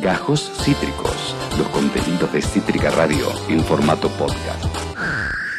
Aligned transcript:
Gajos 0.00 0.50
Cítricos, 0.64 1.36
los 1.58 1.68
contenidos 1.68 2.32
de 2.32 2.40
Cítrica 2.40 2.90
Radio 2.90 3.26
en 3.50 3.62
formato 3.62 4.08
podcast. 4.08 4.64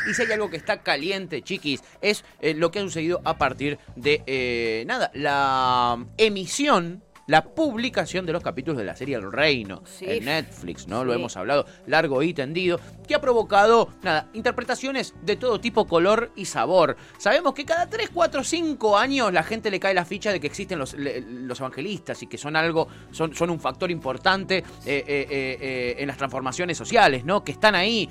Y 0.09 0.15
si 0.15 0.23
hay 0.23 0.31
algo 0.31 0.49
que 0.49 0.57
está 0.57 0.81
caliente, 0.81 1.43
chiquis, 1.43 1.83
es 2.01 2.25
eh, 2.39 2.55
lo 2.55 2.71
que 2.71 2.79
ha 2.79 2.81
sucedido 2.81 3.21
a 3.23 3.37
partir 3.37 3.77
de, 3.95 4.23
eh, 4.25 4.83
nada, 4.87 5.11
la 5.13 6.03
emisión 6.17 7.03
la 7.27 7.43
publicación 7.43 8.25
de 8.25 8.33
los 8.33 8.43
capítulos 8.43 8.77
de 8.77 8.85
la 8.85 8.95
serie 8.95 9.15
El 9.15 9.31
Reino 9.31 9.83
Sí. 9.85 10.05
en 10.07 10.25
Netflix, 10.25 10.87
¿no? 10.87 11.05
Lo 11.05 11.13
hemos 11.13 11.37
hablado 11.37 11.65
largo 11.87 12.21
y 12.23 12.33
tendido, 12.33 12.79
que 13.07 13.15
ha 13.15 13.21
provocado, 13.21 13.89
nada, 14.03 14.29
interpretaciones 14.33 15.13
de 15.21 15.35
todo 15.35 15.59
tipo, 15.59 15.87
color 15.87 16.31
y 16.35 16.45
sabor. 16.45 16.97
Sabemos 17.17 17.53
que 17.53 17.65
cada 17.65 17.89
3, 17.89 18.09
4, 18.13 18.43
5 18.43 18.97
años 18.97 19.31
la 19.31 19.43
gente 19.43 19.71
le 19.71 19.79
cae 19.79 19.93
la 19.93 20.05
ficha 20.05 20.31
de 20.31 20.39
que 20.39 20.47
existen 20.47 20.79
los, 20.79 20.93
los 20.97 21.59
evangelistas 21.59 22.21
y 22.23 22.27
que 22.27 22.37
son 22.37 22.55
algo, 22.55 22.87
son, 23.11 23.33
son 23.35 23.49
un 23.49 23.59
factor 23.59 23.91
importante 23.91 24.57
eh, 24.57 24.63
eh, 24.85 25.27
eh, 25.27 25.95
en 25.99 26.07
las 26.07 26.17
transformaciones 26.17 26.77
sociales, 26.77 27.23
¿no? 27.25 27.43
Que 27.43 27.51
están 27.51 27.75
ahí. 27.75 28.09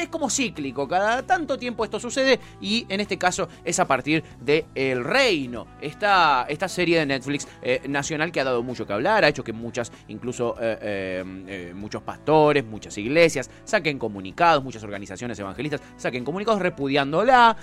Es 0.00 0.08
como 0.08 0.28
cíclico, 0.28 0.88
cada 0.88 1.22
tanto 1.22 1.58
tiempo 1.58 1.84
esto 1.84 2.00
sucede 2.00 2.40
y 2.60 2.86
en 2.88 3.00
este 3.00 3.18
caso 3.18 3.48
es 3.64 3.78
a 3.78 3.86
partir 3.86 4.22
de 4.40 4.66
El 4.74 5.04
Reino, 5.04 5.66
esta, 5.80 6.46
esta 6.48 6.68
serie 6.68 6.98
de 6.98 7.06
Netflix 7.06 7.46
eh, 7.62 7.82
nacional 7.88 8.32
que 8.32 8.40
ha 8.40 8.44
dado 8.44 8.62
mucho 8.62 8.86
que 8.86 8.92
hablar, 8.92 9.24
ha 9.24 9.28
hecho 9.28 9.44
que 9.44 9.52
muchas, 9.52 9.92
incluso 10.08 10.56
eh, 10.60 11.22
eh, 11.48 11.72
muchos 11.74 12.02
pastores, 12.02 12.64
muchas 12.64 12.96
iglesias 12.98 13.50
saquen 13.64 13.98
comunicados, 13.98 14.62
muchas 14.64 14.82
organizaciones 14.82 15.38
evangelistas 15.38 15.80
saquen 15.96 16.24
comunicados 16.24 16.60
repudiándola, 16.60 17.56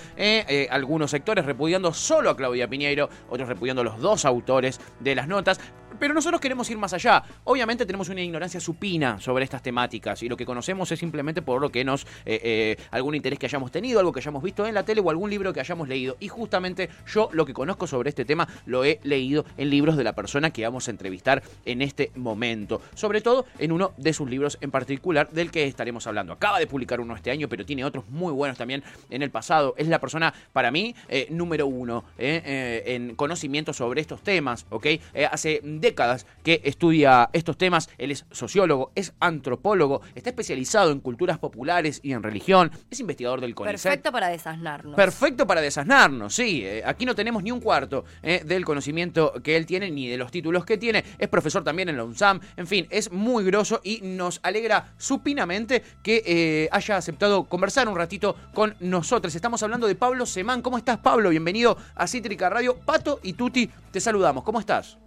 algunos 0.70 1.11
sectores 1.11 1.45
repudiando 1.45 1.94
solo 1.94 2.30
a 2.30 2.38
Claudia 2.38 2.67
Piñeiro, 2.67 3.09
otros 3.30 3.50
repudiando 3.50 3.81
a 3.81 3.86
los 3.86 4.00
dos 4.00 4.25
autores 4.25 4.80
de 5.00 5.16
las 5.16 5.27
notas. 5.27 5.59
Pero 5.98 6.13
nosotros 6.13 6.39
queremos 6.39 6.70
ir 6.70 6.77
más 6.77 6.93
allá. 6.93 7.23
Obviamente 7.43 7.85
tenemos 7.85 8.09
una 8.09 8.21
ignorancia 8.21 8.59
supina 8.59 9.20
sobre 9.20 9.43
estas 9.43 9.61
temáticas 9.61 10.21
y 10.23 10.30
lo 10.30 10.38
que 10.38 10.45
conocemos 10.45 10.91
es 10.91 11.00
simplemente 11.00 11.41
por 11.41 11.61
lo 11.61 11.72
que 11.72 11.83
nos... 11.83 12.05
eh, 12.25 12.39
eh, 12.44 12.77
algún 12.91 13.16
interés 13.16 13.39
que 13.39 13.45
hayamos 13.45 13.72
tenido, 13.72 13.99
algo 13.99 14.11
que 14.11 14.19
hayamos 14.19 14.44
visto 14.44 14.66
en 14.66 14.73
la 14.73 14.83
tele 14.83 15.02
o 15.02 15.09
algún 15.09 15.30
libro 15.30 15.53
que 15.53 15.59
hayamos 15.59 15.88
leído. 15.88 16.17
Y 16.19 16.27
justamente 16.27 16.89
yo 17.08 17.30
lo 17.33 17.45
que 17.45 17.53
conozco 17.53 17.88
sobre 17.88 18.09
este 18.09 18.25
tema 18.25 18.47
lo 18.66 18.83
he 18.83 18.99
leído 19.03 19.45
en 19.58 19.69
libros 19.69 19.97
de 19.97 20.03
la 20.03 20.14
persona 20.14 20.52
que 20.52 20.64
vamos 20.64 20.88
a 20.88 20.91
entrevistar 20.91 21.44
en 21.66 21.81
este 21.81 22.11
momento. 22.16 22.81
Sobre 22.95 23.21
todo 23.21 23.45
en 23.58 23.71
uno 23.71 23.94
de 23.97 24.14
sus 24.14 24.30
libros 24.30 24.58
en 24.61 24.71
particular 24.71 25.30
del 25.31 25.52
que 25.52 25.66
estaremos 25.66 26.08
hablando. 26.08 26.33
Acaba 26.33 26.59
de 26.59 26.67
publicar 26.67 26.99
uno 26.99 27.16
este 27.16 27.31
año, 27.31 27.47
pero 27.47 27.66
tiene 27.66 27.86
otros 27.86 28.08
muy 28.09 28.33
buenos 28.33 28.58
también 28.58 28.83
en 29.09 29.21
el 29.21 29.31
pasado. 29.31 29.75
Es 29.77 29.88
la 29.88 29.99
persona, 29.99 30.33
para 30.53 30.71
mí, 30.71 30.95
eh, 31.08 31.27
número 31.30 31.67
uno 31.67 32.03
en 32.17 33.16
conocimiento 33.16 33.73
sobre 33.73 34.02
estos 34.02 34.21
temas, 34.21 34.66
¿ok? 34.69 34.88
Hace 35.31 35.61
décadas 35.80 36.25
que 36.44 36.61
estudia 36.63 37.30
estos 37.33 37.58
temas. 37.58 37.89
Él 37.97 38.11
es 38.11 38.25
sociólogo, 38.31 38.91
es 38.95 39.13
antropólogo, 39.19 40.02
está 40.16 40.30
especializado 40.30 40.91
en 40.91 40.99
culturas 40.99 41.39
populares 41.39 41.99
y 42.03 42.13
en 42.13 42.23
religión, 42.23 42.71
es 42.89 42.99
investigador 42.99 43.41
del 43.41 43.55
CONICET. 43.55 43.81
Perfecto 43.81 44.11
para 44.11 44.30
desasnarnos. 44.30 44.95
Perfecto 44.95 45.47
para 45.47 45.61
desasnarnos, 45.61 46.33
sí. 46.33 46.63
Eh, 46.66 46.83
aquí 46.86 47.05
no 47.05 47.16
tenemos 47.16 47.44
ni 47.44 47.52
un 47.52 47.59
cuarto 47.59 48.05
eh, 48.21 48.44
del 48.45 48.66
conocimiento 48.66 49.33
que 49.44 49.55
él 49.55 49.66
tiene, 49.66 49.91
ni 49.91 50.08
de 50.08 50.17
los 50.17 50.31
títulos 50.31 50.66
que 50.66 50.77
tiene. 50.77 51.03
Es 51.17 51.27
profesor 51.27 51.63
también 51.63 51.89
en 51.89 51.97
la 51.97 52.03
UNSAM. 52.03 52.39
En 52.58 52.67
fin, 52.67 52.88
es 52.89 53.11
muy 53.11 53.43
grosso 53.43 53.81
y 53.83 54.02
nos 54.02 54.39
alegra 54.43 54.93
supinamente 54.97 55.83
que 56.03 56.23
eh, 56.25 56.69
haya 56.71 56.97
aceptado 56.97 57.45
conversar 57.45 57.88
un 57.88 57.95
ratito 57.95 58.36
con 58.53 58.75
nosotros. 58.80 59.33
Estamos 59.36 59.61
hablando 59.64 59.88
de 59.88 59.95
Pablo 59.95 60.25
Semán. 60.25 60.61
¿Cómo 60.61 60.77
estás, 60.77 60.97
Pablo? 60.99 61.30
Bienvenido 61.30 61.77
a 61.95 62.08
Cítrica 62.08 62.49
Radio. 62.49 62.77
Pato 62.77 63.19
y 63.23 63.33
Tuti, 63.33 63.69
te 63.91 63.99
saludamos. 63.99 64.43
¿Cómo 64.43 64.59
estás? 64.59 64.97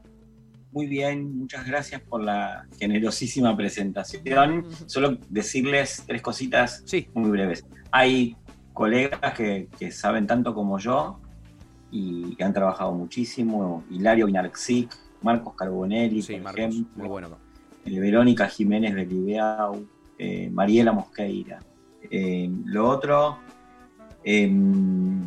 Muy 0.73 0.87
bien, 0.87 1.39
muchas 1.39 1.67
gracias 1.67 2.01
por 2.01 2.23
la 2.23 2.67
generosísima 2.79 3.55
presentación. 3.57 4.65
Solo 4.87 5.19
decirles 5.29 6.03
tres 6.07 6.23
cositas 6.23 6.83
Sí. 6.87 7.09
muy 7.15 7.31
breves. 7.31 7.65
Hay 7.91 8.37
colegas 8.73 9.35
que, 9.35 9.69
que 9.79 9.91
saben 9.91 10.27
tanto 10.27 10.55
como 10.55 10.79
yo 10.79 11.21
y 11.91 12.35
que 12.37 12.45
han 12.45 12.55
trabajado 12.55 12.93
muchísimo. 12.93 13.85
Hilario 13.91 14.25
Vinarxic, 14.27 14.91
Marcos 15.21 15.55
Carbonelli, 15.57 16.23
Sí, 16.23 16.35
por 16.35 16.43
Marcos. 16.45 16.59
ejemplo, 16.61 16.93
Muy 16.97 17.09
bueno. 17.09 17.37
eh, 17.85 18.01
Verónica 18.01 18.49
Jiménez 18.49 18.95
Belibeau, 18.95 19.87
eh, 20.19 20.49
Mariela 20.51 20.93
Mosqueira. 20.93 21.61
Eh, 22.11 22.51
lo 22.65 22.89
otro, 22.89 23.39
em, 24.25 25.21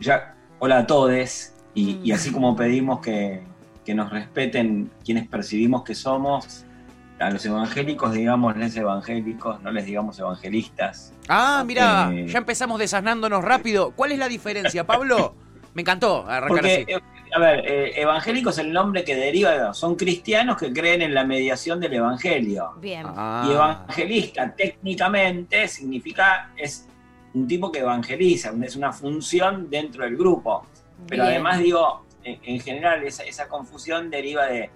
ya, 0.00 0.34
hola 0.58 0.78
a 0.80 0.86
todos, 0.86 1.52
y, 1.74 1.98
y 2.04 2.12
así 2.12 2.30
como 2.30 2.54
pedimos 2.54 3.00
que, 3.00 3.42
que 3.84 3.94
nos 3.94 4.10
respeten 4.10 4.90
quienes 5.04 5.26
percibimos 5.28 5.82
que 5.82 5.94
somos, 5.94 6.64
a 7.18 7.30
los 7.30 7.44
evangélicos 7.46 8.12
digámosles 8.12 8.76
evangélicos, 8.76 9.62
no 9.62 9.70
les 9.70 9.84
digamos 9.86 10.18
evangelistas. 10.18 11.12
Ah, 11.28 11.62
mira, 11.66 12.10
Eh. 12.12 12.26
ya 12.28 12.38
empezamos 12.38 12.78
desasnándonos 12.80 13.44
rápido. 13.44 13.92
¿Cuál 13.92 14.12
es 14.12 14.18
la 14.18 14.28
diferencia, 14.28 14.84
Pablo? 14.84 15.34
Me 15.74 15.82
encantó 15.82 16.26
arrancar 16.28 16.48
Porque, 16.48 16.84
así. 16.88 16.92
eh, 16.92 17.00
a 17.34 17.38
ver, 17.38 17.60
eh, 17.66 17.92
evangélico 18.00 18.50
es 18.50 18.58
el 18.58 18.72
nombre 18.72 19.04
que 19.04 19.14
deriva, 19.16 19.72
son 19.72 19.94
cristianos 19.96 20.58
que 20.58 20.72
creen 20.72 21.00
en 21.00 21.14
la 21.14 21.24
mediación 21.24 21.78
del 21.80 21.94
evangelio. 21.94 22.72
Bien. 22.80 23.06
Ah. 23.08 23.46
Y 23.48 23.52
evangelista 23.52 24.52
técnicamente 24.54 25.68
significa 25.68 26.50
es 26.56 26.88
un 27.34 27.46
tipo 27.46 27.72
que 27.72 27.78
evangeliza, 27.78 28.52
es 28.62 28.76
una 28.76 28.92
función 28.92 29.70
dentro 29.70 30.04
del 30.04 30.16
grupo. 30.16 30.66
Pero 31.08 31.22
Bien. 31.22 31.34
además 31.34 31.58
digo, 31.60 32.04
en, 32.24 32.38
en 32.42 32.60
general 32.60 33.02
esa, 33.04 33.22
esa 33.24 33.48
confusión 33.48 34.10
deriva 34.10 34.46
de 34.46 34.70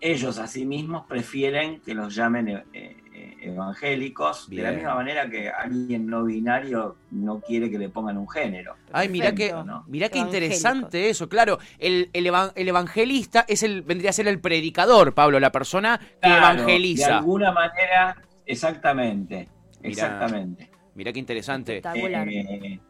ellos 0.00 0.38
a 0.38 0.46
sí 0.46 0.66
mismos 0.66 1.06
prefieren 1.06 1.80
que 1.80 1.94
los 1.94 2.14
llamen 2.14 2.48
eh, 2.48 2.64
eh, 2.74 3.36
evangélicos, 3.42 4.50
de 4.50 4.56
la 4.62 4.72
misma 4.72 4.94
manera 4.96 5.30
que 5.30 5.48
alguien 5.48 6.06
no 6.06 6.24
binario 6.24 6.96
no 7.10 7.40
quiere 7.40 7.70
que 7.70 7.78
le 7.78 7.88
pongan 7.88 8.18
un 8.18 8.28
género. 8.28 8.74
Ay, 8.92 9.08
mira 9.08 9.32
que. 9.34 9.52
¿no? 9.52 9.84
mirá 9.86 10.08
qué 10.10 10.18
interesante 10.18 11.08
eso, 11.08 11.28
claro. 11.28 11.58
El, 11.78 12.10
el 12.12 12.26
evan- 12.26 12.52
el 12.54 12.68
evangelista 12.68 13.46
es 13.48 13.62
el, 13.62 13.80
vendría 13.82 14.10
a 14.10 14.12
ser 14.12 14.28
el 14.28 14.40
predicador, 14.40 15.14
Pablo, 15.14 15.40
la 15.40 15.52
persona 15.52 15.98
que 15.98 16.18
Claro, 16.20 16.54
evangeliza. 16.62 17.06
De 17.06 17.12
alguna 17.14 17.52
manera, 17.52 18.16
exactamente. 18.44 19.48
Mirá. 19.80 19.88
Exactamente. 19.90 20.70
Mirá 20.94 21.12
qué 21.12 21.18
interesante. 21.18 21.76
Espectacular. 21.78 22.28
Eh, 22.28 22.80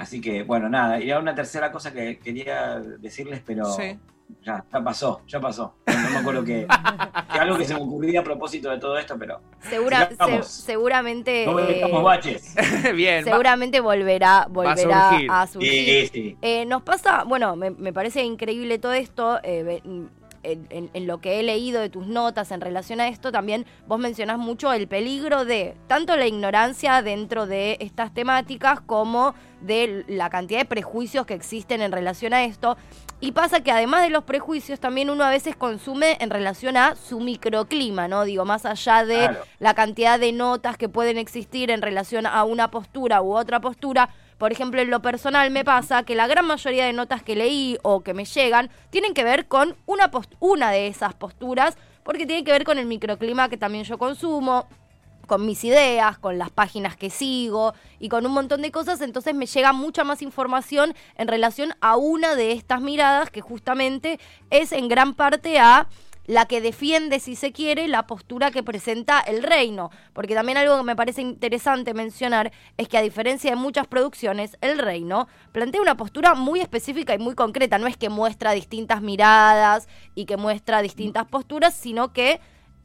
así 0.00 0.20
que, 0.20 0.42
bueno, 0.42 0.68
nada. 0.68 1.00
Y 1.00 1.10
era 1.10 1.18
una 1.20 1.34
tercera 1.34 1.70
cosa 1.70 1.92
que 1.92 2.18
quería 2.18 2.80
decirles, 2.80 3.42
pero 3.44 3.64
Sí. 3.66 3.98
ya, 4.42 4.64
ya 4.72 4.80
pasó, 4.82 5.20
ya 5.26 5.40
pasó. 5.40 5.74
No, 5.86 6.10
me 6.10 6.16
acuerdo 6.18 6.44
que, 6.44 6.66
que 7.32 7.38
algo 7.38 7.56
que 7.58 7.64
se 7.64 7.74
me 7.74 7.80
ocurría 7.80 8.20
a 8.20 8.24
propósito 8.24 8.70
de 8.70 8.78
todo 8.78 8.96
esto, 8.98 9.16
pero 9.18 9.40
Segura- 9.68 10.08
se- 10.08 10.42
seguramente. 10.42 11.44
no 11.46 11.58
eh, 11.58 12.02
baches. 12.02 12.54
Bien, 12.94 13.24
va- 13.26 13.30
seguramente 13.30 13.80
volverá, 13.80 14.46
volverá 14.48 15.10
surgir. 15.10 15.30
a 15.30 15.46
surgir. 15.46 15.70
Sí, 15.72 16.10
sí. 16.12 16.36
Eh, 16.42 16.64
nos 16.66 16.82
pasa, 16.82 17.24
bueno, 17.24 17.54
me, 17.56 17.70
me 17.70 17.92
parece 17.92 18.22
increíble 18.24 18.78
todo 18.78 18.92
esto. 18.94 19.38
eh, 19.42 19.80
en, 20.42 20.66
en- 20.70 20.90
en 20.94 21.06
lo 21.06 21.20
que 21.20 21.38
he 21.38 21.42
leído 21.42 21.80
de 21.80 21.90
tus 21.90 22.06
notas 22.06 22.50
en 22.52 22.60
relación 22.60 23.00
a 23.00 23.08
esto, 23.08 23.30
también 23.32 23.66
vos 23.86 23.98
mencionás 23.98 24.38
mucho 24.38 24.72
el 24.72 24.88
peligro 24.88 25.44
de 25.44 25.76
tanto 25.86 26.16
la 26.16 26.26
ignorancia 26.26 27.02
dentro 27.02 27.46
de 27.46 27.76
estas 27.80 28.12
temáticas 28.14 28.80
como 28.80 29.34
de 29.60 30.04
la 30.08 30.30
cantidad 30.30 30.60
de 30.60 30.64
prejuicios 30.64 31.26
que 31.26 31.34
existen 31.34 31.82
en 31.82 31.92
relación 31.92 32.32
a 32.32 32.44
esto. 32.44 32.76
Y 33.22 33.32
pasa 33.32 33.60
que 33.62 33.70
además 33.70 34.02
de 34.02 34.08
los 34.08 34.24
prejuicios, 34.24 34.80
también 34.80 35.10
uno 35.10 35.24
a 35.24 35.28
veces 35.30 35.54
consume 35.54 36.16
en 36.20 36.30
relación 36.30 36.78
a 36.78 36.96
su 36.96 37.20
microclima, 37.20 38.08
¿no? 38.08 38.24
Digo, 38.24 38.46
más 38.46 38.64
allá 38.64 39.04
de 39.04 39.16
Claro. 39.18 39.40
la 39.58 39.74
cantidad 39.74 40.18
de 40.18 40.32
notas 40.32 40.78
que 40.78 40.88
pueden 40.88 41.18
existir 41.18 41.70
en 41.70 41.82
relación 41.82 42.24
a 42.24 42.44
una 42.44 42.70
postura 42.70 43.20
u 43.20 43.34
otra 43.36 43.60
postura. 43.60 44.08
Por 44.40 44.52
ejemplo, 44.52 44.80
en 44.80 44.88
lo 44.88 45.02
personal 45.02 45.50
me 45.50 45.66
pasa 45.66 46.02
que 46.02 46.14
la 46.14 46.26
gran 46.26 46.46
mayoría 46.46 46.86
de 46.86 46.94
notas 46.94 47.22
que 47.22 47.36
leí 47.36 47.76
o 47.82 48.00
que 48.00 48.14
me 48.14 48.24
llegan 48.24 48.70
tienen 48.88 49.12
que 49.12 49.22
ver 49.22 49.48
con 49.48 49.76
una, 49.84 50.10
una 50.38 50.70
de 50.70 50.86
esas 50.86 51.12
posturas, 51.12 51.76
porque 52.04 52.24
tienen 52.24 52.46
que 52.46 52.52
ver 52.52 52.64
con 52.64 52.78
el 52.78 52.86
microclima 52.86 53.50
que 53.50 53.58
también 53.58 53.84
yo 53.84 53.98
consumo, 53.98 54.66
con 55.26 55.44
mis 55.44 55.62
ideas, 55.62 56.18
con 56.18 56.38
las 56.38 56.48
páginas 56.48 56.96
que 56.96 57.10
sigo 57.10 57.74
y 57.98 58.08
con 58.08 58.24
un 58.24 58.32
montón 58.32 58.62
de 58.62 58.72
cosas, 58.72 59.02
entonces 59.02 59.34
me 59.34 59.44
llega 59.44 59.74
mucha 59.74 60.04
más 60.04 60.22
información 60.22 60.94
en 61.16 61.28
relación 61.28 61.74
a 61.82 61.96
una 61.96 62.34
de 62.34 62.52
estas 62.52 62.80
miradas 62.80 63.28
que 63.28 63.42
justamente 63.42 64.18
es 64.48 64.72
en 64.72 64.88
gran 64.88 65.12
parte 65.12 65.58
a 65.58 65.86
la 66.30 66.46
que 66.46 66.60
defiende, 66.60 67.18
si 67.18 67.34
se 67.34 67.50
quiere, 67.50 67.88
la 67.88 68.06
postura 68.06 68.52
que 68.52 68.62
presenta 68.62 69.18
el 69.18 69.42
reino. 69.42 69.90
Porque 70.12 70.36
también 70.36 70.58
algo 70.58 70.76
que 70.76 70.84
me 70.84 70.94
parece 70.94 71.22
interesante 71.22 71.92
mencionar 71.92 72.52
es 72.76 72.86
que 72.86 72.96
a 72.96 73.02
diferencia 73.02 73.50
de 73.50 73.56
muchas 73.56 73.88
producciones, 73.88 74.56
el 74.60 74.78
reino 74.78 75.26
plantea 75.50 75.82
una 75.82 75.96
postura 75.96 76.36
muy 76.36 76.60
específica 76.60 77.12
y 77.14 77.18
muy 77.18 77.34
concreta. 77.34 77.78
No 77.78 77.88
es 77.88 77.96
que 77.96 78.10
muestra 78.10 78.52
distintas 78.52 79.02
miradas 79.02 79.88
y 80.14 80.24
que 80.26 80.36
muestra 80.36 80.82
distintas 80.82 81.26
posturas, 81.26 81.74
sino 81.74 82.12
que 82.12 82.38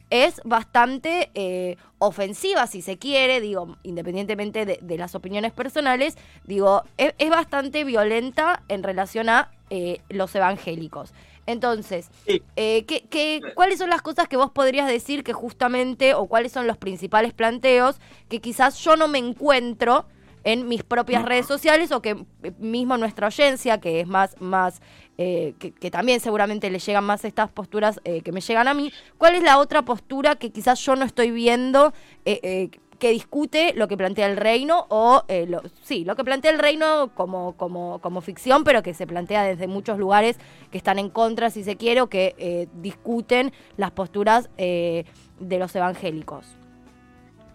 es 0.10 0.42
bastante 0.44 1.30
eh, 1.36 1.78
ofensiva, 2.00 2.66
si 2.66 2.82
se 2.82 2.98
quiere, 2.98 3.42
digo, 3.42 3.78
independientemente 3.84 4.66
de, 4.66 4.98
las 4.98 5.14
opiniones 5.14 5.52
personales, 5.52 6.18
digo, 6.46 6.84
es, 6.98 7.14
es 7.20 7.30
bastante 7.30 7.84
violenta 7.84 8.64
en 8.70 8.82
relación 8.82 9.30
a 9.30 9.52
eh, 9.70 10.02
los 10.10 10.34
evangélicos. 10.36 11.14
Entonces, 11.48 12.10
Sí. 12.26 12.42
eh, 12.56 12.86
¿qué, 12.86 13.06
qué- 13.10 13.42
cuáles 13.56 13.78
son 13.80 13.90
las 13.90 14.02
cosas 14.02 14.28
que 14.28 14.38
vos 14.38 14.52
podrías 14.52 14.88
decir 14.88 15.24
que 15.24 15.34
justamente, 15.34 16.14
o 16.14 16.26
cuáles 16.28 16.52
son 16.52 16.68
los 16.68 16.78
principales 16.78 17.34
planteos 17.34 18.00
que 18.30 18.40
quizás 18.42 18.78
yo 18.80 18.96
no 18.96 19.08
me 19.08 19.20
encuentro 19.20 20.06
en 20.44 20.68
mis 20.68 20.84
propias 20.84 21.26
redes 21.26 21.48
sociales 21.48 21.92
o 21.92 22.02
que 22.04 22.24
mismo 22.60 22.98
nuestra 22.98 23.28
audiencia, 23.28 23.80
que 23.80 24.00
es 24.02 24.08
más, 24.08 24.40
más 24.40 24.80
eh, 25.18 25.56
que, 25.58 25.72
que 25.72 25.90
también 25.90 26.20
seguramente 26.20 26.70
le 26.70 26.78
llegan 26.78 27.04
más 27.04 27.26
estas 27.26 27.50
posturas 27.50 28.00
eh, 28.04 28.22
que 28.22 28.32
me 28.32 28.42
llegan 28.42 28.68
a 28.68 28.76
mí, 28.76 28.92
¿cuál 29.18 29.34
es 29.34 29.42
la 29.44 29.58
otra 29.58 29.82
postura 29.84 30.36
que 30.36 30.52
quizás 30.52 30.80
yo 30.86 30.96
no 30.96 31.04
estoy 31.06 31.32
viendo 31.32 31.94
eh, 32.26 32.40
eh, 32.44 32.70
que 33.00 33.10
discute 33.12 33.74
lo 33.76 33.88
que 33.88 33.98
plantea 33.98 34.28
el 34.28 34.38
reino 34.38 34.86
o, 34.90 35.24
eh, 35.28 35.46
lo, 35.48 35.62
sí, 35.82 36.06
lo 36.06 36.16
que 36.16 36.24
plantea 36.24 36.52
el 36.52 36.60
reino 36.60 37.12
como, 37.14 37.54
como, 37.58 38.00
como 38.00 38.22
ficción, 38.22 38.64
pero 38.64 38.84
que 38.84 38.94
se 38.94 39.06
plantea 39.06 39.44
desde 39.44 39.68
muchos 39.68 39.98
lugares 40.00 40.38
que 40.72 40.78
están 40.78 41.00
en 41.00 41.10
contra, 41.10 41.50
si 41.50 41.64
se 41.64 41.76
quiere, 41.76 42.02
o 42.02 42.08
que 42.08 42.36
eh, 42.38 42.68
discuten 42.82 43.52
las 43.78 43.92
posturas 43.92 44.50
eh, 44.58 45.06
de 45.40 45.60
los 45.60 45.76
evangélicos? 45.76 46.46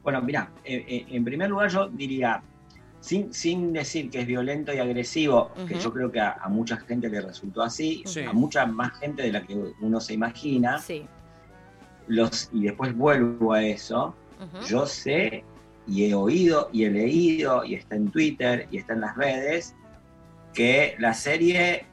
Bueno, 0.03 0.23
mira, 0.23 0.51
en 0.65 1.25
primer 1.25 1.51
lugar 1.51 1.71
yo 1.71 1.89
diría, 1.89 2.43
sin, 3.01 3.33
sin 3.35 3.73
decir 3.73 4.11
que 4.11 4.21
es 4.21 4.27
violento 4.27 4.73
y 4.73 4.79
agresivo, 4.79 5.51
que 5.69 5.79
yo 5.79 5.93
creo 5.93 6.11
que 6.11 6.21
a, 6.21 6.33
a 6.41 6.49
mucha 6.49 6.79
gente 6.79 7.09
le 7.11 7.21
resultó 7.21 7.63
así, 7.63 8.03
Sí. 8.07 8.23
a 8.25 8.33
mucha 8.33 8.65
más 8.67 8.93
gente 8.99 9.23
de 9.23 9.33
la 9.33 9.43
que 9.43 9.55
uno 9.81 10.01
se 10.01 10.15
imagina, 10.15 10.79
Sí. 10.79 11.07
los, 12.09 12.49
y 12.53 12.63
después 12.63 12.97
vuelvo 12.97 13.53
a 13.53 13.63
eso, 13.63 14.15
Yo 14.67 14.87
sé 14.87 15.45
y 15.87 16.05
he 16.05 16.15
oído 16.15 16.71
y 16.73 16.85
he 16.85 16.91
leído 16.91 17.65
y 17.65 17.75
está 17.75 17.97
en 17.97 18.11
Twitter 18.11 18.69
y 18.71 18.79
está 18.79 18.95
en 18.95 19.01
las 19.01 19.17
redes 19.17 19.75
que 20.55 20.97
la 20.99 21.15
serie 21.15 21.87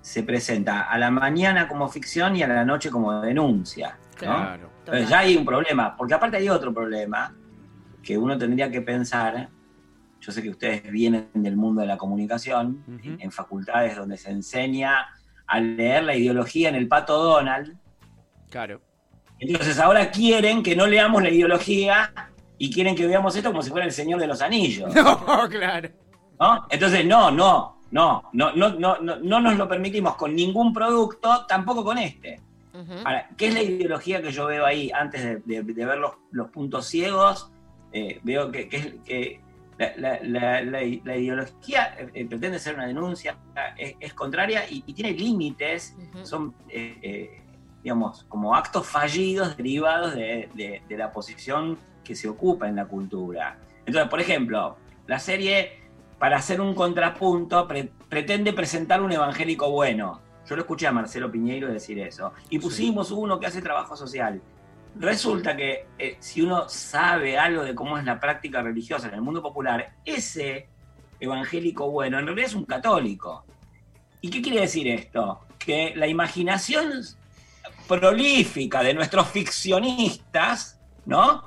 se 0.00 0.22
presenta 0.22 0.82
a 0.82 0.98
la 0.98 1.10
mañana 1.10 1.68
como 1.68 1.88
ficción 1.88 2.36
y 2.36 2.42
a 2.42 2.48
la 2.48 2.64
noche 2.64 2.90
como 2.90 3.20
denuncia. 3.20 3.98
¿no? 4.14 4.16
Claro. 4.16 4.70
Entonces 4.80 5.08
ya 5.08 5.20
hay 5.20 5.36
un 5.36 5.44
problema, 5.44 5.96
porque 5.96 6.14
aparte 6.14 6.38
hay 6.38 6.48
otro 6.48 6.72
problema 6.72 7.34
que 8.02 8.16
uno 8.16 8.36
tendría 8.36 8.70
que 8.70 8.80
pensar. 8.80 9.48
Yo 10.20 10.32
sé 10.32 10.42
que 10.42 10.50
ustedes 10.50 10.90
vienen 10.90 11.30
del 11.34 11.56
mundo 11.56 11.80
de 11.80 11.86
la 11.86 11.96
comunicación, 11.96 12.82
en 13.02 13.30
facultades 13.30 13.96
donde 13.96 14.16
se 14.16 14.30
enseña 14.30 15.08
a 15.46 15.60
leer 15.60 16.04
la 16.04 16.14
ideología 16.14 16.68
en 16.68 16.74
el 16.74 16.88
pato 16.88 17.22
Donald. 17.22 17.76
Claro. 18.50 18.80
Entonces 19.40 19.78
ahora 19.78 20.10
quieren 20.10 20.62
que 20.62 20.76
no 20.76 20.86
leamos 20.86 21.22
la 21.22 21.30
ideología 21.30 22.12
y 22.58 22.70
quieren 22.70 22.94
que 22.94 23.06
veamos 23.06 23.34
esto 23.34 23.50
como 23.50 23.62
si 23.62 23.70
fuera 23.70 23.86
el 23.86 23.92
Señor 23.92 24.20
de 24.20 24.26
los 24.26 24.42
Anillos. 24.42 24.94
No, 24.94 25.48
claro. 25.48 25.88
¿No? 26.38 26.66
Entonces, 26.70 27.04
no, 27.04 27.30
no, 27.30 27.80
no, 27.90 28.30
no, 28.32 28.52
no, 28.54 28.70
no, 28.70 28.98
no 29.00 29.40
nos 29.40 29.56
lo 29.56 29.68
permitimos 29.68 30.14
con 30.16 30.34
ningún 30.34 30.72
producto, 30.72 31.46
tampoco 31.46 31.84
con 31.84 31.98
este. 31.98 32.40
Ahora, 33.04 33.28
¿qué 33.36 33.48
es 33.48 33.54
la 33.54 33.62
ideología 33.62 34.22
que 34.22 34.30
yo 34.30 34.46
veo 34.46 34.64
ahí 34.64 34.90
antes 34.90 35.44
de, 35.44 35.62
ver 35.62 35.98
los, 35.98 36.12
los, 36.30 36.48
puntos 36.50 36.86
ciegos? 36.86 37.50
Eh, 37.92 38.20
veo 38.22 38.50
que, 38.50 38.68
que, 38.68 39.40
la, 39.96 41.16
ideología 41.16 41.94
eh, 41.98 42.10
eh, 42.14 42.26
pretende 42.26 42.58
ser 42.58 42.74
una 42.74 42.86
denuncia, 42.86 43.36
es, 43.76 44.14
contraria 44.14 44.64
y, 44.68 44.82
tiene 44.92 45.12
límites, 45.12 45.96
son 46.22 46.54
eh, 46.68 47.39
digamos, 47.82 48.24
como 48.28 48.54
actos 48.54 48.86
fallidos 48.86 49.56
derivados 49.56 50.14
de, 50.14 50.48
de- 50.54 50.82
de 50.88 50.96
la 50.98 51.12
posición 51.12 51.78
que 52.04 52.14
se 52.14 52.28
ocupa 52.28 52.68
en 52.68 52.76
la 52.76 52.86
cultura. 52.86 53.58
Entonces, 53.86 54.08
por 54.10 54.20
ejemplo, 54.20 54.76
la 55.06 55.18
serie, 55.18 55.80
para 56.18 56.36
hacer 56.36 56.60
un 56.60 56.74
contrapunto, 56.74 57.66
pre- 57.66 57.90
pretende 58.08 58.52
presentar 58.52 59.00
un 59.02 59.12
evangélico 59.12 59.70
bueno. 59.70 60.20
Yo 60.48 60.56
lo 60.56 60.62
escuché 60.62 60.86
a 60.86 60.92
Marcelo 60.92 61.30
Piñeiro 61.30 61.68
decir 61.68 61.98
eso. 62.00 62.32
Y 62.50 62.58
pusimos 62.58 63.10
uno 63.10 63.38
que 63.38 63.46
hace 63.46 63.62
trabajo 63.62 63.96
social. 63.96 64.40
Resulta 64.96 65.56
que 65.56 65.86
eh, 65.98 66.16
si 66.18 66.42
uno 66.42 66.68
sabe 66.68 67.38
algo 67.38 67.62
de 67.62 67.74
cómo 67.76 67.96
es 67.96 68.04
la 68.04 68.18
práctica 68.18 68.60
religiosa 68.60 69.06
en 69.08 69.14
el 69.14 69.22
mundo 69.22 69.40
popular, 69.40 69.94
ese 70.04 70.66
evangélico 71.20 71.90
bueno 71.90 72.18
en 72.18 72.26
realidad 72.26 72.48
es 72.48 72.54
un 72.54 72.64
católico. 72.64 73.44
¿Y 74.20 74.30
qué 74.30 74.42
quiere 74.42 74.62
decir 74.62 74.88
esto? 74.88 75.40
Que 75.58 75.92
la 75.94 76.08
imaginación 76.08 76.90
prolífica 77.88 78.82
de 78.82 78.94
nuestros 78.94 79.26
ficcionistas, 79.28 80.80
¿no? 81.06 81.44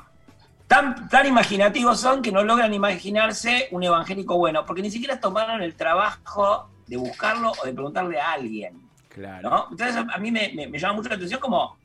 Tan, 0.68 1.08
tan 1.10 1.28
imaginativos 1.28 2.00
son 2.00 2.22
que 2.22 2.32
no 2.32 2.44
logran 2.44 2.74
imaginarse 2.74 3.68
un 3.72 3.84
evangélico 3.84 4.38
bueno, 4.38 4.66
porque 4.66 4.82
ni 4.82 4.90
siquiera 4.90 5.20
tomaron 5.20 5.62
el 5.62 5.76
trabajo 5.76 6.70
de 6.88 6.98
buscarlo 6.98 7.52
o 7.62 7.66
de 7.66 7.74
preguntarle 7.74 8.20
a 8.20 8.32
alguien. 8.32 8.82
Claro. 9.10 9.50
¿no? 9.50 9.68
Entonces 9.72 9.96
a 9.96 10.18
mí 10.18 10.32
me, 10.32 10.52
me- 10.56 10.68
me 10.68 10.80
llama 10.80 10.94
mucho 10.96 11.10
la 11.10 11.16
atención 11.16 11.40
como, 11.40 11.78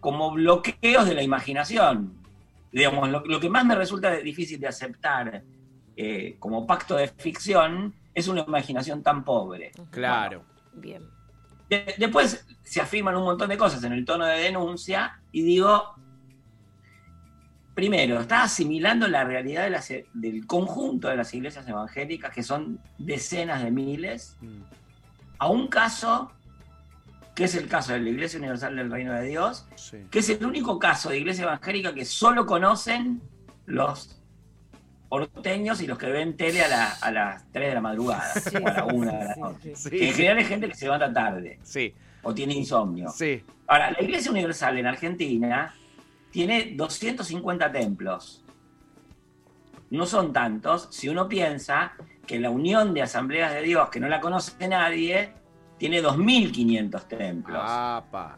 como 0.00 0.30
bloqueos 0.30 1.06
de 1.06 1.14
la 1.14 1.22
imaginación. 1.22 2.14
Digamos, 2.72 3.08
lo, 3.10 3.20
lo 3.26 3.40
que 3.40 3.50
más 3.50 3.64
me 3.64 3.74
resulta 3.74 4.10
de- 4.10 4.22
difícil 4.22 4.58
de 4.60 4.68
aceptar 4.68 5.42
eh, 5.96 6.36
como 6.38 6.66
pacto 6.66 6.96
de 6.96 7.08
ficción 7.08 7.94
es 8.14 8.28
una 8.28 8.40
imaginación 8.42 9.02
tan 9.02 9.24
pobre. 9.24 9.72
Claro. 9.90 10.44
Bien. 10.72 11.02
De- 11.68 11.94
después 11.98 12.46
se 12.62 12.80
afirman 12.80 13.16
un 13.16 13.24
montón 13.24 13.48
de 13.48 13.56
cosas 13.58 13.82
en 13.84 13.92
el 13.92 14.04
tono 14.04 14.24
de 14.26 14.38
denuncia 14.38 15.20
y 15.32 15.42
digo, 15.42 15.94
primero, 17.74 18.20
está 18.20 18.42
asimilando 18.42 19.06
la 19.06 19.24
realidad 19.24 19.64
de 19.64 19.70
las- 19.70 19.92
del 20.12 20.46
conjunto 20.46 21.08
de 21.08 21.16
las 21.16 21.32
iglesias 21.32 21.68
evangélicas, 21.68 22.32
que 22.32 22.42
son 22.42 22.80
decenas 22.98 23.62
de 23.62 23.70
miles, 23.70 24.36
Mm. 24.40 24.62
a 25.38 25.48
un 25.48 25.68
caso, 25.68 26.32
que 27.36 27.44
es 27.44 27.54
el 27.54 27.68
caso 27.68 27.92
de 27.92 28.00
la 28.00 28.08
Iglesia 28.10 28.38
Universal 28.40 28.74
del 28.74 28.90
Reino 28.90 29.12
de 29.12 29.22
Dios, 29.26 29.66
Sí. 29.76 29.98
que 30.10 30.18
es 30.18 30.28
el 30.28 30.44
único 30.44 30.80
caso 30.80 31.10
de 31.10 31.18
iglesia 31.18 31.44
evangélica 31.44 31.94
que 31.94 32.04
solo 32.04 32.46
conocen 32.46 33.22
los 33.66 34.17
porteños 35.08 35.80
y 35.80 35.86
los 35.86 35.96
que 35.98 36.06
ven 36.10 36.36
tele 36.36 36.62
a, 36.62 36.68
la- 36.68 36.90
a 37.00 37.10
las 37.10 37.50
3 37.52 37.68
de 37.68 37.74
la 37.74 37.80
madrugada, 37.80 38.34
Sí, 38.34 38.56
o 38.56 38.66
a 38.68 38.72
la 38.72 38.84
1 38.84 39.12
de 39.12 39.24
la 39.24 39.36
noche. 39.36 39.74
sí. 39.76 39.88
En 39.92 40.12
general 40.14 40.38
es 40.38 40.48
gente 40.48 40.68
que 40.68 40.74
se 40.74 40.84
levanta 40.86 41.12
tarde 41.12 41.58
Sí. 41.62 41.94
o 42.22 42.34
tiene 42.34 42.54
insomnio. 42.54 43.08
Sí. 43.10 43.42
Ahora, 43.66 43.90
la 43.90 44.02
Iglesia 44.02 44.30
Universal 44.30 44.78
en 44.78 44.86
Argentina 44.86 45.74
tiene 46.30 46.72
250 46.76 47.72
templos. 47.72 48.44
No 49.90 50.04
son 50.06 50.32
tantos 50.32 50.88
si 50.90 51.08
uno 51.08 51.28
piensa 51.28 51.92
que 52.26 52.38
la 52.38 52.50
Unión 52.50 52.92
de 52.92 53.00
Asambleas 53.02 53.54
de 53.54 53.62
Dios, 53.62 53.88
que 53.88 54.00
no 54.00 54.08
la 54.08 54.20
conoce 54.20 54.68
nadie, 54.68 55.32
tiene 55.78 56.02
2.500 56.02 57.04
templos. 57.08 57.62
Apa. 57.64 58.36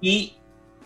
Y 0.00 0.36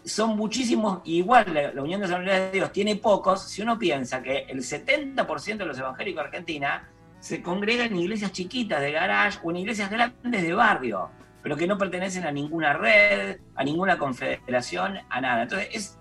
son 0.05 0.37
muchísimos, 0.37 1.01
igual 1.05 1.53
la, 1.53 1.73
la 1.73 1.83
Unión 1.83 2.01
de 2.01 2.07
Asambleas 2.07 2.41
de 2.41 2.53
Dios 2.53 2.73
tiene 2.73 2.97
pocos, 2.97 3.49
si 3.49 3.63
uno 3.63 3.79
piensa 3.79 4.23
que 4.23 4.47
el 4.49 4.59
70% 4.61 5.57
de 5.57 5.67
los 5.67 5.79
evangélicos 5.79 6.23
de 6.23 6.29
Argentina 6.29 6.89
se 7.21 7.43
congregan 7.43 7.93
en 7.93 7.99
iglesias 7.99 8.33
chiquitas 8.33 8.81
de 8.81 8.93
garage 8.93 9.39
o 9.43 9.51
en 9.51 9.59
iglesias 9.59 9.91
grandes 9.91 10.43
de 10.43 10.55
barrio, 10.55 11.11
pero 11.43 11.57
que 11.57 11.67
no 11.67 11.79
pertenecen 11.79 12.25
a 12.25 12.33
ninguna 12.33 12.73
red, 12.73 13.39
a 13.55 13.65
ninguna 13.65 13.99
confederación, 13.99 14.99
a 15.09 15.21
nada. 15.21 15.43
Entonces, 15.43 15.69
es, 15.73 15.99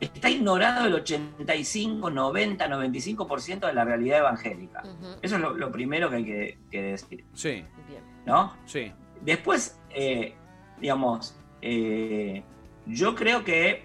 está 0.00 0.28
ignorado 0.28 0.86
el 0.86 0.94
85, 0.94 2.10
90, 2.10 2.68
95% 2.68 3.66
de 3.66 3.72
la 3.72 3.84
realidad 3.84 4.18
evangélica. 4.20 4.82
Eso 5.22 5.36
es 5.36 5.40
lo, 5.40 5.54
lo 5.54 5.70
primero 5.72 6.10
que 6.10 6.16
hay 6.16 6.24
que, 6.24 6.58
que 6.70 6.82
decir, 6.82 7.24
Sí. 7.32 7.64
Bien. 7.88 8.02
¿no? 8.26 8.54
Sí. 8.66 8.92
Después, 9.20 9.80
eh, 9.90 10.34
digamos, 10.80 11.36
eh, 11.60 12.42
yo 12.86 13.14
creo 13.14 13.44
que 13.44 13.84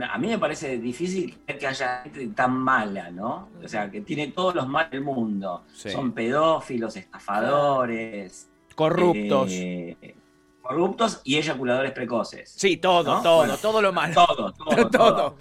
a 0.00 0.16
mí 0.18 0.28
me 0.28 0.38
parece 0.38 0.78
difícil 0.78 1.38
que 1.44 1.66
haya 1.66 2.02
gente 2.04 2.28
tan 2.28 2.56
mala, 2.56 3.10
¿no? 3.10 3.48
O 3.64 3.66
sea, 3.68 3.90
que 3.90 4.00
tiene 4.02 4.28
todos 4.28 4.54
los 4.54 4.68
males 4.68 4.92
del 4.92 5.00
mundo. 5.02 5.64
Sí. 5.74 5.90
Son 5.90 6.12
pedófilos, 6.12 6.96
estafadores, 6.96 8.48
Corruptos. 8.76 9.48
eh, 9.52 10.14
corruptos 10.62 11.20
y 11.24 11.36
eyaculadores 11.36 11.92
precoces. 11.92 12.50
Sí, 12.56 12.76
todo, 12.76 13.16
¿no? 13.16 13.22
todo, 13.22 13.38
Bueno, 13.38 13.56
todo 13.56 13.82
lo 13.82 13.92
malo. 13.92 14.14
Todo, 14.14 14.52
todo, 14.52 14.76
todo. 14.90 14.90
Todo. 14.90 15.36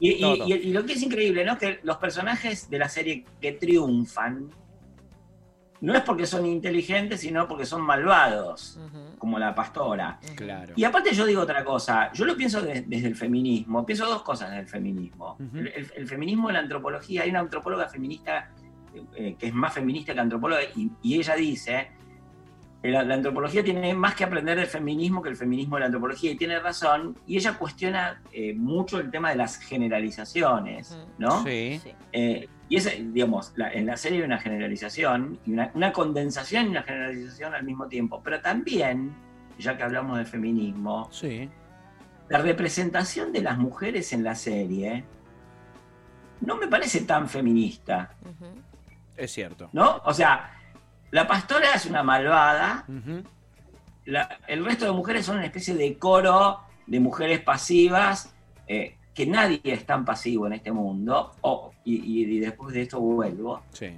Y, 0.00 0.12
y- 0.12 0.20
Todo. 0.22 0.34
y- 0.48 0.52
y 0.54 0.72
lo 0.72 0.84
que 0.86 0.94
es 0.94 1.02
increíble, 1.02 1.44
¿no? 1.44 1.58
Que 1.58 1.78
los 1.82 1.98
personajes 1.98 2.68
de 2.70 2.78
la 2.78 2.88
serie 2.88 3.24
que 3.40 3.52
triunfan 3.52 4.48
no 5.82 5.94
es 5.94 6.02
porque 6.02 6.26
son 6.26 6.44
inteligentes, 6.46 7.20
sino 7.20 7.48
porque 7.48 7.64
son 7.64 7.80
malvados, 7.82 8.78
como 9.18 9.38
la 9.38 9.54
pastora. 9.54 10.18
Claro. 10.36 10.74
Y 10.76 10.84
aparte 10.84 11.14
yo 11.14 11.24
digo 11.26 11.40
otra 11.42 11.64
cosa, 11.64 12.12
yo 12.12 12.24
lo 12.26 12.36
pienso 12.36 12.60
de- 12.60 12.82
desde 12.82 13.08
el 13.08 13.16
feminismo, 13.16 13.86
pienso 13.86 14.06
dos 14.06 14.22
cosas 14.22 14.50
del 14.50 14.66
feminismo. 14.68 15.36
El, 15.54 15.68
el- 15.68 15.92
el 15.96 16.06
feminismo 16.08 16.48
de 16.48 16.54
la 16.54 16.60
antropología, 16.60 17.22
hay 17.22 17.30
una 17.30 17.40
antropóloga 17.40 17.88
feminista 17.88 18.50
eh, 19.14 19.36
que 19.38 19.46
es 19.46 19.54
más 19.54 19.72
feminista 19.72 20.12
que 20.12 20.20
antropóloga 20.20 20.62
y, 20.74 20.90
y 21.02 21.14
ella 21.18 21.34
dice 21.36 21.90
la, 22.82 23.02
la 23.04 23.14
antropología 23.14 23.62
tiene 23.62 23.94
más 23.94 24.14
que 24.14 24.24
aprender 24.24 24.56
del 24.58 24.66
feminismo 24.66 25.20
que 25.22 25.28
el 25.28 25.36
feminismo 25.36 25.76
de 25.76 25.80
la 25.80 25.86
antropología, 25.86 26.30
y 26.32 26.36
tiene 26.36 26.58
razón, 26.60 27.14
y 27.26 27.36
ella 27.36 27.56
cuestiona 27.58 28.20
eh, 28.32 28.54
mucho 28.54 28.98
el 28.98 29.10
tema 29.10 29.28
de 29.30 29.36
las 29.36 29.58
generalizaciones. 29.58 30.98
¿no? 31.18 31.44
Sí. 31.44 31.80
Sí. 31.82 31.92
Eh, 32.12 32.48
y 32.70 32.76
es, 32.76 32.88
digamos, 33.12 33.52
la- 33.56 33.70
en 33.72 33.84
la 33.84 33.96
serie 33.98 34.20
hay 34.20 34.24
una 34.24 34.38
generalización, 34.38 35.38
y 35.44 35.52
una, 35.52 35.70
una 35.74 35.92
condensación 35.92 36.66
y 36.66 36.68
una 36.68 36.82
generalización 36.84 37.52
al 37.52 37.64
mismo 37.64 37.88
tiempo, 37.88 38.22
pero 38.24 38.40
también, 38.40 39.12
ya 39.58 39.76
que 39.76 39.82
hablamos 39.82 40.16
de 40.16 40.24
feminismo, 40.24 41.08
Sí. 41.12 41.50
la 42.28 42.38
representación 42.38 43.32
de 43.32 43.42
las 43.42 43.58
mujeres 43.58 44.12
en 44.14 44.22
la 44.24 44.34
serie 44.36 45.04
no 46.40 46.56
me 46.56 46.68
parece 46.68 47.02
tan 47.02 47.28
feminista. 47.28 48.14
Es 49.16 49.32
cierto. 49.32 49.68
¿no? 49.72 50.00
O 50.04 50.14
sea, 50.14 50.52
la 51.10 51.26
pastora 51.26 51.74
es 51.74 51.84
una 51.86 52.02
malvada, 52.02 52.86
la- 54.06 54.38
el 54.46 54.64
resto 54.64 54.84
de 54.86 54.92
mujeres 54.92 55.26
son 55.26 55.36
una 55.38 55.46
especie 55.46 55.74
de 55.74 55.98
coro 55.98 56.60
de 56.86 57.00
mujeres 57.00 57.40
pasivas, 57.40 58.32
eh, 58.66 58.96
que 59.20 59.26
nadie 59.26 59.60
es 59.64 59.84
tan 59.84 60.02
pasivo 60.06 60.46
en 60.46 60.54
este 60.54 60.72
mundo, 60.72 61.32
Oh, 61.42 61.72
y, 61.84 62.38
después 62.38 62.72
de 62.74 62.82
esto 62.82 62.98
vuelvo. 63.00 63.60
Sí. 63.72 63.88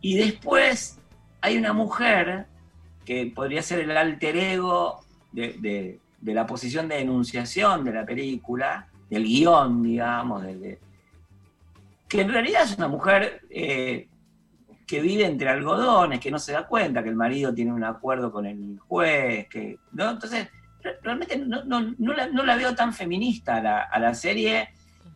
Y 0.00 0.16
después 0.16 0.98
hay 1.40 1.56
una 1.58 1.72
mujer 1.72 2.46
que 3.04 3.26
podría 3.32 3.62
ser 3.62 3.78
el 3.80 3.96
alter 3.96 4.36
ego 4.36 5.00
de, 5.30 5.52
de- 5.60 6.00
de 6.20 6.34
la 6.34 6.44
posición 6.44 6.88
de 6.88 6.98
enunciación 7.02 7.84
de 7.84 7.92
la 7.92 8.04
película, 8.04 8.88
del 9.08 9.22
guion, 9.24 9.82
digamos, 9.84 10.42
de- 10.42 10.80
que 12.08 12.22
en 12.22 12.28
realidad 12.30 12.62
es 12.64 12.76
una 12.76 12.88
mujer 12.88 13.42
eh, 13.50 14.08
que 14.88 15.00
vive 15.02 15.24
entre 15.24 15.50
algodones, 15.50 16.18
que 16.18 16.32
no 16.32 16.40
se 16.40 16.50
da 16.52 16.66
cuenta 16.66 17.02
que 17.04 17.10
el 17.10 17.14
marido 17.16 17.54
tiene 17.54 17.72
un 17.72 17.84
acuerdo 17.84 18.32
con 18.32 18.44
el 18.46 18.76
juez, 18.88 19.46
que, 19.48 19.78
¿no? 19.92 20.10
Entonces, 20.10 20.48
realmente 21.02 21.36
no, 21.38 21.64
no- 21.64 21.94
no 21.98 22.12
la, 22.12 22.26
no 22.28 22.44
la 22.44 22.56
veo 22.56 22.74
tan 22.74 22.92
feminista 22.92 23.56
a 23.56 23.62
la, 23.62 23.82
a 23.82 23.98
la 23.98 24.14
serie. 24.14 24.68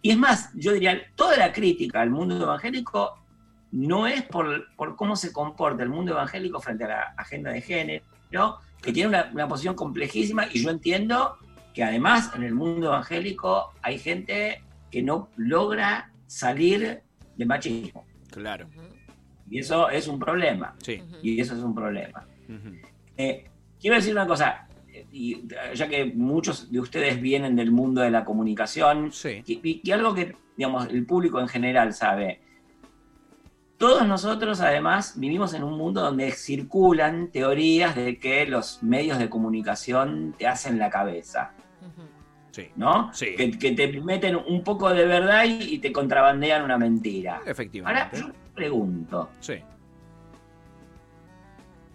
Y 0.02 0.10
es 0.10 0.16
más, 0.18 0.50
yo 0.54 0.72
diría, 0.72 1.00
toda 1.16 1.36
la 1.36 1.52
crítica 1.52 2.00
al 2.00 2.10
mundo 2.10 2.36
evangélico 2.40 3.18
no 3.72 4.06
es 4.06 4.22
por, 4.22 4.74
por 4.76 4.96
cómo 4.96 5.16
se 5.16 5.32
comporta 5.32 5.82
el 5.82 5.88
mundo 5.90 6.12
evangélico 6.12 6.60
frente 6.60 6.84
a 6.84 6.88
la 6.88 7.02
agenda 7.16 7.50
de 7.50 7.60
género, 7.60 8.04
que 8.80 8.92
tiene 8.92 9.08
una, 9.08 9.28
una 9.32 9.48
posición 9.48 9.74
complejísima 9.74 10.46
y 10.52 10.62
yo 10.62 10.70
entiendo 10.70 11.36
que 11.74 11.82
además 11.84 12.30
en 12.34 12.44
el 12.44 12.54
mundo 12.54 12.86
evangélico 12.88 13.72
hay 13.82 13.98
gente 13.98 14.62
que 14.90 15.02
no 15.02 15.28
logra 15.36 16.10
salir 16.26 17.02
del 17.36 17.46
machismo. 17.48 18.06
Claro. 18.30 18.68
Y 19.50 19.58
eso 19.58 19.88
es 19.90 20.06
un 20.08 20.18
problema. 20.18 20.74
Sí. 20.82 21.02
Y 21.22 21.40
eso 21.40 21.54
es 21.54 21.60
un 21.60 21.74
problema. 21.74 22.26
Eh, 23.16 23.50
quiero 23.80 23.96
decir 23.96 24.12
una 24.12 24.26
cosa, 24.26 24.67
y, 25.12 25.34
eh, 25.34 25.74
ya 25.74 25.88
que 25.88 26.04
muchos 26.06 26.70
de 26.70 26.80
ustedes 26.80 27.20
vienen 27.20 27.56
del 27.56 27.70
mundo 27.70 28.00
de 28.02 28.10
la 28.10 28.24
comunicación, 28.24 29.10
Sí. 29.12 29.42
y, 29.46 29.90
algo 29.90 30.14
que, 30.14 30.34
digamos, 30.56 30.88
el 30.88 31.04
público 31.06 31.40
en 31.40 31.48
general 31.48 31.92
sabe. 31.94 32.40
Todos 33.76 34.06
nosotros, 34.08 34.60
además, 34.60 35.14
vivimos 35.18 35.54
en 35.54 35.62
un 35.62 35.78
mundo 35.78 36.00
donde 36.02 36.32
circulan 36.32 37.28
teorías 37.30 37.94
de 37.94 38.18
que 38.18 38.44
los 38.46 38.82
medios 38.82 39.18
de 39.18 39.30
comunicación 39.30 40.34
te 40.36 40.48
hacen 40.48 40.78
la 40.78 40.90
cabeza. 40.90 41.52
Sí. 42.50 42.70
¿no? 42.74 43.12
Sí. 43.14 43.36
Que, 43.36 43.52
que 43.56 43.70
te 43.72 44.00
meten 44.00 44.34
un 44.34 44.64
poco 44.64 44.92
de 44.92 45.04
verdad 45.04 45.44
y, 45.44 45.74
y 45.74 45.78
te 45.78 45.92
contrabandean 45.92 46.64
una 46.64 46.76
mentira. 46.76 47.36
Ahora, 47.36 47.50
Efectivamente. 47.52 48.18
yo 48.20 48.26
pregunto, 48.52 49.30
Sí. 49.38 49.54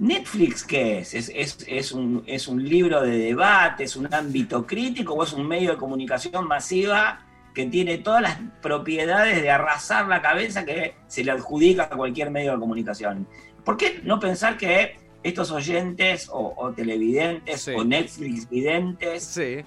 ¿Netflix 0.03 0.63
qué 0.65 0.99
es? 0.99 1.13
¿Es, 1.13 1.31
es, 1.33 1.57
es 1.67 1.91
un, 1.93 2.23
¿Es 2.27 2.47
un 2.49 2.61
libro 2.63 3.01
de 3.01 3.17
debate? 3.17 3.85
¿Es 3.85 3.95
un 3.95 4.13
ámbito 4.13 4.65
crítico? 4.67 5.13
¿O 5.13 5.23
es 5.23 5.31
un 5.33 5.47
medio 5.47 5.71
de 5.71 5.77
comunicación 5.77 6.45
masiva 6.47 7.25
que 7.55 7.67
tiene 7.67 7.99
todas 7.99 8.21
las 8.21 8.37
propiedades 8.61 9.41
de 9.41 9.49
arrasar 9.49 10.07
la 10.07 10.21
cabeza 10.21 10.65
que 10.65 10.95
se 11.07 11.23
le 11.23 11.31
adjudica 11.31 11.83
a 11.83 11.89
cualquier 11.89 12.31
medio 12.31 12.51
de 12.53 12.59
comunicación? 12.59 13.27
¿Por 13.63 13.77
qué 13.77 14.01
no 14.03 14.19
pensar 14.19 14.57
que 14.57 14.97
estos 15.23 15.51
oyentes 15.51 16.27
o, 16.29 16.53
o 16.57 16.71
televidentes 16.73 17.61
Sí. 17.61 17.71
o 17.71 17.85
Netflix 17.85 18.49
videntes 18.49 19.23
Sí. 19.23 19.63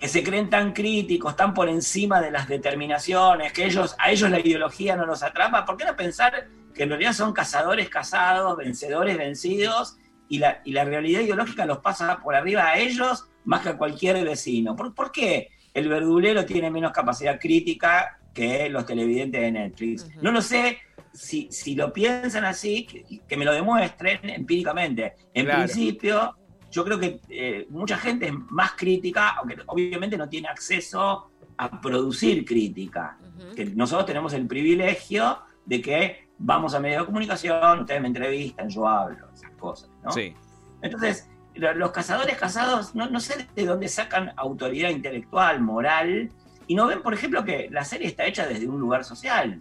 que 0.00 0.08
se 0.08 0.24
creen 0.24 0.50
tan 0.50 0.72
críticos, 0.72 1.36
tan 1.36 1.54
por 1.54 1.68
encima 1.68 2.20
de 2.20 2.32
las 2.32 2.48
determinaciones, 2.48 3.52
que 3.52 3.64
ellos, 3.66 3.94
a 4.00 4.10
ellos 4.10 4.28
la 4.28 4.40
ideología 4.40 4.96
no 4.96 5.06
los 5.06 5.22
atrapa, 5.22 5.64
¿por 5.64 5.76
qué 5.76 5.84
no 5.84 5.94
pensar 5.96 6.48
que 6.74 6.82
en 6.84 6.88
realidad 6.90 7.12
son 7.12 7.32
cazadores 7.32 7.88
cazados, 7.88 8.56
vencedores 8.56 9.16
vencidos, 9.18 9.96
y 10.28 10.38
la, 10.38 10.62
y 10.64 10.72
la 10.72 10.84
realidad 10.84 11.20
ideológica 11.20 11.66
los 11.66 11.78
pasa 11.78 12.18
por 12.22 12.34
arriba 12.34 12.66
a 12.68 12.78
ellos 12.78 13.26
más 13.44 13.60
que 13.62 13.70
a 13.70 13.76
cualquier 13.76 14.24
vecino? 14.24 14.74
¿Por, 14.74 14.94
por 14.94 15.12
qué 15.12 15.48
el 15.74 15.88
verdulero 15.88 16.44
tiene 16.46 16.70
menos 16.70 16.92
capacidad 16.92 17.38
crítica 17.38 18.18
que 18.32 18.70
los 18.70 18.86
televidentes 18.86 19.40
de 19.42 19.52
Netflix? 19.52 20.08
No 20.22 20.30
lo 20.32 20.40
sé. 20.40 20.78
Si, 21.12 21.48
si 21.50 21.74
lo 21.74 21.92
piensan 21.92 22.46
así, 22.46 22.86
que, 22.86 23.20
que 23.28 23.36
me 23.36 23.44
lo 23.44 23.52
demuestren 23.52 24.20
empíricamente. 24.30 25.16
En 25.34 25.44
Claro. 25.44 25.64
principio, 25.64 26.36
yo 26.70 26.84
creo 26.84 26.98
que 26.98 27.20
eh, 27.28 27.66
mucha 27.68 27.98
gente 27.98 28.28
es 28.28 28.32
más 28.48 28.72
crítica, 28.72 29.30
aunque 29.36 29.58
obviamente 29.66 30.16
no 30.16 30.26
tiene 30.30 30.48
acceso 30.48 31.30
a 31.58 31.80
producir 31.82 32.46
crítica. 32.46 33.18
Que 33.54 33.66
nosotros 33.66 34.06
tenemos 34.06 34.32
el 34.32 34.46
privilegio 34.46 35.40
de 35.66 35.82
que 35.82 36.28
vamos 36.44 36.74
a 36.74 36.80
medios 36.80 37.02
de 37.02 37.06
comunicación, 37.06 37.80
ustedes 37.80 38.00
me 38.00 38.08
entrevistan, 38.08 38.68
yo 38.68 38.86
hablo, 38.86 39.28
esas 39.32 39.50
cosas, 39.52 39.88
¿no? 40.02 40.10
Sí. 40.10 40.34
Entonces, 40.82 41.28
lo- 41.54 41.72
los 41.74 41.92
cazadores 41.92 42.36
casados 42.36 42.94
no, 42.94 43.08
no 43.08 43.20
sé 43.20 43.46
de 43.54 43.64
dónde 43.66 43.88
sacan 43.88 44.32
autoridad 44.36 44.90
intelectual, 44.90 45.60
moral, 45.60 46.30
y 46.66 46.74
no 46.74 46.86
ven, 46.86 47.00
por 47.02 47.14
ejemplo, 47.14 47.44
que 47.44 47.68
la 47.70 47.84
serie 47.84 48.08
está 48.08 48.24
hecha 48.26 48.46
desde 48.46 48.66
un 48.68 48.80
lugar 48.80 49.04
social. 49.04 49.60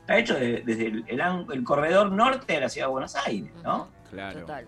Está 0.00 0.18
hecho 0.18 0.34
de- 0.34 0.62
desde 0.64 0.86
el, 0.86 1.04
el 1.08 1.20
el 1.52 1.64
corredor 1.64 2.12
norte 2.12 2.52
de 2.54 2.60
la 2.60 2.68
ciudad 2.68 2.86
de 2.86 2.92
Buenos 2.92 3.16
Aires, 3.16 3.52
¿no? 3.62 3.88
Claro. 4.10 4.40
Total. 4.40 4.66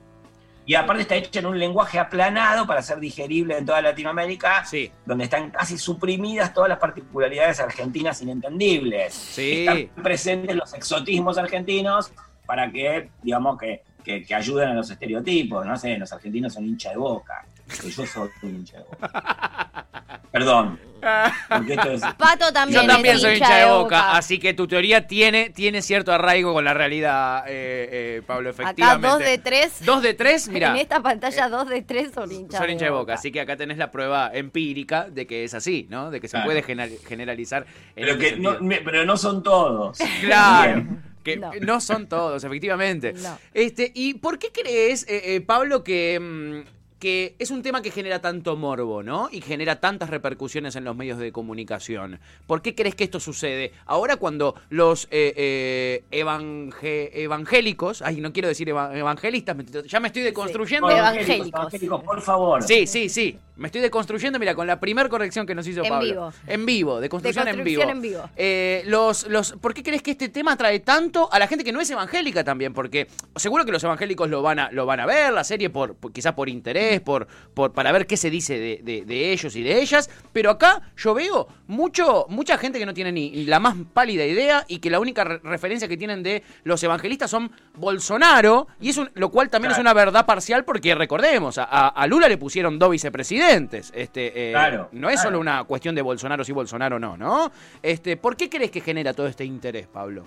Y 0.71 0.77
aparte 0.77 1.03
está 1.03 1.17
hecha 1.17 1.41
en 1.41 1.47
un 1.47 1.59
lenguaje 1.59 1.99
aplanado 1.99 2.65
para 2.65 2.81
ser 2.81 3.00
digerible 3.00 3.59
en 3.59 3.67
toda 3.67 3.83
Latinoamérica, 3.83 4.65
Sí. 4.65 4.89
donde 5.05 5.25
están 5.25 5.50
casi 5.50 5.77
suprimidas 5.77 6.55
todas 6.55 6.69
las 6.69 6.79
particularidades 6.79 7.59
argentinas 7.59 8.23
inentendibles. 8.23 9.12
Sí. 9.12 9.67
Están 9.67 9.89
presentes 10.00 10.55
los 10.55 10.73
exotismos 10.73 11.39
argentinos 11.39 12.12
para 12.47 12.71
que, 12.71 13.11
digamos, 13.21 13.59
que, 13.59 13.83
que, 14.05 14.23
que 14.23 14.33
ayuden 14.33 14.69
a 14.69 14.75
los 14.75 14.89
estereotipos. 14.89 15.67
No 15.67 15.77
sé, 15.77 15.99
los 15.99 16.12
argentinos 16.12 16.53
son 16.55 16.65
hincha 16.65 16.91
de 16.91 16.99
boca. 16.99 17.45
que 17.67 17.91
yo 17.91 18.07
soy 18.07 18.29
un 18.45 18.50
hincha 18.55 18.77
de 18.79 18.85
boca. 18.85 19.87
Perdón. 20.31 20.79
Es, 21.00 22.00
Pato 22.16 22.52
también. 22.52 22.83
Yo 22.83 22.87
también 22.87 23.16
es 23.16 23.21
soy 23.23 23.35
hincha 23.35 23.57
de 23.57 23.64
boca, 23.66 24.12
así 24.16 24.38
que 24.38 24.54
tu 24.54 24.66
teoría 24.69 25.07
tiene, 25.07 25.50
tiene 25.50 25.83
cierto 25.83 26.12
arraigo 26.12 26.52
con 26.52 26.64
la 26.64 26.75
realidad, 26.75 27.45
eh, 27.49 27.88
eh, 28.19 28.23
Pablo, 28.26 28.50
Acá 28.50 28.62
efectivamente. 28.62 29.09
dos 29.09 29.19
de 29.19 29.38
tres. 29.38 29.85
Dos 29.85 30.02
de 30.02 30.14
tres, 30.14 30.49
mira. 30.49 30.71
En 30.71 30.76
esta 30.76 31.00
pantalla 31.02 31.49
dos 31.49 31.69
de 31.69 31.83
tres 31.83 32.12
son 32.14 32.30
hinchas 32.30 32.61
Son 32.61 32.71
hincha 32.71 32.85
de 32.87 32.90
boca, 32.90 33.14
así 33.14 33.33
que 33.33 33.40
acá 33.40 33.57
tenés 33.57 33.78
la 33.78 33.90
prueba 33.90 34.30
empírica 34.33 35.09
de 35.11 35.26
que 35.26 35.45
es 35.45 35.54
así, 35.54 35.87
¿no? 35.90 36.11
De 36.11 36.21
que 36.21 36.28
se 36.28 36.33
Claro. 36.33 36.47
puede 36.47 36.62
gener- 36.62 36.99
generalizar 37.07 37.66
en 37.97 38.04
pero, 38.07 38.12
este 38.12 38.35
que 38.35 38.40
no, 38.40 38.57
pero 38.85 39.04
no 39.04 39.16
son 39.16 39.42
todos. 39.42 39.99
Claro. 40.21 40.75
Bien. 40.83 41.02
Que 41.25 41.37
no. 41.37 41.50
No. 41.61 41.80
son 41.80 42.09
todos, 42.09 42.45
efectivamente. 42.45 43.12
No. 43.12 43.38
Este, 43.52 43.92
¿y 43.95 44.14
por 44.14 44.38
qué 44.38 44.49
crees, 44.52 45.02
eh, 45.09 45.35
eh, 45.37 45.40
Pablo, 45.42 45.85
que, 45.85 46.19
mm, 46.19 46.80
que 47.00 47.35
es 47.38 47.50
un 47.50 47.62
tema 47.62 47.80
que 47.83 47.90
genera 47.90 48.21
tanto 48.21 48.57
morbo, 48.57 49.02
¿no? 49.02 49.28
Y 49.33 49.40
genera 49.40 49.80
tantas 49.80 50.11
repercusiones 50.11 50.76
en 50.76 50.85
los 50.85 50.95
medios 50.95 51.19
de 51.19 51.33
comunicación. 51.33 52.21
¿Por 52.47 52.61
qué 52.62 52.75
crees 52.75 52.95
que 52.95 53.04
esto 53.04 53.19
sucede? 53.19 53.73
Ahora 53.87 54.16
cuando 54.16 54.54
los 54.69 55.07
eh, 55.11 55.33
eh, 55.35 56.04
evangé- 56.12 57.11
evangélicos, 57.14 58.02
ay, 58.02 58.21
no 58.21 58.33
quiero 58.33 58.49
decir 58.49 58.69
eva- 58.69 58.97
evangelistas, 58.97 59.57
ya 59.87 59.99
me 59.99 60.09
estoy 60.09 60.23
deconstruyendo. 60.23 60.88
Sí. 60.90 60.95
Evangélicos. 60.97 61.49
evangélicos, 61.61 62.04
por 62.04 62.21
favor. 62.21 62.62
Sí, 62.62 62.87
sí, 62.87 63.09
sí. 63.09 63.38
Me 63.61 63.67
estoy 63.69 63.83
deconstruyendo, 63.83 64.38
mira, 64.38 64.55
con 64.55 64.67
la 64.67 64.81
primera 64.81 65.07
corrección 65.11 65.45
que 65.47 65.55
nos 65.55 65.67
hizo 65.67 65.83
En 65.85 65.90
Pablo. 65.90 66.09
vivo. 66.09 66.33
En 66.47 66.64
vivo, 66.64 66.99
deconstrucción, 66.99 67.47
en 67.47 67.62
vivo. 67.62 67.81
Deconstrucción 67.83 67.90
en 67.90 68.00
vivo. 68.02 68.31
Eh, 68.35 68.83
los, 68.87 69.26
los, 69.29 69.52
¿Por 69.61 69.75
qué 69.75 69.83
crees 69.83 70.00
que 70.00 70.12
este 70.12 70.31
tema 70.31 70.52
atrae 70.52 70.81
tanto 70.81 71.31
a 71.31 71.38
la 71.38 71.47
gente 71.47 71.62
que 71.62 71.71
no 71.71 71.79
es 71.79 71.90
evangélica 71.90 72.43
también? 72.43 72.73
Porque 72.73 73.09
seguro 73.37 73.67
que 73.67 73.71
los 73.73 73.85
evangélicos 73.85 74.31
lo 74.31 74.40
van 74.40 74.61
a, 74.61 74.71
lo 74.73 74.87
van 74.87 75.00
a 75.00 75.05
ver, 75.05 75.31
la 75.35 75.45
serie, 75.45 75.69
por, 75.69 75.95
por- 75.95 76.11
quizás 76.11 76.33
por 76.33 76.49
interés, 76.49 77.02
por, 77.02 77.26
por, 77.52 77.73
para 77.75 77.93
ver 77.93 78.07
qué 78.07 78.17
se 78.17 78.31
dice 78.31 78.59
de, 78.59 78.81
de- 78.83 79.05
de 79.05 79.31
ellos 79.33 79.55
y 79.55 79.62
de 79.62 79.83
ellas. 79.83 80.09
Pero 80.33 80.49
acá 80.50 80.81
yo 80.97 81.12
veo 81.12 81.47
mucho, 81.67 82.25
mucha 82.31 82.57
gente 82.57 82.79
que 82.79 82.87
no 82.87 82.95
tiene 82.95 83.12
ni 83.12 83.45
la 83.45 83.61
más 83.61 83.76
pálida 83.93 84.25
idea 84.25 84.64
y 84.69 84.79
que 84.79 84.88
la 84.88 85.00
única 85.00 85.23
re- 85.25 85.38
referencia 85.45 85.87
que 85.87 85.99
tienen 85.99 86.23
de 86.23 86.43
los 86.64 86.83
evangelistas 86.83 87.31
son 87.31 87.52
Bolsonaro, 87.75 88.69
y 88.81 88.88
es 88.88 88.97
un- 88.97 89.11
lo 89.12 89.31
cual 89.31 89.50
también 89.50 89.73
es 89.73 89.79
una 89.79 89.93
verdad 89.93 90.25
parcial 90.25 90.64
porque 90.64 90.95
recordemos, 90.95 91.59
a- 91.59 91.64
a 91.88 92.07
Lula 92.07 92.26
le 92.26 92.38
pusieron 92.38 92.79
dos 92.79 92.90
vicepresidentes. 92.90 93.50
Este, 93.50 94.50
eh, 94.50 94.52
Claro, 94.52 94.88
no 94.92 95.09
es 95.09 95.14
claro. 95.16 95.28
solo 95.28 95.40
una 95.40 95.64
cuestión 95.64 95.95
de 95.95 96.02
Bolsonaro 96.02 96.45
sí, 96.45 96.52
Bolsonaro 96.52 96.99
no, 96.99 97.16
¿no? 97.16 97.50
Este, 97.83 98.16
¿Por 98.16 98.37
qué 98.37 98.49
crees 98.49 98.71
que 98.71 98.80
genera 98.80 99.12
todo 99.12 99.26
este 99.26 99.45
interés, 99.45 99.87
Pablo? 99.88 100.26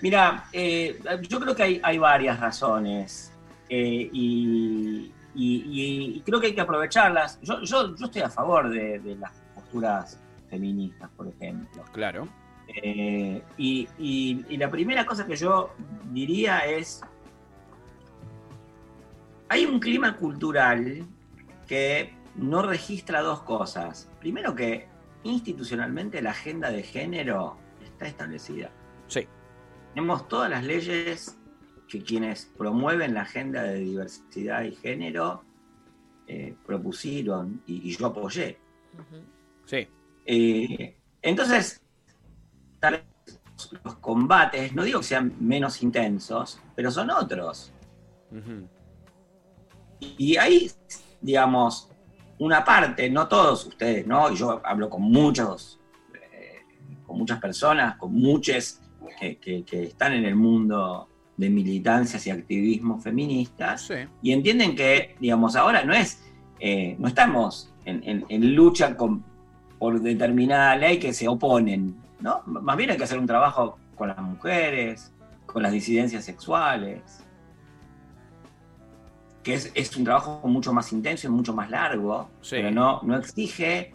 Mira, 0.00 0.44
eh, 0.52 0.98
yo 1.28 1.38
creo 1.40 1.54
que 1.54 1.62
hay, 1.62 1.80
hay 1.82 1.98
varias 1.98 2.38
razones 2.40 3.32
eh, 3.68 4.08
y, 4.12 5.12
y- 5.34 6.12
y 6.16 6.22
creo 6.24 6.40
que 6.40 6.48
hay 6.48 6.54
que 6.54 6.60
aprovecharlas. 6.60 7.38
Yo, 7.42 7.60
yo, 7.62 7.94
yo 7.96 8.06
estoy 8.06 8.22
a 8.22 8.30
favor 8.30 8.68
de, 8.70 8.98
de 9.00 9.16
las 9.16 9.32
posturas 9.54 10.18
feministas, 10.48 11.10
por 11.16 11.28
ejemplo. 11.28 11.82
Claro. 11.92 12.28
Eh, 12.82 13.42
y 13.58 14.56
la 14.56 14.70
primera 14.70 15.04
cosa 15.06 15.26
que 15.26 15.36
yo 15.36 15.70
diría 16.12 16.58
es, 16.66 17.02
hay 19.48 19.64
un 19.64 19.78
clima 19.78 20.16
cultural 20.16 21.06
que 21.66 22.14
no 22.34 22.62
registra 22.62 23.22
dos 23.22 23.42
cosas. 23.42 24.10
Primero 24.20 24.54
que 24.54 24.88
institucionalmente 25.24 26.22
la 26.22 26.30
agenda 26.30 26.70
de 26.70 26.82
género 26.82 27.56
está 27.84 28.06
establecida. 28.06 28.70
Sí. 29.08 29.26
Tenemos 29.94 30.28
todas 30.28 30.50
las 30.50 30.64
leyes 30.64 31.38
que 31.88 32.02
quienes 32.02 32.46
promueven 32.56 33.14
la 33.14 33.22
agenda 33.22 33.62
de 33.62 33.78
diversidad 33.78 34.62
y 34.64 34.74
género 34.74 35.44
eh, 36.26 36.54
propusieron 36.66 37.62
y, 37.66 37.88
y 37.88 37.96
yo 37.96 38.06
apoyé. 38.06 38.58
Sí. 39.64 39.88
Eh, 40.26 40.96
entonces, 41.22 41.80
tal 42.80 42.94
vez 42.94 43.40
los 43.84 43.96
combates, 43.96 44.74
no 44.74 44.82
digo 44.82 45.00
que 45.00 45.06
sean 45.06 45.34
menos 45.40 45.82
intensos, 45.82 46.60
pero 46.74 46.90
son 46.90 47.10
otros. 47.10 47.72
Y 50.00 50.36
hay, 50.36 50.70
digamos, 51.20 51.90
una 52.38 52.64
parte, 52.64 53.08
no 53.10 53.28
todos 53.28 53.66
ustedes, 53.66 54.06
¿no? 54.06 54.30
Y 54.30 54.36
yo 54.36 54.60
hablo 54.64 54.90
con 54.90 55.02
muchos, 55.02 55.80
eh, 56.14 56.60
con 57.06 57.18
muchas 57.18 57.40
personas, 57.40 57.96
con 57.96 58.12
muchos 58.14 58.80
que, 59.18 59.38
que- 59.38 59.64
que 59.64 59.84
están 59.84 60.12
en 60.12 60.24
el 60.24 60.34
mundo 60.36 61.08
de 61.36 61.48
militancias 61.50 62.26
y 62.26 62.30
activismo 62.30 62.98
feministas, 63.00 63.82
Sí. 63.86 63.94
y 64.22 64.32
entienden 64.32 64.74
que, 64.76 65.16
digamos, 65.20 65.56
ahora 65.56 65.84
no 65.84 65.92
es, 65.94 66.22
eh, 66.60 66.96
no 66.98 67.08
estamos 67.08 67.72
en, 67.84 68.02
en- 68.04 68.24
en 68.28 68.54
lucha 68.54 68.96
con- 68.96 69.24
por 69.78 70.00
determinada 70.00 70.76
ley 70.76 70.98
que 70.98 71.12
se 71.12 71.28
oponen, 71.28 71.96
¿no? 72.20 72.42
Más 72.46 72.76
bien 72.76 72.90
hay 72.90 72.96
que 72.96 73.04
hacer 73.04 73.18
un 73.18 73.26
trabajo 73.26 73.78
con 73.94 74.08
las 74.08 74.18
mujeres, 74.18 75.12
con 75.44 75.62
las 75.62 75.72
disidencias 75.72 76.24
sexuales, 76.24 77.22
que 79.46 79.54
es, 79.54 79.70
es 79.76 79.96
un 79.96 80.02
trabajo 80.02 80.40
mucho 80.42 80.72
más 80.72 80.92
intenso 80.92 81.28
y 81.28 81.30
mucho 81.30 81.54
más 81.54 81.70
largo, 81.70 82.28
Sí. 82.40 82.56
pero 82.56 82.72
no, 82.72 83.00
no 83.04 83.16
exige, 83.16 83.92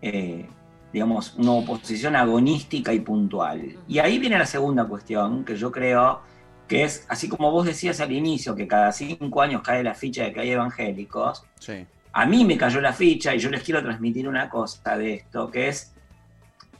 eh, 0.00 0.48
digamos, 0.90 1.34
una 1.36 1.52
oposición 1.52 2.16
agonística 2.16 2.94
y 2.94 3.00
puntual. 3.00 3.76
Y 3.86 3.98
ahí 3.98 4.18
viene 4.18 4.38
la 4.38 4.46
segunda 4.46 4.86
cuestión, 4.86 5.44
que 5.44 5.54
yo 5.54 5.70
creo 5.70 6.22
que 6.66 6.84
es, 6.84 7.04
así 7.10 7.28
como 7.28 7.50
vos 7.50 7.66
decías 7.66 8.00
al 8.00 8.10
inicio, 8.10 8.56
que 8.56 8.66
cada 8.66 8.90
cinco 8.90 9.42
años 9.42 9.60
cae 9.60 9.82
la 9.84 9.92
ficha 9.92 10.24
de 10.24 10.32
que 10.32 10.40
hay 10.40 10.50
evangélicos, 10.52 11.44
Sí. 11.58 11.84
a 12.14 12.24
mí 12.24 12.42
me 12.46 12.56
cayó 12.56 12.80
la 12.80 12.94
ficha 12.94 13.34
y 13.34 13.38
yo 13.38 13.50
les 13.50 13.62
quiero 13.62 13.82
transmitir 13.82 14.26
una 14.26 14.48
cosa 14.48 14.96
de 14.96 15.12
esto, 15.16 15.50
que 15.50 15.68
es, 15.68 15.92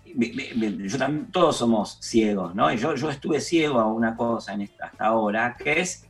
yo 0.07 0.99
también, 0.99 1.31
todos 1.31 1.59
somos 1.59 1.99
ciegos, 2.01 2.55
¿no? 2.55 2.73
Y 2.73 2.79
yo, 2.79 2.95
yo 2.95 3.11
estuve 3.11 3.41
ciego 3.41 3.79
a 3.79 3.87
una 3.93 4.17
cosa 4.17 4.55
en 4.55 4.63
esta, 4.63 4.87
hasta 4.87 5.05
ahora, 5.05 5.55
que 5.63 5.81
es, 5.81 6.07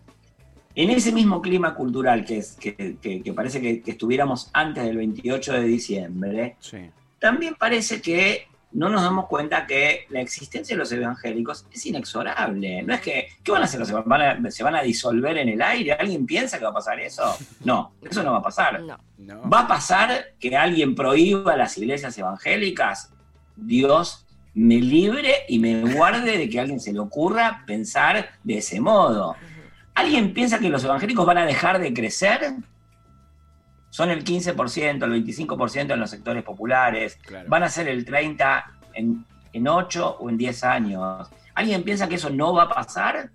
en 0.75 0.91
ese 0.91 1.13
mismo 1.13 1.41
clima 1.43 1.75
cultural 1.75 2.25
que, 2.25 2.39
es, 2.39 2.53
que, 2.53 2.97
que- 3.01 3.23
que 3.23 3.33
parece 3.33 3.61
que, 3.61 3.83
que 3.83 3.91
estuviéramos 3.93 4.51
antes 4.53 4.85
del 4.85 4.97
28 4.99 5.53
de 5.55 5.65
diciembre, 5.65 6.57
Sí. 6.61 6.79
también 7.19 7.55
parece 7.59 8.01
que 8.01 8.47
no 8.73 8.89
nos 8.89 9.03
damos 9.03 9.27
cuenta 9.27 9.67
que 9.67 10.07
la 10.11 10.21
existencia 10.21 10.77
de 10.77 10.79
los 10.79 10.93
evangélicos 10.93 11.67
es 11.73 11.87
inexorable. 11.87 12.83
No 12.83 12.95
es 12.95 13.01
que, 13.01 13.27
¿qué 13.43 13.51
van 13.51 13.63
a 13.63 13.65
hacer? 13.65 13.85
¿Se 13.85 13.93
van 13.93 14.47
a, 14.47 14.51
se 14.53 14.63
van 14.63 14.77
a 14.77 14.83
disolver 14.83 15.39
en 15.39 15.49
el 15.49 15.61
aire? 15.61 15.93
¿Alguien 15.95 16.25
piensa 16.25 16.57
que 16.57 16.63
va 16.65 16.71
a 16.71 16.75
pasar 16.75 17.01
eso? 17.01 17.37
No, 17.65 17.95
eso 18.09 18.23
no 18.23 18.31
va 18.31 18.39
a 18.39 18.43
pasar. 18.43 18.81
No. 18.83 18.97
No. 19.19 19.51
¿Va 19.51 19.63
a 19.63 19.67
pasar 19.69 20.35
que 20.39 20.57
alguien 20.57 20.95
prohíba 20.95 21.57
las 21.57 21.77
iglesias 21.79 22.17
evangélicas? 22.17 23.13
Dios 23.57 24.25
me 24.55 24.77
libre 24.77 25.33
y 25.49 25.59
me 25.59 25.81
guarde 25.93 26.39
de 26.39 26.49
que 26.49 26.59
a 26.59 26.63
alguien 26.63 26.79
se 26.81 26.93
le 26.93 27.01
ocurra 27.01 27.65
pensar 27.67 28.31
de 28.45 28.59
ese 28.59 28.81
modo. 28.81 29.35
¿Alguien 29.95 30.33
piensa 30.33 30.59
que 30.59 30.69
los 30.69 30.85
evangélicos 30.85 31.27
van 31.27 31.39
a 31.39 31.47
dejar 31.47 31.79
de 31.79 31.93
crecer? 31.93 32.55
Son 33.91 34.09
el 34.11 34.25
15%, 34.25 35.05
el 35.05 35.25
25% 35.25 35.93
en 35.95 36.01
los 36.01 36.11
sectores 36.11 36.43
populares. 36.45 37.19
Claro. 37.27 37.49
Van 37.49 37.63
a 37.65 37.69
ser 37.69 37.89
el 37.89 38.05
30% 38.07 38.63
en, 38.95 39.25
en 39.53 39.69
8 39.69 40.17
o 40.21 40.31
en 40.31 40.37
10 40.39 40.65
años. 40.65 41.29
¿Alguien 41.55 41.83
piensa 41.83 42.09
que 42.09 42.15
eso 42.15 42.31
no 42.31 42.55
va 42.55 42.65
a 42.65 42.69
pasar? 42.69 43.31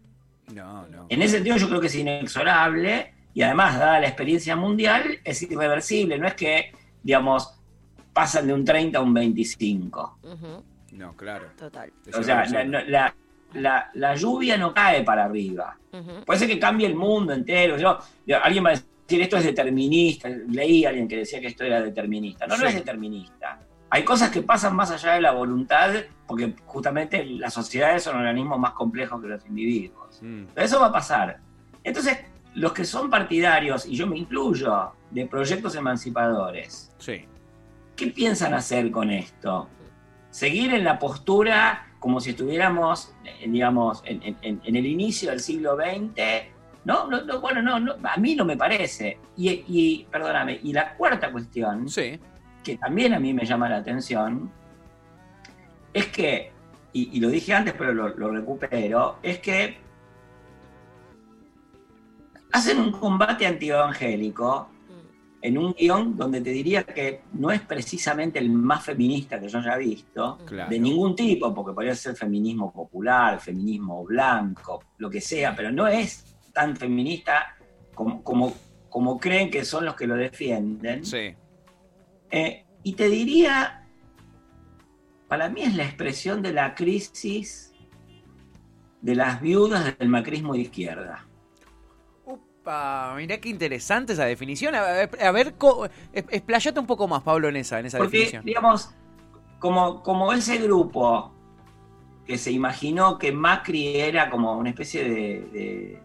No, 0.54 0.88
no. 0.88 1.08
En 1.10 1.22
ese 1.22 1.36
sentido 1.36 1.58
yo 1.58 1.68
creo 1.68 1.82
que 1.82 1.88
es 1.88 1.96
inexorable 1.96 3.14
y 3.34 3.42
además, 3.42 3.78
dada 3.78 4.00
la 4.00 4.08
experiencia 4.08 4.56
mundial, 4.56 5.20
es 5.26 5.42
irreversible. 5.42 6.18
No 6.18 6.26
es 6.28 6.36
que, 6.36 6.72
digamos, 7.04 7.54
pasan 8.14 8.48
de 8.48 8.54
un 8.54 8.64
30 8.64 8.98
a 8.98 9.02
un 9.02 9.14
25. 9.14 10.20
Ujú, 10.24 10.64
No, 10.94 11.14
claro. 11.18 11.48
Total. 11.58 11.92
O 12.18 12.24
sea, 12.24 12.46
la- 12.46 13.14
la- 13.56 13.90
la 13.94 14.16
lluvia 14.16 14.58
no 14.58 14.74
cae 14.74 15.04
para 15.04 15.26
arriba. 15.26 15.78
Puede 16.26 16.40
ser 16.40 16.48
que 16.50 16.60
cambie 16.60 16.88
el 16.88 16.96
mundo 16.96 17.34
entero. 17.34 17.78
Yo, 17.78 17.98
yo- 18.26 18.44
alguien 18.44 18.66
va 18.66 18.70
a 18.70 18.74
decir, 18.74 19.22
esto 19.22 19.38
es 19.38 19.44
determinista. 19.46 20.30
Leí 20.30 20.86
a 20.86 20.90
alguien 20.90 21.08
que 21.08 21.18
decía 21.18 21.40
que 21.40 21.48
esto 21.48 21.64
era 21.64 21.82
determinista. 21.82 22.46
No, 22.48 22.58
no 22.58 22.66
es 22.68 22.76
determinista. 22.76 23.60
Hay 23.90 24.04
cosas 24.04 24.30
que 24.30 24.42
pasan 24.42 24.76
más 24.76 24.92
allá 24.92 25.14
de 25.14 25.22
la 25.22 25.32
voluntad, 25.32 25.92
porque 26.28 26.54
justamente 26.66 27.24
las 27.26 27.54
sociedades 27.54 28.04
son 28.04 28.18
organismos 28.18 28.60
más 28.60 28.72
complejos 28.74 29.22
que 29.22 29.28
los 29.28 29.46
individuos. 29.46 30.20
Mm. 30.22 30.46
Pero 30.54 30.66
eso 30.66 30.80
va 30.82 30.88
a 30.88 30.92
pasar. 30.92 31.40
Entonces, 31.84 32.18
los 32.56 32.74
que 32.74 32.84
son 32.84 33.10
partidarios, 33.10 33.86
y 33.86 33.96
yo 33.96 34.08
me 34.08 34.18
incluyo, 34.18 34.92
de 35.12 35.26
proyectos 35.28 35.76
emancipadores, 35.76 36.92
Sí. 36.98 37.26
¿qué 37.96 38.08
piensan 38.08 38.54
hacer 38.54 38.92
con 38.92 39.12
esto? 39.12 39.70
¿Seguir 40.30 40.74
en 40.74 40.84
la 40.84 41.00
postura 41.00 41.88
como 42.06 42.20
si 42.20 42.30
estuviéramos, 42.30 43.16
eh, 43.24 43.48
digamos, 43.50 44.04
en, 44.06 44.22
en- 44.22 44.38
en- 44.44 44.62
en 44.64 44.76
el 44.76 44.86
inicio 44.86 45.32
del 45.32 45.40
siglo 45.40 45.76
XX? 45.76 46.22
No, 46.84 47.08
no, 47.10 47.24
no, 47.24 47.42
bueno, 47.42 47.64
no, 47.64 47.80
no, 47.80 47.96
a 48.04 48.18
mí 48.18 48.36
no 48.36 48.46
me 48.46 48.56
parece. 48.56 49.18
Y, 49.36 49.50
y, 49.68 50.08
perdóname, 50.12 50.60
y 50.62 50.72
la 50.72 50.94
cuarta 50.98 51.32
cuestión, 51.32 51.90
Sí. 51.90 52.20
que 52.64 52.78
también 52.78 53.16
a 53.16 53.20
mí 53.20 53.34
me 53.34 53.44
llama 53.44 53.68
la 53.70 53.78
atención, 53.78 54.52
es 55.96 56.06
que, 56.10 56.52
y, 56.94 57.10
y 57.18 57.20
lo 57.20 57.30
dije 57.30 57.56
antes 57.56 57.74
pero 57.76 57.92
lo, 57.92 58.10
lo 58.10 58.30
recupero, 58.30 59.18
es 59.24 59.40
que 59.40 59.78
hacen 62.52 62.80
un 62.80 62.92
combate 62.92 63.48
antievangélico 63.48 64.70
en 65.46 65.60
un 65.60 65.74
guion 65.74 66.18
donde 66.18 66.42
te 66.42 66.50
diría 66.50 66.84
que 66.84 67.22
no 67.34 67.52
es 67.52 67.62
precisamente 67.62 68.40
el 68.40 68.50
más 68.50 68.84
feminista 68.84 69.40
que 69.40 69.48
yo 69.48 69.60
haya 69.60 69.78
visto, 69.78 70.40
Claro. 70.44 70.70
de 70.72 70.80
ningún 70.80 71.16
tipo, 71.16 71.54
porque 71.54 71.72
podría 71.72 71.94
ser 71.96 72.16
feminismo 72.16 72.74
popular, 72.74 73.40
feminismo 73.40 74.04
blanco, 74.04 74.84
lo 74.98 75.08
que 75.08 75.22
sea, 75.22 75.56
pero 75.56 75.72
no 75.72 75.88
es 75.88 76.36
tan 76.52 76.76
feminista 76.76 77.56
como, 77.94 78.24
como, 78.24 78.54
como 78.90 79.20
creen 79.20 79.52
que 79.52 79.64
son 79.64 79.86
los 79.86 79.96
que 79.96 80.08
lo 80.08 80.16
defienden. 80.16 81.06
Sí. 81.06 81.36
Eh, 82.32 82.66
y 82.82 82.94
te 82.94 83.08
diría, 83.08 83.88
para 85.28 85.48
mí 85.50 85.62
es 85.62 85.76
la 85.76 85.84
expresión 85.84 86.42
de 86.42 86.54
la 86.54 86.74
crisis 86.74 87.72
de 89.00 89.14
las 89.14 89.40
viudas 89.42 89.96
del 90.00 90.10
macrismo 90.10 90.54
de 90.54 90.62
izquierda. 90.62 91.25
Upa, 92.66 93.14
mirá 93.16 93.38
qué 93.38 93.50
interesante 93.50 94.14
esa 94.14 94.26
definición. 94.26 94.74
A 94.74 94.82
ver, 94.82 95.10
a 95.22 95.32
explayate 96.16 96.80
un 96.80 96.88
poco 96.88 97.08
más, 97.08 97.22
Pablo, 97.22 97.48
en 97.48 97.58
esa, 97.58 97.80
en 97.80 97.86
esa 97.86 98.00
Porque, 98.00 98.18
definición. 98.18 98.44
digamos, 98.44 98.90
como, 99.60 100.02
como 100.02 100.34
ese 100.34 100.58
grupo 100.58 101.32
que 102.26 102.40
se 102.40 102.52
imaginó 102.52 103.20
que 103.20 103.32
Macri 103.32 103.98
era 104.00 104.32
como 104.32 104.58
una 104.58 104.70
especie 104.70 105.04
de, 105.04 106.02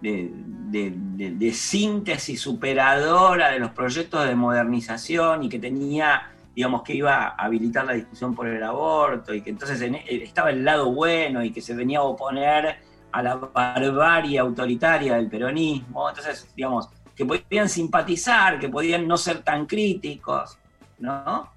de, 0.00 0.32
de- 0.72 0.92
de- 0.96 1.30
de- 1.30 1.52
síntesis 1.52 2.40
superadora 2.40 3.52
de 3.52 3.60
los 3.60 3.70
proyectos 3.70 4.26
de 4.26 4.34
modernización 4.34 5.44
y 5.44 5.48
que 5.48 5.60
tenía, 5.60 6.32
digamos, 6.56 6.82
que 6.82 6.96
iba 6.96 7.14
a 7.28 7.28
habilitar 7.44 7.84
la 7.84 7.92
discusión 7.92 8.34
por 8.34 8.48
el 8.48 8.60
aborto 8.64 9.32
y 9.32 9.40
que 9.40 9.50
entonces 9.50 9.80
en- 9.82 9.94
estaba 9.94 10.50
el 10.50 10.64
lado 10.64 10.92
bueno 10.92 11.44
y 11.44 11.52
que 11.52 11.60
se 11.60 11.74
venía 11.74 12.00
a 12.00 12.02
oponer 12.02 12.78
a 13.14 13.22
la 13.22 13.36
barbarie 13.36 14.38
autoritaria 14.40 15.14
del 15.14 15.28
peronismo. 15.28 16.08
Entonces, 16.08 16.48
digamos, 16.56 16.88
que 17.14 17.24
podían 17.24 17.68
simpatizar, 17.68 18.58
que 18.58 18.68
podían 18.68 19.06
no 19.06 19.16
ser 19.16 19.42
tan 19.42 19.66
críticos, 19.66 20.58
¿no? 20.98 21.48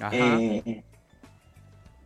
Ajá. 0.00 0.10
Eh, 0.10 0.82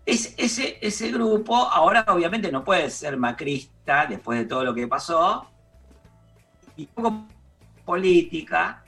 es- 0.04 0.34
ese, 0.36 0.78
ese 0.82 1.10
grupo 1.10 1.56
ahora 1.56 2.04
obviamente 2.08 2.52
no 2.52 2.62
puede 2.62 2.90
ser 2.90 3.16
macrista 3.16 4.06
después 4.06 4.38
de 4.38 4.44
todo 4.44 4.64
lo 4.64 4.74
que 4.74 4.86
pasó, 4.86 5.46
y 6.76 6.86
poco 6.86 7.24
política, 7.84 8.84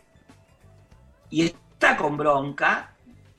y 1.30 1.42
está 1.46 1.96
con 1.96 2.16
bronca 2.18 2.91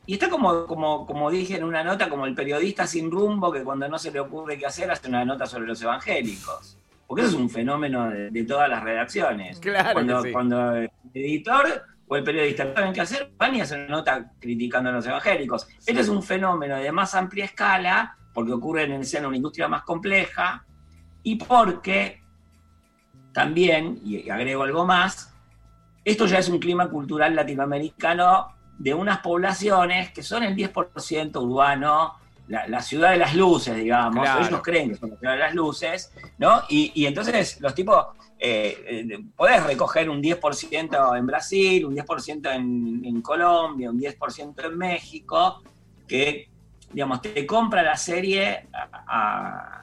y 0.05 0.13
está 0.13 0.29
como, 0.29 0.65
como, 0.65 1.05
como 1.05 1.31
dije 1.31 1.55
en 1.55 1.63
una 1.63 1.83
nota, 1.83 2.09
como 2.09 2.25
el 2.25 2.35
periodista 2.35 2.85
sin 2.85 3.09
rumbo 3.09 3.51
que 3.51 3.63
cuando 3.63 3.87
no 3.87 3.97
se 3.97 4.11
le 4.11 4.19
ocurre 4.19 4.57
qué 4.57 4.65
hacer 4.65 4.91
hace 4.91 5.07
una 5.07 5.23
nota 5.23 5.45
sobre 5.45 5.67
los 5.67 5.81
evangélicos. 5.81 6.77
Porque 7.07 7.21
eso 7.21 7.31
es 7.31 7.37
un 7.37 7.49
fenómeno 7.49 8.09
de, 8.09 8.29
de 8.29 8.43
todas 8.43 8.69
las 8.69 8.83
redacciones. 8.83 9.59
Claro 9.59 9.93
cuando, 9.93 10.21
que 10.21 10.29
sí. 10.29 10.33
cuando 10.33 10.75
el 10.75 10.89
editor 11.13 11.85
o 12.07 12.17
el 12.17 12.23
periodista 12.23 12.65
no 12.65 12.73
saben 12.73 12.93
qué 12.93 13.01
hacer, 13.01 13.31
van 13.37 13.55
y 13.55 13.61
hacen 13.61 13.81
una 13.81 13.97
nota 13.97 14.31
criticando 14.39 14.89
a 14.89 14.93
los 14.93 15.05
evangélicos. 15.05 15.67
Este 15.85 16.01
es 16.01 16.09
un 16.09 16.21
fenómeno 16.21 16.75
de 16.77 16.91
más 16.91 17.15
amplia 17.15 17.45
escala, 17.45 18.17
porque 18.33 18.51
ocurre 18.51 18.83
en 18.83 18.91
el 18.93 19.05
seno 19.05 19.23
de 19.23 19.27
una 19.29 19.37
industria 19.37 19.67
más 19.67 19.83
compleja, 19.83 20.65
y 21.23 21.35
porque 21.37 22.21
también, 23.31 23.99
y 24.03 24.29
agrego 24.29 24.63
algo 24.63 24.85
más, 24.85 25.33
esto 26.03 26.25
ya 26.25 26.39
es 26.39 26.49
un 26.49 26.59
clima 26.59 26.89
cultural 26.89 27.35
latinoamericano 27.35 28.52
de 28.77 28.93
unas 28.93 29.19
poblaciones 29.19 30.11
que 30.11 30.23
son 30.23 30.43
el 30.43 30.55
10% 30.55 31.35
urbano, 31.41 32.15
la, 32.47 32.67
la 32.67 32.81
ciudad 32.81 33.11
de 33.11 33.17
las 33.17 33.35
luces, 33.35 33.75
digamos. 33.75 34.23
Claro. 34.23 34.45
Ellos 34.47 34.61
creen 34.61 34.89
que 34.89 34.95
son 34.95 35.11
la 35.11 35.17
ciudad 35.17 35.33
de 35.33 35.39
las 35.39 35.53
luces, 35.55 36.11
¿no? 36.37 36.63
Y, 36.69 36.91
y 36.95 37.05
entonces 37.05 37.61
los 37.61 37.73
tipos, 37.73 38.05
eh, 38.37 39.05
eh, 39.09 39.19
podés 39.35 39.63
recoger 39.63 40.09
un 40.09 40.21
10% 40.21 41.17
en 41.17 41.25
Brasil, 41.25 41.85
un 41.85 41.95
10% 41.95 42.51
en, 42.53 43.01
en 43.05 43.21
Colombia, 43.21 43.89
un 43.89 43.97
10% 43.99 44.65
en 44.65 44.77
México, 44.77 45.61
que, 46.07 46.49
digamos, 46.91 47.21
te 47.21 47.45
compra 47.47 47.81
la 47.81 47.95
serie 47.95 48.67
a, 48.73 48.89
a- 49.07 49.79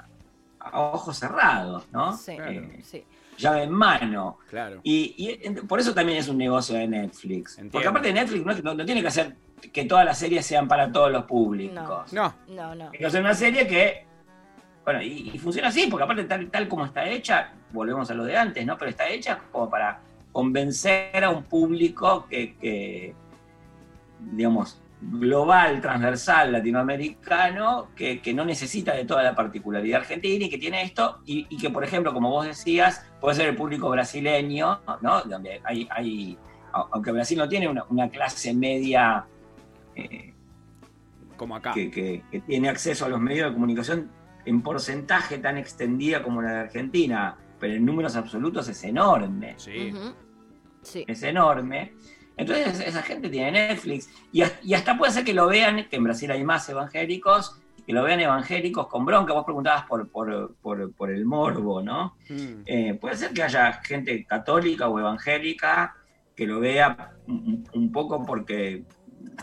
a 0.62 0.81
ojos 0.81 1.16
cerrados, 1.16 1.85
¿no? 1.90 2.14
Sí, 2.14 2.33
Eh, 2.38 2.81
sí. 2.85 3.03
Llave 3.40 3.62
en 3.64 3.72
mano. 3.72 4.38
Claro. 4.48 4.81
Y, 4.83 5.38
por 5.68 5.81
eso 5.81 5.94
también 5.94 6.18
es 6.18 6.29
un 6.29 6.38
negocio 6.38 6.76
de 6.76 6.87
Netflix. 6.87 7.53
Entiendo. 7.53 7.72
Porque 7.72 7.88
aparte 7.88 8.09
de 8.09 8.14
Netflix 8.14 8.44
no, 8.46 8.55
no- 8.62 8.74
no 8.74 8.85
tiene 8.85 9.00
que 9.03 9.09
hacer 9.09 9.37
que 9.72 9.85
todas 9.85 10.05
las 10.05 10.18
series 10.18 10.44
sean 10.46 10.66
para 10.68 10.90
todos 10.90 11.11
los 11.12 11.24
públicos. 11.24 12.12
No, 12.12 12.35
No, 12.48 12.74
no. 12.74 12.90
Es 12.92 13.12
una 13.14 13.35
serie 13.35 13.66
que, 13.66 14.07
bueno, 14.85 15.03
y, 15.03 15.31
y 15.35 15.38
funciona 15.38 15.68
así, 15.68 15.87
porque 15.90 16.05
aparte 16.05 16.24
tal, 16.24 16.50
tal 16.50 16.68
como 16.68 16.87
está 16.87 17.07
hecha, 17.09 17.53
volvemos 17.72 18.11
a 18.11 18.14
lo 18.14 18.24
de 18.24 18.37
antes, 18.37 18.64
¿no? 18.64 18.76
Pero 18.79 18.90
está 18.90 19.09
hecha 19.09 19.38
como 19.53 19.68
para 19.68 20.00
convencer 20.33 21.22
a 21.24 21.31
un 21.31 21.42
público 21.44 22.26
que, 22.31 22.55
que, 22.57 23.14
digamos, 24.33 24.81
global, 25.03 25.81
transversal, 25.81 26.53
latinoamericano, 26.53 27.88
que, 27.96 28.20
que 28.20 28.35
no 28.35 28.44
necesita 28.44 28.94
de 28.94 29.05
toda 29.05 29.22
la 29.22 29.35
particularidad 29.35 30.00
argentina 30.00 30.44
y 30.44 30.50
que 30.50 30.59
tiene 30.59 30.83
esto, 30.83 31.20
y, 31.26 31.46
y 31.48 31.57
que, 31.57 31.70
por 31.70 31.85
ejemplo, 31.85 32.12
como 32.12 32.31
vos 32.31 32.46
decías, 32.46 33.05
puede 33.20 33.37
ser 33.37 33.48
el 33.48 33.56
público 33.56 33.88
brasileño, 33.90 34.80
¿no? 35.02 35.22
Donde 35.22 35.61
hay, 35.64 35.87
hay 35.90 36.38
aunque 36.72 37.11
Brasil 37.12 37.37
no 37.38 37.48
tiene 37.48 37.68
una, 37.68 37.85
una 37.88 38.09
clase 38.09 38.54
media 38.54 39.24
eh, 39.96 40.33
como 41.37 41.56
acá. 41.56 41.72
que, 41.72 41.90
que- 41.90 42.22
que 42.30 42.40
tiene 42.40 42.68
acceso 42.68 43.06
a 43.06 43.09
los 43.09 43.20
medios 43.20 43.48
de 43.48 43.54
comunicación 43.54 44.11
en 44.44 44.62
porcentaje 44.62 45.38
tan 45.38 45.59
extendida 45.59 46.22
como 46.22 46.40
la 46.42 46.52
de 46.52 46.59
Argentina, 46.61 47.37
pero 47.59 47.74
en 47.74 47.85
números 47.85 48.16
absolutos 48.16 48.68
es 48.68 48.83
enorme, 48.85 49.54
Sí. 50.83 51.04
Es 51.06 51.22
enorme. 51.24 51.92
Entonces 52.38 52.80
esa 52.80 53.02
gente 53.02 53.28
tiene 53.28 53.52
Netflix 53.52 54.09
y, 54.33 54.42
y 54.62 54.72
hasta 54.74 54.96
puede 54.96 55.12
ser 55.12 55.24
que 55.24 55.35
lo 55.35 55.46
vean, 55.46 55.87
que 55.90 55.96
en 55.96 56.04
Brasil 56.04 56.30
hay 56.30 56.42
más 56.42 56.66
evangélicos, 56.70 57.60
que 57.90 57.94
lo 57.94 58.05
vean 58.05 58.20
evangélicos 58.20 58.87
con 58.87 59.05
bronca. 59.05 59.33
Vos 59.33 59.44
preguntabas 59.44 59.85
por, 59.87 60.09
por, 60.09 60.55
por- 60.62 60.92
por 60.94 61.11
el 61.11 61.24
morbo, 61.24 61.83
¿no? 61.83 62.14
Mm. 62.29 62.62
Eh, 62.64 62.94
puede 62.94 63.16
ser 63.16 63.33
que 63.33 63.42
haya 63.42 63.72
gente 63.83 64.24
católica 64.26 64.88
o 64.88 64.96
evangélica 65.00 65.96
que 66.37 66.46
lo 66.46 66.61
vea 66.61 67.14
un, 67.26 67.64
un 67.74 67.90
poco 67.90 68.24
porque 68.24 68.85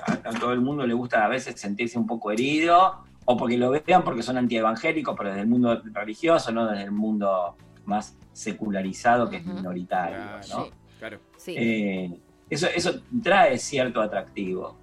a, 0.06 0.14
a 0.30 0.40
todo 0.40 0.54
el 0.54 0.62
mundo 0.62 0.88
le 0.88 0.94
gusta 0.94 1.26
a 1.26 1.28
veces 1.28 1.60
sentirse 1.60 2.00
un 2.00 2.08
poco 2.08 2.32
herido, 2.32 3.04
o 3.26 3.36
porque 3.36 3.58
lo 3.58 3.70
vean 3.72 4.06
porque 4.06 4.24
son 4.24 4.38
antievangélicos, 4.38 5.14
pero 5.18 5.28
desde 5.32 5.42
el 5.42 5.48
mundo 5.50 5.82
religioso, 5.92 6.50
no 6.54 6.68
desde 6.68 6.86
el 6.86 6.92
mundo 6.94 7.58
más 7.84 8.16
secularizado 8.32 9.30
que 9.30 9.38
es 9.38 9.46
minoritario. 9.46 10.18
¿no? 10.38 10.42
Sí. 10.64 10.72
Claro. 11.00 11.20
Sí. 11.36 11.54
Eh, 11.58 12.18
eso, 12.50 12.68
eso 12.74 13.02
trae 13.22 13.58
cierto 13.58 14.00
atractivo. 14.02 14.78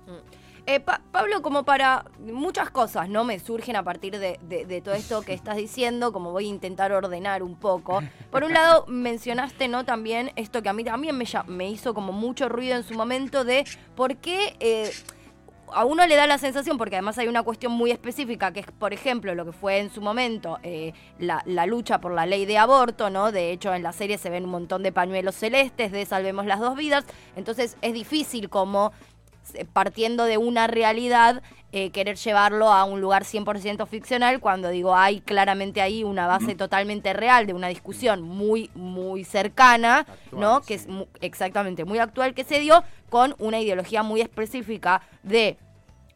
Eh, 0.66 0.81
Pa- 0.81 1.03
Pablo, 1.12 1.42
como 1.42 1.64
para 1.64 2.07
muchas 2.20 2.70
cosas, 2.70 3.09
¿no? 3.11 3.22
Me 3.24 3.38
surgen 3.38 3.77
a 3.77 3.83
partir 3.83 4.18
de, 4.18 4.81
todo 4.83 4.94
esto 4.94 5.20
que 5.20 5.35
estás 5.35 5.57
diciendo, 5.57 6.11
como 6.11 6.33
voy 6.33 6.46
a 6.46 6.48
intentar 6.48 6.90
ordenar 6.92 7.42
un 7.42 7.55
poco. 7.55 8.03
Por 8.31 8.44
un 8.44 8.55
lado, 8.55 8.87
mencionaste, 8.88 9.68
¿no? 9.68 9.85
También 9.85 10.33
esto 10.37 10.62
que 10.62 10.70
a 10.70 10.72
mí 10.72 10.83
también 10.83 11.18
me, 11.48 11.68
hizo 11.68 11.92
como 11.92 12.12
mucho 12.12 12.48
ruido 12.48 12.77
en 12.77 12.83
su 12.83 12.94
momento 12.94 13.44
de 13.44 13.64
por 13.94 14.16
qué... 14.16 14.57
eh, 14.61 14.90
a 15.72 15.85
uno 15.85 16.07
le 16.07 16.14
da 16.14 16.27
la 16.29 16.38
sensación, 16.38 16.79
porque 16.79 16.94
además 16.94 17.18
hay 17.18 17.27
una 17.27 17.42
cuestión 17.42 17.72
muy 17.72 17.90
específica, 17.90 18.53
que 18.53 18.61
es, 18.61 18.66
por 18.66 18.92
ejemplo, 18.92 19.35
lo 19.35 19.44
que 19.44 19.53
fue 19.53 19.79
en 19.79 19.90
su 19.90 20.00
momento 20.00 20.59
eh, 20.62 20.92
la, 21.18 21.42
la 21.46 21.66
lucha 21.66 22.00
por 22.00 22.12
la 22.12 22.27
ley 22.27 22.44
de 22.46 22.59
aborto, 22.59 23.11
¿no? 23.11 23.33
De 23.33 23.50
hecho, 23.50 23.74
en 23.74 23.83
la 23.83 23.92
serie 23.92 24.16
se 24.16 24.31
ven 24.31 24.44
un 24.44 24.50
montón 24.50 24.85
de 24.85 24.92
pañuelos 24.92 25.35
celestes 25.35 25.90
de 25.90 26.07
Salvemos 26.07 26.46
las 26.46 26.61
dos 26.61 26.77
vidas. 26.77 27.05
Entonces, 27.35 27.77
es 27.83 27.92
difícil 27.92 28.50
como 28.50 28.92
partiendo 29.72 30.24
de 30.24 30.38
una 30.38 30.66
realidad, 30.66 31.42
eh, 31.72 31.90
querer 31.90 32.16
llevarlo 32.16 32.72
a 32.72 32.85
un 32.85 33.00
lugar 33.00 33.24
100% 33.24 33.87
ficcional, 33.87 34.38
cuando 34.40 34.68
digo, 34.70 34.94
hay 34.96 35.20
claramente 35.20 35.80
ahí 35.83 36.04
una 36.04 36.26
base 36.28 36.54
totalmente 36.54 37.12
real 37.12 37.46
de 37.46 37.52
una 37.52 37.66
discusión 37.68 38.22
muy, 38.22 38.70
muy 38.74 39.24
cercana, 39.24 39.98
Actual, 40.00 40.40
¿no? 40.40 40.61
sí. 40.61 40.66
Que 40.68 40.74
es 40.74 40.87
mu- 40.87 41.07
exactamente 41.20 41.85
muy 41.85 41.98
actual 41.98 42.33
que 42.35 42.44
se 42.44 42.61
dio 42.61 42.85
con 43.11 43.35
una 43.38 43.61
ideología 43.61 44.02
muy 44.04 44.20
específica 44.20 45.02
de 45.24 45.57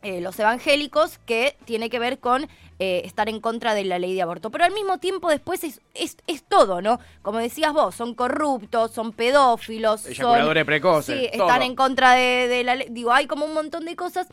eh, 0.03 0.21
los 0.21 0.39
evangélicos 0.39 1.19
que 1.19 1.57
tiene 1.65 1.91
que 1.91 1.99
ver 1.99 2.19
con 2.19 2.49
eh, 2.79 3.03
estar 3.05 3.29
en 3.29 3.41
contra 3.41 3.75
de 3.75 3.85
la 3.85 3.99
ley 3.99 4.15
de 4.15 4.23
aborto. 4.23 4.51
Pero 4.51 4.65
al 4.65 4.73
mismo 4.73 4.99
tiempo 4.99 5.29
después 5.29 5.65
es, 5.65 5.81
es, 5.95 6.17
es 6.27 6.45
todo, 6.45 6.81
¿no? 6.81 7.01
Como 7.23 7.39
decías 7.39 7.73
vos, 7.73 7.95
son 7.95 8.15
corruptos, 8.15 8.93
son 8.93 9.13
pedófilos, 9.13 10.03
son... 10.03 10.13
Eyaculadores 10.13 10.65
precoces. 10.65 11.21
Sí, 11.21 11.29
todo. 11.33 11.47
están 11.47 11.63
en 11.63 11.75
contra 11.75 12.13
de, 12.13 12.49
de 12.49 12.65
la 12.65 12.77
ley. 12.77 12.89
Digo, 12.91 13.13
hay 13.13 13.27
como 13.27 13.45
un 13.47 13.55
montón 13.55 13.85
de 13.85 13.97
cosas. 13.97 14.29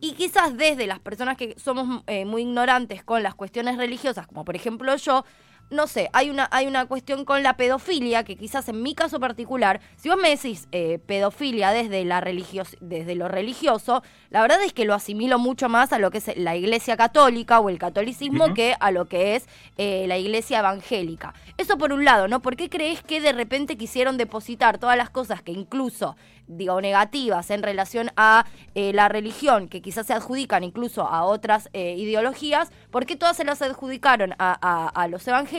Y 0.00 0.12
quizás 0.12 0.56
desde 0.56 0.86
las 0.86 1.00
personas 1.00 1.36
que 1.36 1.56
somos 1.58 2.04
eh, 2.06 2.24
muy 2.24 2.42
ignorantes 2.42 3.02
con 3.02 3.22
las 3.24 3.34
cuestiones 3.34 3.76
religiosas, 3.76 4.28
como 4.28 4.44
por 4.44 4.54
ejemplo 4.54 4.94
yo, 4.94 5.24
no 5.70 5.86
sé, 5.86 6.08
hay 6.12 6.30
una, 6.30 6.48
hay 6.50 6.66
una 6.66 6.86
cuestión 6.86 7.24
con 7.24 7.42
la 7.42 7.56
pedofilia 7.56 8.24
que 8.24 8.36
quizás 8.36 8.68
en 8.68 8.82
mi 8.82 8.94
caso 8.94 9.20
particular, 9.20 9.80
si 9.96 10.08
vos 10.08 10.16
me 10.20 10.30
decís 10.30 10.66
eh, 10.72 10.98
pedofilia 11.04 11.70
desde, 11.72 12.04
la 12.04 12.20
religios, 12.20 12.76
desde 12.80 13.14
lo 13.14 13.28
religioso, 13.28 14.02
la 14.30 14.40
verdad 14.40 14.62
es 14.62 14.72
que 14.72 14.84
lo 14.86 14.94
asimilo 14.94 15.38
mucho 15.38 15.68
más 15.68 15.92
a 15.92 15.98
lo 15.98 16.10
que 16.10 16.18
es 16.18 16.36
la 16.36 16.56
iglesia 16.56 16.96
católica 16.96 17.60
o 17.60 17.68
el 17.68 17.78
catolicismo 17.78 18.54
que 18.54 18.76
a 18.80 18.90
lo 18.90 19.06
que 19.08 19.36
es 19.36 19.46
eh, 19.76 20.06
la 20.08 20.16
iglesia 20.16 20.60
evangélica. 20.60 21.34
Eso 21.58 21.76
por 21.76 21.92
un 21.92 22.04
lado, 22.04 22.28
¿no? 22.28 22.40
¿Por 22.40 22.56
qué 22.56 22.70
crees 22.70 23.02
que 23.02 23.20
de 23.20 23.32
repente 23.32 23.76
quisieron 23.76 24.16
depositar 24.16 24.78
todas 24.78 24.96
las 24.96 25.10
cosas 25.10 25.42
que 25.42 25.52
incluso, 25.52 26.16
digo, 26.46 26.80
negativas 26.80 27.50
en 27.50 27.62
relación 27.62 28.10
a 28.16 28.46
eh, 28.74 28.92
la 28.94 29.08
religión, 29.08 29.68
que 29.68 29.82
quizás 29.82 30.06
se 30.06 30.14
adjudican 30.14 30.64
incluso 30.64 31.02
a 31.06 31.24
otras 31.24 31.68
ideologías, 31.74 32.70
¿por 32.90 33.04
qué 33.06 33.16
todas 33.16 33.36
se 33.36 33.44
las 33.44 33.60
adjudicaron 33.60 34.32
a, 34.38 34.56
a- 34.60 34.88
a 34.88 35.08
los 35.08 35.26
evangélicos? 35.28 35.57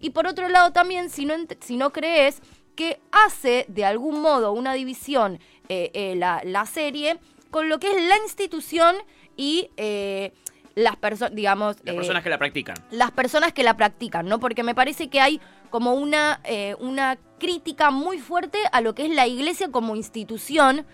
Y 0.00 0.10
por 0.10 0.26
otro 0.26 0.48
lado 0.48 0.72
también, 0.72 1.10
si 1.10 1.24
no, 1.24 1.34
si 1.60 1.76
no 1.76 1.90
crees 1.92 2.40
que 2.76 3.00
hace 3.10 3.66
de 3.68 3.84
algún 3.84 4.20
modo 4.22 4.52
una 4.52 4.72
división 4.74 5.38
eh, 5.68 5.90
eh, 5.94 6.14
la, 6.16 6.40
la 6.44 6.64
serie 6.66 7.18
con 7.50 7.68
lo 7.68 7.78
que 7.78 7.90
es 7.90 8.02
la 8.08 8.16
institución 8.18 8.96
y 9.36 9.68
eh, 9.76 10.32
las 10.74 10.96
personas, 10.96 11.34
digamos... 11.34 11.76
Las 11.84 11.94
personas 11.96 12.22
que 12.22 12.30
la 12.30 12.38
practican. 12.38 12.76
las 12.90 13.10
personas 13.10 13.52
que 13.52 13.62
la 13.62 13.76
practican, 13.76 14.26
¿no? 14.26 14.40
Porque 14.40 14.62
me 14.62 14.74
parece 14.74 15.08
que 15.08 15.20
hay 15.20 15.38
como 15.68 15.92
una, 15.94 16.40
una 16.80 17.18
crítica 17.38 17.90
muy 17.90 18.18
fuerte 18.18 18.58
a 18.72 18.80
lo 18.80 18.94
que 18.94 19.04
es 19.06 19.10
la 19.10 19.26
iglesia 19.26 19.70
como 19.70 19.96
institución, 19.96 20.86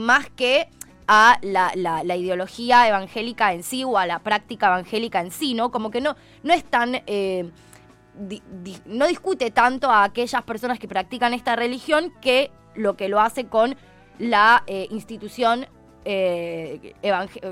más 0.00 0.28
que 0.30 0.68
a 1.08 1.38
la, 1.42 1.72
la- 1.74 2.02
la 2.04 2.16
ideología 2.16 2.88
evangélica 2.88 3.52
en 3.52 3.62
sí 3.64 3.82
o 3.84 3.98
a 3.98 4.06
la 4.06 4.20
práctica 4.20 4.66
evangélica 4.68 5.20
en 5.20 5.30
sí, 5.30 5.54
¿no? 5.54 5.70
Como 5.70 5.90
que 5.92 6.00
no, 6.00 6.16
no 6.42 6.52
es 6.52 6.64
tan... 6.64 6.96
eh, 7.06 7.50
di- 8.18 8.42
di- 8.62 8.78
no 8.86 9.06
discute 9.06 9.50
tanto 9.50 9.90
a 9.90 10.04
aquellas 10.04 10.42
personas 10.42 10.78
que 10.78 10.88
practican 10.88 11.34
esta 11.34 11.56
religión 11.56 12.12
que 12.20 12.50
lo 12.74 12.96
que 12.96 13.08
lo 13.08 13.20
hace 13.20 13.46
con 13.46 13.76
la 14.18 14.62
eh, 14.66 14.86
institución, 14.90 15.66
eh, 16.04 16.94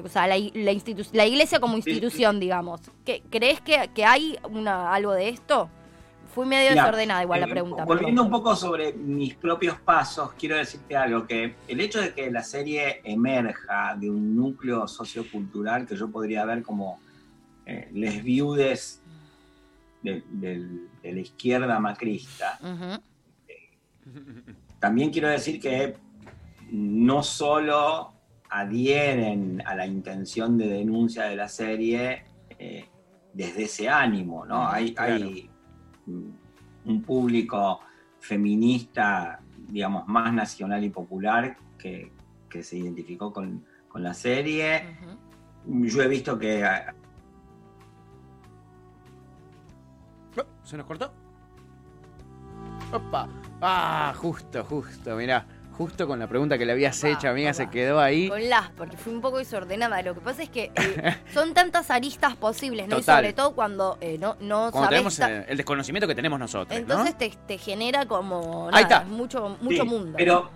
o 0.05 0.09
sea, 0.09 0.27
la, 0.27 0.37
la 0.37 1.27
iglesia 1.27 1.61
como 1.61 1.77
institución, 1.77 2.41
digamos. 2.41 2.81
¿Qué- 3.05 3.23
¿Crees 3.31 3.61
que, 3.61 3.91
que 3.95 4.05
hay 4.05 4.39
una, 4.51 4.93
algo 4.93 5.13
de 5.13 5.29
esto? 5.29 5.69
Fui 6.33 6.47
medio 6.47 6.71
desordenada 6.71 7.23
igual 7.25 7.41
la 7.41 7.47
eh, 7.47 7.51
pregunta. 7.51 7.85
Volviendo 7.85 8.23
un 8.23 8.31
poco 8.31 8.55
sobre 8.55 8.93
mis 8.93 9.35
propios 9.35 9.81
pasos, 9.81 10.33
quiero 10.39 10.57
decirte 10.57 10.97
algo, 10.97 11.27
que 11.27 11.57
el 11.67 11.81
hecho 11.81 12.01
de 12.01 12.15
que 12.15 12.31
la 12.31 12.45
serie 12.45 13.01
emerja 13.03 13.97
de 13.99 14.09
un 14.11 14.37
núcleo 14.37 14.87
sociocultural 14.87 15.87
que 15.89 15.97
yo 15.97 16.09
podría 16.09 16.45
ver 16.45 16.63
como 16.63 17.01
eh, 17.67 17.89
les 17.93 18.23
viudes 18.23 19.00
de, 20.03 20.23
de 21.03 21.13
la 21.13 21.21
izquierda 21.21 21.79
macrista, 21.79 22.59
también 24.79 25.11
quiero 25.11 25.29
decir 25.29 25.61
que 25.61 25.97
no 26.71 27.23
solo 27.23 28.13
adhieren 28.49 29.63
a 29.65 29.75
la 29.75 29.87
intención 29.87 30.59
de 30.59 30.69
denuncia 30.69 31.25
de 31.25 31.37
la 31.37 31.49
serie 31.49 32.25
eh, 32.59 32.87
desde 33.33 33.65
ese 33.65 33.89
ánimo, 33.89 34.45
¿no? 34.45 34.69
Hay, 34.69 34.95
claro. 34.95 35.15
hay 35.15 35.51
un 36.07 37.03
público 37.03 37.81
feminista, 38.19 39.41
digamos, 39.69 40.09
más 40.09 40.33
nacional 40.33 40.83
y 40.83 40.91
popular 40.91 41.57
que, 41.79 42.11
que 42.49 42.63
se 42.63 42.79
identificó 42.79 43.33
con, 43.33 43.65
con 43.89 44.03
la 44.03 44.15
serie. 44.15 44.97
Yo 45.67 46.03
he 46.03 46.09
visto 46.09 46.39
que 46.39 46.65
¿Se 50.65 50.77
nos 50.77 50.87
cortó? 50.87 51.13
Opa. 52.93 53.29
Ah, 53.61 54.13
justo, 54.17 54.65
justo, 54.65 55.17
mirá. 55.17 55.47
Justo 55.73 56.07
con 56.07 56.19
la 56.19 56.27
pregunta 56.27 56.59
que 56.59 56.67
le 56.67 56.73
habías 56.73 57.03
hecho, 57.05 57.29
amiga, 57.31 57.55
se 57.55 57.71
quedó 57.71 58.01
ahí. 58.01 58.29
Con 58.29 58.47
las, 58.51 58.69
porque 58.71 58.97
fui 58.99 59.15
un 59.15 59.23
poco 59.23 59.39
desordenada. 59.39 60.03
Lo 60.03 60.15
que 60.15 60.21
pasa 60.21 60.43
es 60.43 60.51
que 60.51 60.71
eh, 60.75 61.17
son 61.33 61.55
tantas 61.55 61.91
aristas 61.91 62.37
posibles, 62.37 62.87
¿no? 62.87 62.97
Total. 62.97 63.25
Y 63.25 63.29
sobre 63.29 63.33
todo 63.33 63.55
cuando 63.55 63.97
eh, 64.01 64.19
no, 64.19 64.37
no 64.41 64.71
Cuando 64.71 64.91
sabes 64.91 65.17
tenemos 65.17 65.21
eh, 65.21 65.47
el 65.49 65.57
desconocimiento 65.57 66.07
que 66.07 66.15
tenemos 66.15 66.39
nosotros, 66.39 66.79
Entonces 66.79 67.13
¿no? 67.13 67.19
te, 67.19 67.31
te 67.47 67.57
genera 67.59 68.05
como 68.07 68.69
Ahí 68.73 68.83
está. 68.83 69.05
mucho, 69.05 69.57
mucho 69.63 69.83
Sí, 69.85 69.89
mundo. 69.89 70.15
Pero, 70.19 70.51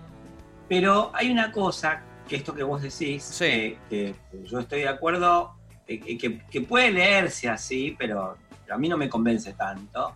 pero 0.69 1.09
hay 1.15 1.31
una 1.31 1.51
cosa, 1.51 2.01
que 2.27 2.35
esto 2.35 2.53
que 2.53 2.61
vos 2.63 2.81
decís, 2.83 3.23
Sí. 3.23 3.77
que, 3.89 4.13
que 4.31 4.43
yo 4.43 4.59
estoy 4.59 4.81
de 4.81 4.89
acuerdo, 4.89 5.55
eh, 5.87 6.17
que- 6.17 6.39
que 6.51 6.61
puede 6.61 6.91
leerse 6.91 7.49
así, 7.49 7.95
pero 7.97 8.37
a 8.69 8.77
mí 8.77 8.87
no 8.89 8.97
me 8.97 9.09
convence 9.09 9.53
tanto. 9.53 10.15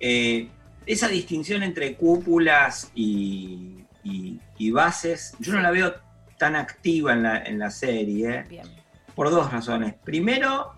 Eh, 0.00 0.48
esa 0.86 1.08
distinción 1.08 1.62
entre 1.62 1.96
cúpulas 1.96 2.90
y, 2.94 3.84
y- 4.02 4.40
y 4.58 4.70
bases, 4.70 5.34
yo 5.38 5.52
no 5.52 5.60
la 5.60 5.70
veo 5.70 5.94
tan 6.38 6.56
activa 6.56 7.12
en 7.12 7.22
la, 7.22 7.38
en 7.44 7.58
la 7.58 7.70
serie, 7.70 8.42
Bien. 8.48 8.66
por 9.14 9.30
dos 9.30 9.52
razones. 9.52 9.94
Primero, 10.04 10.74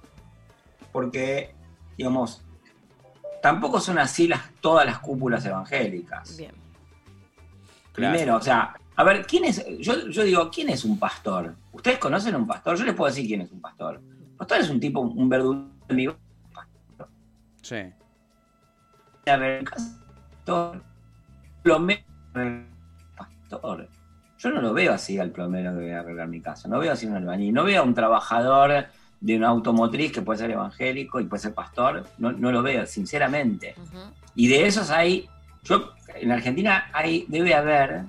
porque, 0.93 1.55
digamos, 1.97 2.43
tampoco 3.41 3.81
son 3.81 3.99
así 3.99 4.29
las, 4.29 4.43
todas 4.61 4.85
las 4.85 4.99
cúpulas 4.99 5.45
evangélicas. 5.47 6.37
Bien. 6.37 6.53
Claro. 7.93 8.13
Primero, 8.15 8.37
o 8.37 8.43
sea, 8.43 8.75
a 8.97 9.05
ver, 9.05 9.25
¿quién 9.27 9.45
es? 9.45 9.65
Yo, 9.81 10.09
yo 10.09 10.23
digo, 10.23 10.51
¿quién 10.51 10.69
es 10.69 10.85
un 10.85 10.99
pastor? 10.99 11.55
¿Ustedes 11.73 11.99
conocen 11.99 12.35
a 12.35 12.39
un 12.39 12.47
pastor? 12.47 12.77
Yo 12.77 12.85
les 12.85 12.95
puedo 12.95 13.11
decir 13.11 13.27
quién 13.27 13.41
es 13.41 13.51
un 13.53 13.61
pastor. 13.61 14.01
Un 14.01 14.37
pastor 14.37 14.59
es 14.61 14.69
un 14.69 14.81
tipo, 14.81 15.01
un 15.01 15.29
verdugo 15.29 15.69
en 15.89 15.97
mi 15.97 16.09
Sí. 17.63 17.77
pastor. 19.25 20.83
Plomero, 21.63 22.03
pastor. 23.17 23.89
Yo 24.39 24.51
no 24.51 24.61
lo 24.61 24.75
veo 24.75 24.93
así 24.93 25.19
al 25.19 25.31
plomero 25.31 25.73
que 25.73 25.79
viene 25.81 25.95
a 25.97 26.01
arreglar 26.01 26.29
mi 26.29 26.41
casa. 26.43 26.69
No 26.69 26.79
veo 26.79 26.93
así 26.93 27.07
un 27.07 27.17
albañil. 27.17 27.55
No 27.55 27.65
veo 27.65 27.81
a 27.81 27.85
un 27.85 27.95
trabajador 27.95 28.87
de 29.21 29.37
una 29.37 29.49
automotriz 29.49 30.13
que 30.13 30.21
puede 30.21 30.39
ser 30.41 30.51
evangélico 30.51 31.21
y 31.21 31.25
puede 31.25 31.41
ser 31.41 31.55
pastor. 31.55 32.05
No, 32.19 32.33
no 32.33 32.53
lo 32.53 32.63
veo, 32.63 32.85
sinceramente. 32.87 33.75
Y 34.35 34.49
de 34.49 34.67
esos 34.67 34.91
hay, 34.91 35.27
yo, 35.63 35.93
en 36.17 36.31
Argentina 36.33 36.91
hay, 36.93 37.25
debe 37.29 37.55
haber 37.55 38.03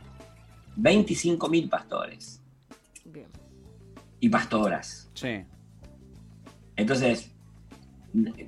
25.000 0.77 1.69
pastores 1.69 2.41
Bien. 3.05 3.27
y 4.19 4.27
pastoras. 4.27 5.09
Sí. 5.13 5.45
Entonces, 6.75 7.31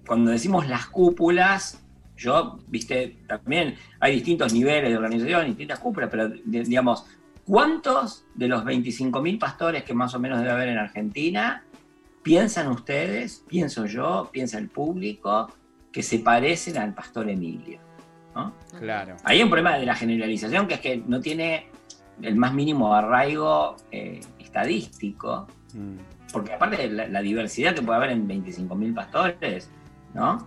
cuando 0.06 0.32
decimos 0.32 0.68
las 0.68 0.88
cúpulas, 0.88 1.84
yo, 2.16 2.60
viste, 2.68 3.18
también 3.28 3.76
hay 4.00 4.16
distintos 4.16 4.54
niveles 4.54 4.90
de 4.90 4.98
organización, 4.98 5.46
distintas 5.46 5.80
cúpulas, 5.80 6.10
pero 6.10 6.30
digamos, 6.46 7.06
¿cuántos 7.46 8.26
de 8.34 8.48
los 8.48 8.64
25.000 8.64 9.40
pastores 9.40 9.84
que 9.84 9.94
más 9.94 10.14
o 10.16 10.20
menos 10.20 10.40
debe 10.40 10.52
haber 10.52 10.70
en 10.70 10.78
Argentina 10.78 11.64
piensan 12.24 12.68
ustedes, 12.68 13.44
pienso 13.48 13.86
yo, 13.86 14.30
piensa 14.32 14.58
el 14.58 14.70
público, 14.70 15.52
que 15.92 16.04
se 16.04 16.20
parecen 16.20 16.78
al 16.78 16.94
pastor 16.94 17.30
Emilio? 17.30 17.80
¿no? 18.36 18.54
Claro. 18.80 19.18
Hay 19.24 19.42
un 19.42 19.50
problema 19.50 19.78
de 19.78 19.86
la 19.86 19.96
generalización 19.96 20.68
que 20.68 20.76
es 20.76 20.80
que 20.80 20.98
no 20.98 21.22
tiene 21.22 21.68
el 22.22 22.36
más 22.36 22.54
mínimo 22.54 22.94
arraigo 22.96 23.78
eh, 23.92 24.22
estadístico, 24.40 25.48
Mm. 25.74 25.98
Porque 26.32 26.54
aparte 26.54 26.90
la, 26.90 27.08
la 27.08 27.22
diversidad 27.22 27.74
que 27.74 27.82
puede 27.82 27.98
haber 27.98 28.12
en 28.12 28.28
25.000 28.28 28.94
pastores, 28.94 29.70
¿no? 30.14 30.46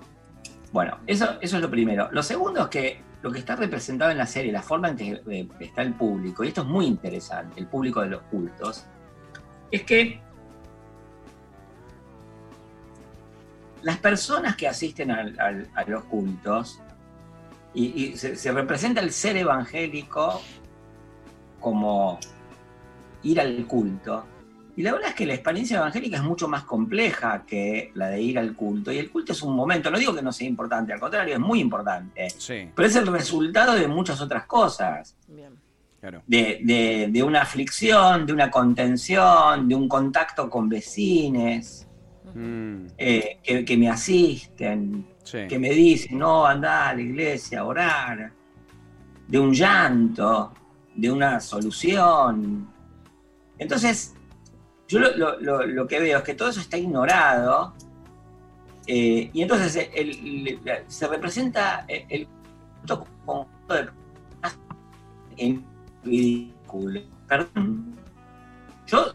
Bueno, 0.72 0.98
eso, 1.06 1.38
eso 1.40 1.56
es 1.56 1.62
lo 1.62 1.70
primero. 1.70 2.08
Lo 2.12 2.22
segundo 2.22 2.62
es 2.62 2.68
que 2.68 3.02
lo 3.22 3.30
que 3.30 3.40
está 3.40 3.56
representado 3.56 4.10
en 4.10 4.18
la 4.18 4.26
serie, 4.26 4.52
la 4.52 4.62
forma 4.62 4.88
en 4.88 4.96
que 4.96 5.22
eh, 5.28 5.48
está 5.60 5.82
el 5.82 5.94
público, 5.94 6.44
y 6.44 6.48
esto 6.48 6.62
es 6.62 6.66
muy 6.66 6.86
interesante, 6.86 7.60
el 7.60 7.66
público 7.66 8.00
de 8.00 8.08
los 8.08 8.22
cultos, 8.22 8.86
es 9.70 9.82
que 9.82 10.20
las 13.82 13.98
personas 13.98 14.56
que 14.56 14.68
asisten 14.68 15.10
a 15.10 15.84
los 15.86 16.04
cultos, 16.04 16.80
y, 17.72 18.16
se 18.16 18.52
representa 18.52 19.00
el 19.00 19.12
ser 19.12 19.36
evangélico 19.36 20.42
como 21.60 22.18
ir 23.22 23.40
al 23.40 23.64
culto, 23.66 24.24
y 24.80 24.82
la 24.82 24.92
verdad 24.92 25.10
es 25.10 25.14
que 25.14 25.26
la 25.26 25.34
experiencia 25.34 25.76
evangélica 25.76 26.16
es 26.16 26.22
mucho 26.22 26.48
más 26.48 26.64
compleja 26.64 27.44
que 27.46 27.90
la 27.94 28.08
de 28.08 28.22
ir 28.22 28.38
al 28.38 28.54
culto. 28.56 28.90
Y 28.90 28.96
el 28.96 29.10
culto 29.10 29.32
es 29.32 29.42
un 29.42 29.54
momento, 29.54 29.90
no 29.90 29.98
digo 29.98 30.14
que 30.14 30.22
no 30.22 30.32
sea 30.32 30.48
importante, 30.48 30.90
al 30.94 30.98
contrario, 31.00 31.34
es 31.34 31.40
muy 31.40 31.60
importante. 31.60 32.30
Sí, 32.38 32.70
Pero 32.74 32.88
es 32.88 32.96
el 32.96 33.06
resultado 33.06 33.74
de 33.74 33.86
muchas 33.86 34.20
otras 34.22 34.46
cosas. 34.46 35.14
Bien. 35.28 35.50
claro. 36.00 36.22
De, 36.26 36.60
de- 36.64 37.08
de 37.12 37.22
una 37.22 37.42
aflicción, 37.42 38.24
de 38.24 38.32
una 38.32 38.50
contención, 38.50 39.68
de 39.68 39.74
un 39.74 39.86
contacto 39.86 40.48
con 40.48 40.66
vecines 40.68 41.86
Mm. 42.32 42.86
eh, 42.96 43.38
que, 43.42 43.64
que 43.64 43.76
me 43.76 43.90
asisten, 43.90 45.04
Sí. 45.24 45.40
que 45.48 45.58
me 45.58 45.70
dicen, 45.70 46.16
no, 46.18 46.46
anda 46.46 46.88
a 46.88 46.94
la 46.94 47.00
iglesia 47.02 47.60
a 47.60 47.64
orar. 47.64 48.32
De 49.28 49.38
un 49.38 49.52
llanto, 49.52 50.54
de 50.94 51.10
una 51.10 51.38
solución. 51.40 52.68
Entonces, 53.58 54.14
yo 54.90 54.98
lo, 54.98 55.16
lo- 55.16 55.38
lo- 55.40 55.66
lo 55.66 55.86
que 55.86 56.00
veo 56.00 56.18
es 56.18 56.24
que 56.24 56.34
todo 56.34 56.48
eso 56.50 56.60
está 56.60 56.76
ignorado 56.76 57.72
eh, 58.86 59.30
y 59.32 59.42
entonces 59.42 59.88
el- 59.94 60.10
el- 60.10 60.60
la- 60.64 60.80
se 60.88 61.06
representa 61.06 61.84
el, 61.86 62.04
el 62.08 62.28
conjunto 62.86 63.74
de 63.74 63.88
en 65.36 65.64
ridículo. 66.04 67.00
Perdón. 67.28 67.94
Yo 68.86 69.12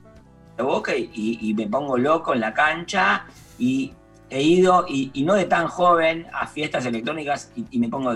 de 0.58 0.64
boca 0.64 0.96
y, 0.96 1.10
y 1.42 1.54
me 1.54 1.68
pongo 1.68 1.98
loco 1.98 2.34
en 2.34 2.40
la 2.40 2.54
cancha 2.54 3.26
y 3.60 3.92
he 4.30 4.42
ido, 4.42 4.86
y, 4.88 5.12
y 5.14 5.24
no 5.24 5.34
de 5.36 5.46
tan 5.46 5.68
joven, 5.68 6.26
a 6.34 6.48
fiestas 6.48 6.86
electrónicas 6.86 7.52
y, 7.56 7.66
y 7.72 7.80
me 7.80 7.90
pongo 7.90 8.12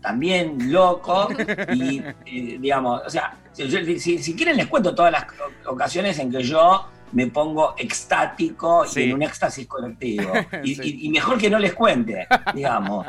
también 0.00 0.72
loco 0.72 1.28
y 1.72 1.98
eh, 2.26 2.58
digamos, 2.58 3.02
o 3.06 3.10
sea, 3.10 3.36
si, 3.52 3.68
yo- 3.68 3.84
si- 4.00 4.18
si 4.18 4.34
quieren 4.34 4.56
les 4.56 4.66
cuento 4.66 4.94
todas 4.94 5.12
las 5.12 5.26
ocasiones 5.66 6.18
en 6.18 6.30
que 6.32 6.42
yo 6.42 6.86
me 7.12 7.26
pongo 7.28 7.74
extático 7.78 8.86
Sí. 8.86 9.00
y 9.00 9.04
en 9.04 9.14
un 9.14 9.22
éxtasis 9.22 9.66
colectivo. 9.66 10.32
Y, 10.64 10.74
Sí. 10.74 10.82
y- 10.84 11.06
y 11.06 11.08
mejor 11.10 11.38
que 11.38 11.48
no 11.50 11.58
les 11.58 11.74
cuente, 11.74 12.26
digamos. 12.54 13.06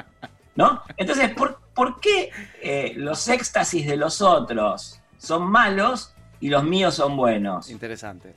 ¿No? 0.55 0.81
Entonces, 0.95 1.31
¿por, 1.33 1.59
por 1.73 1.99
qué 1.99 2.29
eh, 2.61 2.93
los 2.95 3.27
éxtasis 3.27 3.85
de 3.85 3.97
los 3.97 4.21
otros 4.21 4.99
son 5.17 5.43
malos 5.51 6.13
y 6.39 6.47
los 6.49 6.63
míos 6.63 6.95
son 6.95 7.17
buenos? 7.17 7.69
Interesante. 7.69 8.33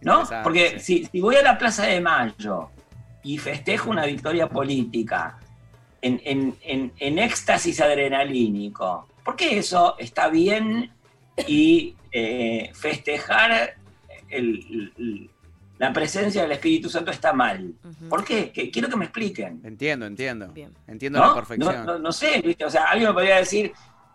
¿No? 0.00 0.20
Interesante, 0.20 0.44
Porque 0.44 0.78
sí. 0.80 0.98
si, 0.98 1.04
si 1.06 1.20
voy 1.20 1.36
a 1.36 1.42
la 1.42 1.58
Plaza 1.58 1.84
de 1.86 2.00
Mayo 2.00 2.70
y 3.22 3.36
festejo 3.38 3.90
una 3.90 4.06
victoria 4.06 4.48
política 4.48 5.38
en, 6.00 6.20
en- 6.24 6.56
en- 6.62 6.92
en 6.98 7.18
éxtasis 7.18 7.80
adrenalínico, 7.82 9.06
¿por 9.24 9.36
qué 9.36 9.58
eso 9.58 9.96
está 9.98 10.28
bien 10.28 10.90
y 11.46 11.96
eh, 12.12 12.70
festejar 12.74 13.74
el- 14.30 14.92
el- 14.98 15.30
la 15.78 15.92
presencia 15.92 16.42
del 16.42 16.52
Espíritu 16.52 16.88
Santo 16.88 17.10
está 17.10 17.32
mal? 17.34 17.74
¿Por 18.08 18.24
qué? 18.24 18.50
Que- 18.50 18.70
quiero 18.70 18.88
que 18.88 18.96
me 18.96 19.04
expliquen. 19.04 19.60
Entiendo, 19.62 20.06
entiendo. 20.06 20.48
Bien. 20.48 20.72
Entiendo 20.86 21.18
¿no? 21.20 21.26
la 21.28 21.34
perfección. 21.34 21.74
No, 21.84 21.92
no- 21.92 21.98
no 21.98 22.12
sé, 22.12 22.40
¿viste? 22.42 22.64
O 22.64 22.70
sea, 22.70 22.84
alguien 22.84 23.10
me 23.10 23.14
podría 23.14 23.36
decir, 23.36 23.72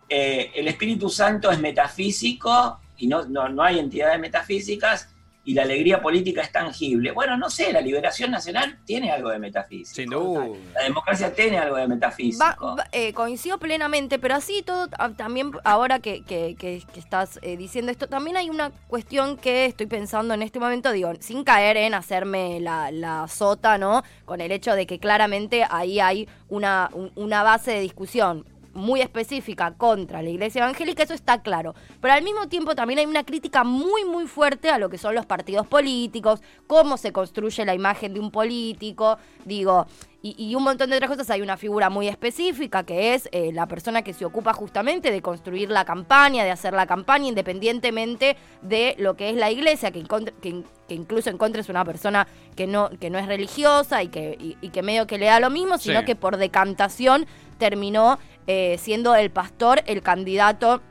eh, 0.10 0.52
el 0.56 0.67
Espíritu 0.67 1.08
Santo 1.10 1.52
es 1.52 1.60
metafísico 1.60 2.80
y 2.97 3.08
no, 3.08 3.26
no, 3.26 3.47
no 3.50 3.62
hay 3.63 3.78
entidades 3.80 4.19
metafísicas 4.19 5.13
y 5.43 5.56
la 5.56 5.63
alegría 5.63 6.01
política 6.01 6.41
es 6.41 6.51
tangible. 6.51 7.12
Bueno, 7.12 7.36
no 7.36 7.49
sé, 7.49 7.73
la 7.73 7.82
liberación 7.82 8.30
nacional 8.30 8.77
tiene 8.86 9.12
algo 9.12 9.30
de 9.30 9.39
metafísico. 9.39 9.95
Sin 9.95 10.10
duda. 10.12 10.47
La 10.75 10.84
democracia 10.84 11.34
tiene 11.34 11.58
algo 11.58 11.77
de 11.77 11.88
metafísico. 11.88 12.43
Va- 12.45 12.75
va- 12.75 12.88
eh, 12.91 13.12
coincido 13.13 13.58
plenamente, 13.58 14.19
pero 14.19 14.36
así 14.36 14.62
todo, 14.62 14.88
ah, 14.99 15.10
también 15.17 15.51
ahora 15.63 15.99
que, 15.99 16.23
que- 16.23 16.56
que- 16.60 16.84
que 16.93 16.99
estás 16.99 17.39
eh, 17.41 17.58
diciendo 17.58 17.91
esto, 17.91 18.08
también 18.08 18.38
hay 18.38 18.49
una 18.51 18.69
cuestión 18.88 19.36
que 19.36 19.65
estoy 19.65 19.88
pensando 19.88 20.34
en 20.36 20.43
este 20.43 20.60
momento, 20.60 20.91
digo, 20.91 21.12
sin 21.19 21.43
caer 21.43 21.75
en 21.77 21.95
hacerme 21.95 22.60
la, 22.60 22.91
la 22.91 23.27
sota, 23.27 23.80
¿no? 23.80 24.04
Con 24.25 24.41
el 24.41 24.51
hecho 24.51 24.75
de 24.75 24.86
que 24.86 24.99
claramente 24.99 25.65
ahí 25.69 25.99
hay 25.99 26.27
una, 26.49 26.89
un- 26.93 27.12
una 27.15 27.41
base 27.41 27.71
de 27.71 27.80
discusión. 27.80 28.45
Muy 28.73 29.01
específica 29.01 29.73
contra 29.73 30.21
la 30.21 30.29
iglesia 30.29 30.63
evangélica, 30.63 31.03
eso 31.03 31.13
está 31.13 31.41
claro. 31.41 31.75
Pero 31.99 32.13
al 32.13 32.23
mismo 32.23 32.47
tiempo 32.47 32.75
también 32.75 32.99
hay 32.99 33.05
una 33.05 33.23
crítica 33.23 33.63
muy, 33.63 34.05
muy 34.05 34.27
fuerte 34.27 34.69
a 34.69 34.77
lo 34.77 34.89
que 34.89 34.97
son 34.97 35.15
los 35.15 35.25
partidos 35.25 35.67
políticos, 35.67 36.41
cómo 36.67 36.97
se 36.97 37.12
construye 37.12 37.65
la 37.65 37.75
imagen 37.75 38.13
de 38.13 38.19
un 38.19 38.31
político. 38.31 39.17
Digo, 39.45 39.88
y, 40.23 40.53
un 40.53 40.63
montón 40.63 40.89
de 40.89 40.97
otras 40.97 41.10
cosas. 41.10 41.29
Hay 41.31 41.41
una 41.41 41.57
figura 41.57 41.89
muy 41.89 42.07
específica 42.07 42.84
que 42.84 43.15
es 43.15 43.27
eh, 43.31 43.51
la 43.53 43.67
persona 43.67 44.03
que 44.03 44.13
se 44.13 44.25
ocupa 44.25 44.53
justamente 44.53 45.12
de 45.12 45.21
construir 45.21 45.71
la 45.71 45.86
campaña, 45.86 46.43
de 46.43 46.51
hacer 46.51 46.73
la 46.73 46.86
campaña 46.86 47.27
independientemente 47.27 48.38
de 48.62 48.95
lo 48.99 49.15
que 49.15 49.29
es 49.29 49.36
la 49.36 49.49
iglesia, 49.49 49.91
que, 49.91 50.03
que, 50.41 50.63
incluso 50.89 51.29
encuentres 51.29 51.69
una 51.69 51.86
persona 51.86 52.27
que 52.55 52.67
no, 52.67 52.89
que 52.99 53.10
no 53.10 53.17
es 53.17 53.25
religiosa 53.25 54.03
y 54.03 54.10
que, 54.10 54.38
y, 54.39 54.69
que 54.69 54.84
medio 54.84 55.07
que 55.07 55.17
le 55.17 55.25
da 55.25 55.39
lo 55.39 55.49
mismo, 55.49 55.77
sino 55.77 56.05
que 56.05 56.15
por 56.15 56.38
decantación 56.38 57.25
terminó 57.62 58.17
eh, 58.47 58.80
siendo 58.80 59.13
el 59.13 59.30
pastor 59.30 59.84
el 59.86 60.02
candidato 60.02 60.82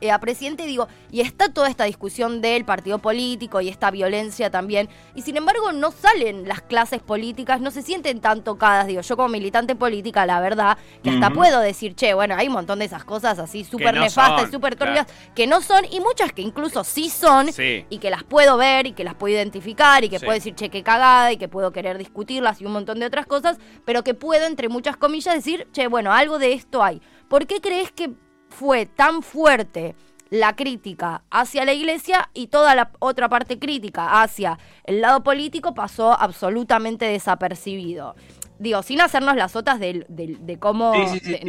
eh, 0.00 0.10
a 0.10 0.20
presidente, 0.20 0.64
digo, 0.66 0.88
y 1.10 1.20
está 1.20 1.52
toda 1.52 1.68
esta 1.68 1.84
discusión 1.84 2.40
del 2.40 2.64
partido 2.64 2.98
político 2.98 3.60
y 3.60 3.68
esta 3.68 3.90
violencia 3.90 4.50
también, 4.50 4.88
y 5.14 5.22
sin 5.22 5.36
embargo 5.36 5.72
no 5.72 5.90
salen 5.90 6.46
las 6.46 6.62
clases 6.62 7.02
políticas, 7.02 7.60
no 7.60 7.70
se 7.70 7.82
sienten 7.82 8.20
tan 8.20 8.44
tocadas, 8.44 8.86
digo, 8.86 9.00
yo 9.00 9.16
como 9.16 9.28
militante 9.28 9.74
política, 9.74 10.26
la 10.26 10.40
verdad, 10.40 10.78
que 11.02 11.10
hasta 11.10 11.30
puedo 11.30 11.60
decir, 11.60 11.94
che, 11.94 12.14
bueno, 12.14 12.34
hay 12.36 12.46
un 12.46 12.54
montón 12.54 12.78
de 12.78 12.84
esas 12.84 13.04
cosas 13.04 13.38
así 13.38 13.64
súper 13.64 13.94
nefastas 13.94 14.48
y 14.48 14.52
súper 14.52 14.76
turbias 14.76 15.06
que 15.34 15.46
no 15.46 15.60
son, 15.60 15.84
y 15.90 16.00
muchas 16.00 16.32
que 16.32 16.42
incluso 16.42 16.84
sí 16.84 17.10
son, 17.10 17.48
y 17.58 17.98
que 17.98 18.10
las 18.10 18.24
puedo 18.24 18.56
ver, 18.56 18.86
y 18.86 18.92
que 18.92 19.04
las 19.04 19.14
puedo 19.14 19.34
identificar, 19.34 20.04
y 20.04 20.08
que 20.08 20.20
puedo 20.20 20.32
decir, 20.32 20.54
che, 20.54 20.68
qué 20.68 20.82
cagada, 20.82 21.32
y 21.32 21.36
que 21.36 21.48
puedo 21.48 21.72
querer 21.72 21.98
discutirlas 21.98 22.60
y 22.60 22.66
un 22.66 22.72
montón 22.72 23.00
de 23.00 23.06
otras 23.06 23.26
cosas, 23.26 23.58
pero 23.84 24.04
que 24.04 24.14
puedo, 24.14 24.46
entre 24.46 24.68
muchas 24.68 24.96
comillas, 24.96 25.34
decir, 25.34 25.66
che, 25.72 25.86
bueno, 25.88 26.12
algo 26.12 26.38
de 26.38 26.52
esto 26.52 26.82
hay. 26.82 27.00
¿Por 27.28 27.46
qué 27.46 27.60
crees 27.60 27.92
que 27.92 28.12
fue 28.48 28.86
tan 28.86 29.22
fuerte 29.22 29.94
la 30.30 30.54
crítica 30.54 31.22
hacia 31.30 31.64
la 31.64 31.72
iglesia 31.72 32.28
y 32.34 32.48
toda 32.48 32.74
la 32.74 32.90
otra 32.98 33.28
parte 33.28 33.58
crítica 33.58 34.20
hacia 34.22 34.58
el 34.84 35.00
lado 35.00 35.22
político 35.22 35.74
pasó 35.74 36.12
absolutamente 36.12 37.06
desapercibido. 37.06 38.14
Digo, 38.58 38.82
sin 38.82 39.00
hacernos 39.00 39.36
las 39.36 39.54
otras 39.54 39.78
de, 39.78 40.56
cómo, 40.58 40.92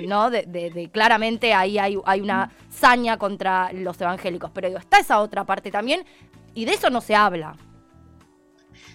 ¿no? 0.08 0.30
De, 0.30 0.90
claramente 0.94 1.54
ahí 1.54 1.80
hay, 1.80 1.98
hay 2.06 2.22
una 2.22 2.52
saña 2.70 3.18
contra 3.18 3.74
los 3.74 4.00
evangélicos, 4.00 4.52
pero 4.52 4.68
digo, 4.68 4.80
está 4.80 5.00
esa 5.00 5.20
otra 5.20 5.44
parte 5.44 5.72
también 5.72 6.06
y 6.54 6.66
de 6.66 6.74
eso 6.74 6.90
no 6.90 7.02
se 7.02 7.16
habla. 7.16 7.56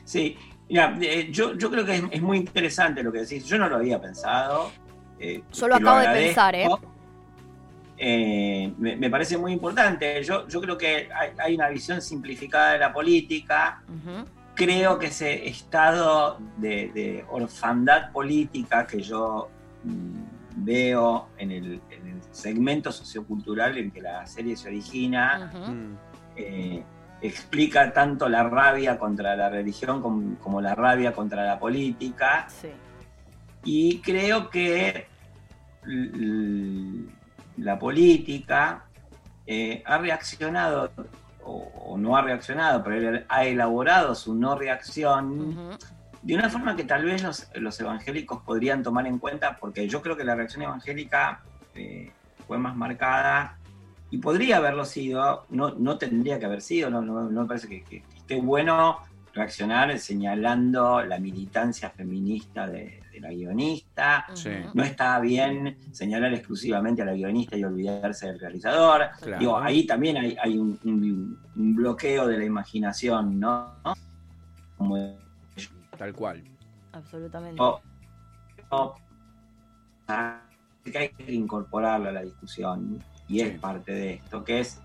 Sí, 0.05 0.37
mira, 0.69 0.97
eh, 1.01 1.29
yo, 1.31 1.55
yo 1.57 1.71
creo 1.71 1.85
que 1.85 2.09
es, 2.11 2.23
muy 2.23 2.39
interesante 2.39 3.03
lo 3.03 3.11
que 3.11 3.21
decís, 3.21 3.45
yo 3.47 3.59
no 3.59 3.69
lo 3.69 3.77
había 3.77 4.01
pensado. 4.01 4.71
Eh, 5.19 5.43
yo 5.53 5.69
lo 5.69 5.75
acabo 5.75 5.99
de 5.99 6.09
pensar, 6.09 6.55
¿eh? 6.55 6.69
Eh, 7.97 8.73
me, 8.79 9.11
parece 9.11 9.39
muy 9.39 9.53
importante. 9.53 10.23
Yo, 10.23 10.49
yo 10.49 10.61
creo 10.61 10.77
que 10.77 11.09
hay, 11.39 11.55
una 11.55 11.69
visión 11.69 12.03
simplificada 12.03 12.73
de 12.73 12.79
la 12.79 12.93
política. 12.93 13.83
Creo 14.55 14.99
que 14.99 15.07
ese 15.07 15.49
estado 15.49 16.39
de, 16.57 17.25
orfandad 17.31 18.13
política 18.13 18.87
que 18.87 19.01
yo 19.01 19.49
mm, 19.85 20.65
veo 20.65 21.29
en 21.39 21.51
el, 21.51 21.81
segmento 22.31 22.91
sociocultural 22.91 23.79
en 23.79 23.93
que 23.93 24.03
la 24.03 24.27
serie 24.27 24.57
se 24.57 24.67
origina, 24.67 25.53
eh, 26.35 26.83
explica 27.23 27.93
tanto 27.93 28.29
la 28.29 28.43
rabia 28.43 28.99
contra 28.99 29.37
la 29.37 29.49
religión 29.49 30.03
como, 30.41 30.61
la 30.61 30.75
rabia 30.75 31.13
contra 31.13 31.45
la 31.45 31.61
política. 31.61 32.49
Y 33.63 34.01
creo 34.01 34.51
que 34.51 35.07
la 37.57 37.79
política 37.79 38.85
eh, 39.47 39.83
ha 39.87 39.99
reaccionado, 39.99 40.91
o, 41.43 41.97
no 41.99 42.17
ha 42.17 42.23
reaccionado, 42.23 42.83
pero 42.83 43.21
ha 43.29 43.45
elaborado 43.45 44.15
su 44.15 44.35
no 44.35 44.57
reacción 44.57 45.79
de 46.25 46.35
una 46.35 46.49
forma 46.49 46.75
que 46.75 46.85
tal 46.85 47.05
vez 47.05 47.23
los, 47.55 47.81
evangélicos 47.81 48.43
podrían 48.43 48.83
tomar 48.83 49.07
en 49.07 49.19
cuenta, 49.19 49.59
porque 49.59 49.87
yo 49.87 50.01
creo 50.01 50.17
que 50.17 50.25
la 50.25 50.35
reacción 50.35 50.63
evangélica 50.63 51.43
eh, 51.75 52.11
fue 52.47 52.57
más 52.57 52.75
marcada 52.75 53.59
y 54.11 54.19
podría 54.19 54.57
haberlo 54.57 54.87
sido, 54.87 55.45
no, 55.51 55.75
no 55.75 55.99
tendría 55.99 56.39
que 56.39 56.47
haber 56.47 56.63
sido, 56.63 56.89
no, 56.89 57.03
no, 57.03 57.29
me 57.29 57.47
parece 57.47 57.69
que, 57.69 58.03
esté 58.17 58.41
bueno 58.41 59.01
reaccionar 59.35 59.99
señalando 59.99 61.03
la 61.03 61.19
militancia 61.19 61.91
feminista 61.91 62.67
de, 62.67 63.03
la 63.21 63.31
guionista. 63.31 64.27
No 64.75 64.83
está 64.83 65.21
bien 65.21 65.79
señalar 65.93 66.35
exclusivamente 66.35 67.03
a 67.03 67.05
la 67.05 67.15
guionista 67.15 67.57
y 67.57 67.65
olvidarse 67.65 68.27
del 68.27 68.41
realizador. 68.41 69.03
Digo, 69.39 69.57
ahí 69.57 69.87
también 69.87 70.17
hay, 70.17 70.59
un, 70.59 71.39
bloqueo 71.55 72.27
de 72.27 72.39
la 72.39 72.45
imaginación, 72.45 73.39
¿no? 73.39 73.75
Tal 75.97 76.13
cual. 76.13 76.43
Absolutamente. 76.93 77.63
hay 80.09 81.09
que 81.11 81.33
incorporarlo 81.33 82.09
a 82.09 82.13
la 82.13 82.23
discusión 82.23 83.03
y 83.29 83.41
es 83.41 83.59
parte 83.59 83.93
de 83.93 84.15
esto, 84.15 84.45
que 84.45 84.61
es 84.61 84.81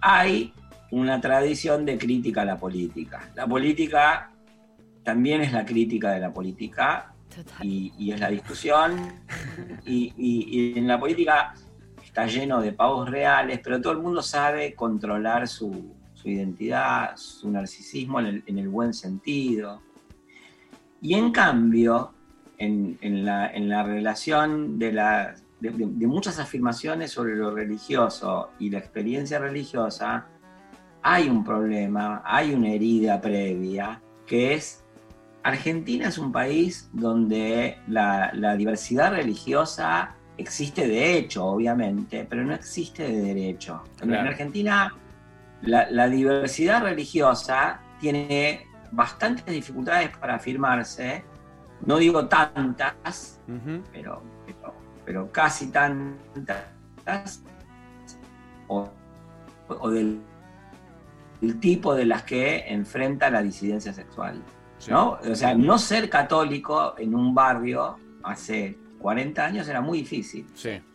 hay 0.00 0.52
una 0.90 1.20
tradición 1.20 1.84
de 1.84 1.98
crítica 1.98 2.42
a 2.42 2.44
la 2.44 2.58
política. 2.58 3.30
La 3.34 3.46
política 3.46 4.30
también 5.02 5.42
es 5.42 5.52
la 5.52 5.64
crítica 5.64 6.12
de 6.12 6.20
la 6.20 6.32
política 6.32 7.14
y, 7.62 8.12
es 8.12 8.20
la 8.20 8.30
discusión. 8.30 8.96
Y, 9.84 10.72
en 10.76 10.86
la 10.86 10.98
política 10.98 11.54
está 12.02 12.26
lleno 12.26 12.60
de 12.60 12.72
pavos 12.72 13.08
reales, 13.10 13.60
pero 13.62 13.80
todo 13.80 13.92
el 13.92 14.00
mundo 14.00 14.22
sabe 14.22 14.74
controlar 14.74 15.46
su, 15.46 15.94
identidad, 16.24 17.16
su 17.16 17.50
narcisismo 17.50 18.20
en 18.20 18.58
el, 18.58 18.68
buen 18.68 18.92
sentido. 18.92 19.82
Y 21.00 21.14
en 21.14 21.30
cambio, 21.32 22.12
en, 22.58 23.24
la, 23.24 23.82
relación 23.82 24.78
de, 24.78 24.92
de 25.60 26.06
muchas 26.06 26.38
afirmaciones 26.38 27.12
sobre 27.12 27.36
lo 27.36 27.50
religioso 27.50 28.50
y 28.58 28.70
la 28.70 28.78
experiencia 28.78 29.38
religiosa, 29.38 30.26
hay 31.02 31.28
un 31.28 31.44
problema, 31.44 32.22
hay 32.24 32.52
una 32.54 32.70
herida 32.70 33.20
previa, 33.20 34.00
que 34.26 34.54
es 34.54 34.84
Argentina 35.42 36.08
es 36.08 36.18
un 36.18 36.32
país 36.32 36.90
donde 36.92 37.78
la, 37.86 38.56
diversidad 38.56 39.12
religiosa 39.12 40.14
existe 40.36 40.86
de 40.86 41.16
hecho, 41.16 41.46
obviamente, 41.46 42.26
pero 42.28 42.44
no 42.44 42.54
existe 42.54 43.04
de 43.04 43.20
derecho. 43.20 43.82
En 44.00 44.14
Argentina 44.14 44.94
la, 45.62 46.08
diversidad 46.08 46.82
religiosa 46.82 47.80
tiene 48.00 48.66
bastantes 48.92 49.46
dificultades 49.46 50.16
para 50.16 50.36
afirmarse, 50.36 51.24
no 51.84 51.98
digo 51.98 52.26
tantas, 52.26 53.40
pero, 53.92 54.22
pero, 55.04 55.30
casi 55.32 55.70
tantas, 55.70 57.42
o, 58.68 58.88
del, 59.90 60.20
del 61.40 61.60
tipo 61.60 61.94
de 61.94 62.04
las 62.04 62.22
que 62.22 62.64
enfrenta 62.68 63.30
la 63.30 63.42
disidencia 63.42 63.92
sexual. 63.92 64.42
¿no? 64.88 65.18
O 65.28 65.34
sea, 65.34 65.54
no 65.54 65.78
ser 65.78 66.08
católico 66.08 66.94
en 66.98 67.14
un 67.14 67.34
barrio 67.34 67.98
hace 68.22 68.76
40 68.98 69.44
años 69.44 69.68
era 69.68 69.80
muy 69.80 69.98
difícil. 69.98 70.46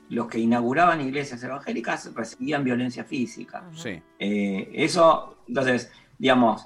Los 0.10 0.27
que 0.27 0.39
inauguraban 0.39 1.01
iglesias 1.01 1.43
evangélicas 1.43 2.13
recibían 2.13 2.63
violencia 2.63 3.03
física. 3.03 3.63
Eh, 4.19 4.69
eso, 4.73 5.38
entonces, 5.47 5.91
digamos, 6.17 6.65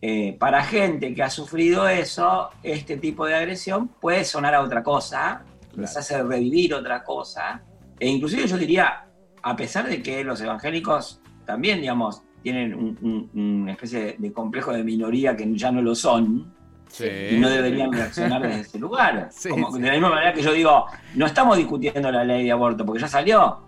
eh, 0.00 0.36
para 0.38 0.62
gente 0.62 1.14
que 1.14 1.22
ha 1.22 1.30
sufrido 1.30 1.88
eso, 1.88 2.50
este 2.62 2.98
tipo 2.98 3.26
de 3.26 3.34
agresión 3.34 3.88
puede 3.88 4.24
sonar 4.24 4.54
a 4.54 4.60
otra 4.60 4.82
cosa, 4.82 5.44
les 5.74 5.96
hace 5.96 6.22
revivir 6.22 6.74
otra 6.74 7.02
cosa, 7.02 7.62
e 7.98 8.08
inclusive 8.08 8.46
yo 8.46 8.58
diría, 8.58 9.06
a 9.42 9.56
pesar 9.56 9.88
de 9.88 10.02
que 10.02 10.22
los 10.22 10.40
evangélicos 10.40 11.20
también, 11.46 11.80
digamos, 11.80 12.22
tienen 12.44 13.30
una 13.32 13.72
especie 13.72 14.16
de 14.18 14.32
complejo 14.32 14.70
de 14.70 14.84
minoría 14.84 15.34
que 15.34 15.50
ya 15.56 15.72
no 15.72 15.80
lo 15.80 15.94
son, 15.94 16.52
y 17.00 17.38
no 17.38 17.48
deberían 17.48 17.90
reaccionar 17.90 18.42
desde 18.42 18.60
ese 18.60 18.78
lugar. 18.78 19.30
De 19.40 19.86
la 19.86 19.92
misma 19.92 20.10
manera 20.10 20.32
que 20.32 20.42
yo 20.42 20.52
digo, 20.52 20.86
no 21.14 21.26
estamos 21.26 21.56
discutiendo 21.56 22.12
la 22.12 22.22
ley 22.22 22.44
de 22.44 22.52
aborto, 22.52 22.84
porque 22.84 23.00
ya 23.00 23.08
salió. 23.08 23.62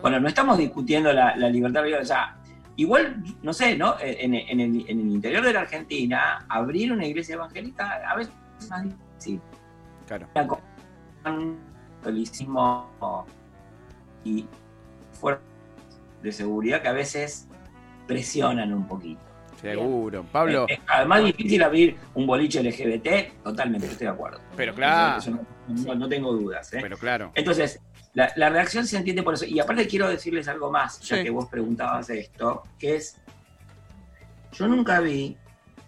Bueno, 0.00 0.20
no 0.20 0.28
estamos 0.28 0.56
discutiendo 0.56 1.12
la, 1.12 1.34
libertad 1.48 1.82
religiosa. 1.82 2.36
igual, 2.76 3.22
no 3.42 3.52
sé, 3.52 3.76
¿no? 3.76 3.96
En, 4.00 4.34
el, 4.34 4.88
interior 4.88 5.44
de 5.44 5.52
la 5.52 5.60
Argentina, 5.62 6.46
abrir 6.48 6.92
una 6.92 7.04
iglesia 7.04 7.34
evangélica 7.34 8.00
a 8.08 8.16
veces 8.16 8.32
es 8.60 8.70
más 8.70 8.84
difícil. 8.84 9.40
Claro. 10.06 10.28
y 14.24 14.46
fuerzas 15.12 15.44
de 16.22 16.32
seguridad 16.32 16.80
que 16.80 16.88
a 16.88 16.92
veces 16.92 17.48
presionan 18.12 18.72
un 18.72 18.86
poquito. 18.86 19.20
Seguro. 19.60 20.24
Pablo. 20.32 20.66
además, 20.88 21.24
difícil 21.24 21.62
abrir 21.62 21.96
un 22.14 22.26
boliche 22.26 22.62
LGBT, 22.62 23.42
totalmente, 23.44 23.86
estoy 23.86 24.06
de 24.08 24.12
acuerdo. 24.12 24.40
Pero 24.56 24.74
claro. 24.74 25.22
no, 25.68 25.94
no 25.94 26.08
tengo 26.08 26.32
dudas. 26.32 26.72
¿eh? 26.72 26.78
Pero 26.82 26.96
claro. 26.98 27.30
Entonces, 27.34 27.80
la, 28.14 28.32
la 28.36 28.48
reacción 28.50 28.84
se 28.86 28.96
entiende 28.96 29.22
por 29.22 29.34
eso. 29.34 29.44
Y 29.44 29.60
aparte 29.60 29.86
quiero 29.86 30.08
decirles 30.08 30.48
algo 30.48 30.70
más, 30.72 31.00
ya 31.00 31.16
Sí. 31.18 31.22
que 31.22 31.30
vos 31.30 31.46
preguntabas 31.46 32.10
esto, 32.10 32.64
que 32.78 32.96
es, 32.96 33.20
yo 34.52 34.66
nunca 34.66 34.98
vi, 34.98 35.36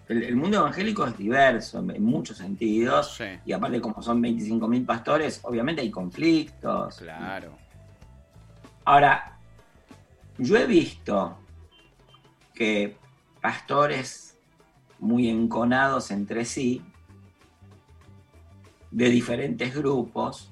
el, 0.09 0.23
el 0.23 0.37
mundo 0.37 0.59
evangélico 0.59 1.05
es 1.07 1.19
diverso 1.19 1.81
en, 1.81 1.91
en 1.91 2.05
muchos 2.05 2.37
sentidos, 2.39 3.17
Sí, 3.17 3.25
y 3.45 3.53
aparte 3.53 3.81
como 3.81 4.01
son 4.03 4.23
25.000 4.23 4.87
pastores, 4.87 5.41
obviamente 5.43 5.83
hay 5.83 5.91
conflictos. 5.91 6.99
claro. 6.99 7.51
Ahora, 8.85 9.39
yo 10.39 10.57
he 10.59 10.67
visto 10.67 11.39
que 12.55 12.97
pastores 13.41 14.39
muy 14.99 15.29
enconados 15.29 16.11
entre 16.11 16.45
sí, 16.45 16.83
de 18.91 19.11
diferentes 19.11 19.75
grupos, 19.75 20.51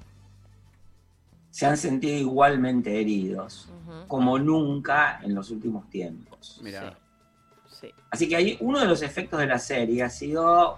se 1.49 1.65
han 1.65 1.77
sentido 1.77 2.17
igualmente 2.17 2.99
heridos, 2.99 3.69
como 4.07 4.37
nunca 4.37 5.19
en 5.23 5.33
los 5.33 5.49
últimos 5.49 5.89
tiempos. 5.89 6.59
Mira. 6.61 6.97
Sí. 7.67 7.89
Así 8.11 8.27
que 8.27 8.35
ahí 8.35 8.57
uno 8.59 8.79
de 8.79 8.85
los 8.85 9.01
efectos 9.01 9.39
de 9.39 9.47
la 9.47 9.59
serie 9.59 10.03
ha 10.03 10.09
sido, 10.09 10.77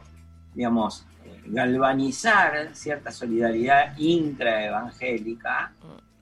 digamos, 0.53 1.05
galvanizar 1.47 2.75
cierta 2.75 3.11
solidaridad 3.11 3.97
intraevangélica 3.97 5.73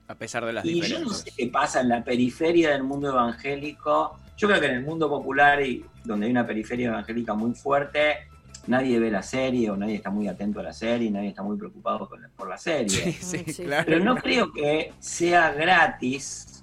A 0.06 0.14
pesar 0.14 0.44
de 0.44 0.52
las 0.52 0.64
y 0.64 0.80
yo 0.80 0.80
no 0.80 0.84
diferencias. 0.84 1.20
sé 1.20 1.32
qué 1.36 1.46
pasa 1.48 1.80
en 1.80 1.88
la 1.88 2.04
periferia 2.04 2.70
del 2.70 2.82
mundo 2.84 3.08
evangélico. 3.08 4.18
Yo 4.36 4.48
creo 4.48 4.60
que 4.60 4.66
en 4.66 4.74
el 4.76 4.82
mundo 4.84 5.08
popular, 5.08 5.60
y 5.62 5.84
donde 6.04 6.26
hay 6.26 6.32
una 6.32 6.46
periferia 6.46 6.88
evangélica 6.88 7.34
muy 7.34 7.54
fuerte, 7.54 8.28
nadie 8.66 8.98
ve 8.98 9.10
la 9.10 9.22
serie 9.22 9.70
o 9.70 9.76
nadie 9.76 9.96
está 9.96 10.10
muy 10.10 10.26
atento 10.28 10.60
a 10.60 10.62
la 10.64 10.72
serie, 10.72 11.10
nadie 11.10 11.28
está 11.28 11.42
muy 11.42 11.56
preocupado 11.56 12.08
con 12.08 12.20
la- 12.22 12.28
por 12.28 12.48
la 12.48 12.58
serie. 12.58 12.88
Sí, 12.88 13.12
sí, 13.44 13.44
Sí. 13.52 13.64
claro. 13.64 13.84
Pero 13.86 14.04
no 14.04 14.16
creo 14.16 14.52
que 14.52 14.92
sea 14.98 15.52
gratis 15.52 16.62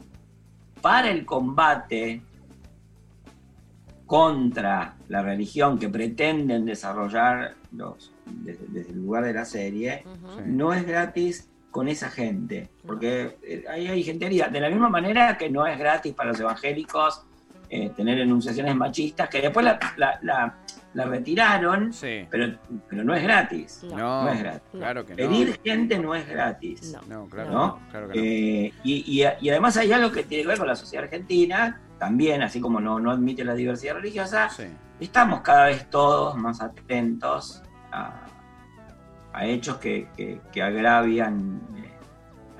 para 0.82 1.12
el 1.12 1.26
combate 1.26 2.22
contra 4.06 4.96
la 5.08 5.22
religión 5.22 5.80
que 5.80 5.88
pretenden 5.88 6.66
desarrollar 6.66 7.54
los, 7.72 8.12
desde, 8.26 8.66
desde 8.68 8.92
el 8.92 8.98
lugar 9.02 9.24
de 9.24 9.34
la 9.34 9.46
serie 9.46 10.04
no 10.46 10.74
es 10.74 10.86
gratis 10.86 11.48
con 11.70 11.88
esa 11.88 12.10
gente, 12.10 12.70
porque 12.86 13.38
eh, 13.44 13.64
ahí 13.70 13.88
hay 13.88 14.04
gente 14.04 14.26
herida. 14.26 14.50
De 14.50 14.60
la 14.60 14.70
misma 14.70 14.90
manera 14.90 15.38
que 15.38 15.50
no 15.50 15.66
es 15.66 15.80
gratis 15.80 16.14
para 16.14 16.32
los 16.32 16.40
evangélicos 16.42 17.24
eh, 17.72 17.90
tener 17.96 18.20
enunciaciones 18.20 18.76
machistas, 18.76 19.30
que 19.30 19.42
después 19.42 19.66
la, 19.66 19.80
la- 19.98 20.20
la- 20.22 20.58
la 20.94 21.06
retiraron, 21.06 21.94
Sí. 21.94 22.28
pero, 22.30 22.54
pero 22.90 23.02
no 23.06 23.16
es 23.16 23.24
gratis. 23.24 23.82
No. 23.96 24.28
Es 24.28 24.40
gratis. 24.40 24.62
claro 24.74 25.06
que 25.06 25.16
no. 25.16 25.24
Herir 25.24 25.58
gente 25.64 25.98
no 25.98 26.14
es 26.14 26.28
gratis. 26.28 26.94
No. 27.08 27.22
No, 27.24 27.30
claro, 27.30 27.52
¿No? 27.52 27.58
no, 27.68 27.80
claro 27.90 28.10
que 28.10 28.18
no. 28.20 28.24
Eh, 28.26 28.74
y, 28.84 29.22
y- 29.24 29.26
y 29.40 29.50
además 29.50 29.78
hay 29.78 29.94
algo 29.94 30.12
que 30.12 30.24
tiene 30.24 30.44
que 30.44 30.50
ver 30.50 30.58
con 30.58 30.68
la 30.68 30.76
sociedad 30.76 31.06
argentina, 31.06 31.80
también, 31.98 32.42
así 32.42 32.60
como 32.60 32.82
no, 32.82 33.00
no 33.00 33.10
admite 33.12 33.46
la 33.46 33.54
diversidad 33.54 33.94
religiosa, 33.96 34.50
Sí. 34.50 34.64
estamos 35.00 35.40
cada 35.42 35.68
vez 35.68 35.90
todos 35.90 36.36
más 36.36 36.60
atentos 36.62 37.64
a, 37.92 38.26
a 39.32 39.46
hechos 39.46 39.78
que, 39.78 40.10
que- 40.18 40.42
que 40.52 40.62
agravian 40.62 41.62
eh, 41.78 41.94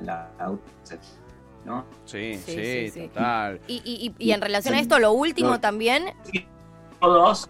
la 0.06 0.30
autosexualidad, 0.40 1.22
¿no? 1.66 1.86
Sí, 2.06 2.36
Sí, 2.36 2.52
sí, 2.54 2.54
sí, 2.56 2.90
sí. 2.92 3.08
total. 3.08 3.60
Y, 3.68 3.82
y- 3.86 4.14
y- 4.20 4.28
y 4.28 4.32
en 4.32 4.42
relación 4.42 4.74
a 4.76 4.80
esto, 4.80 5.00
lo 5.00 5.12
último 5.14 5.52
No. 5.52 5.60
también, 5.60 6.06
Todos, 7.00 7.48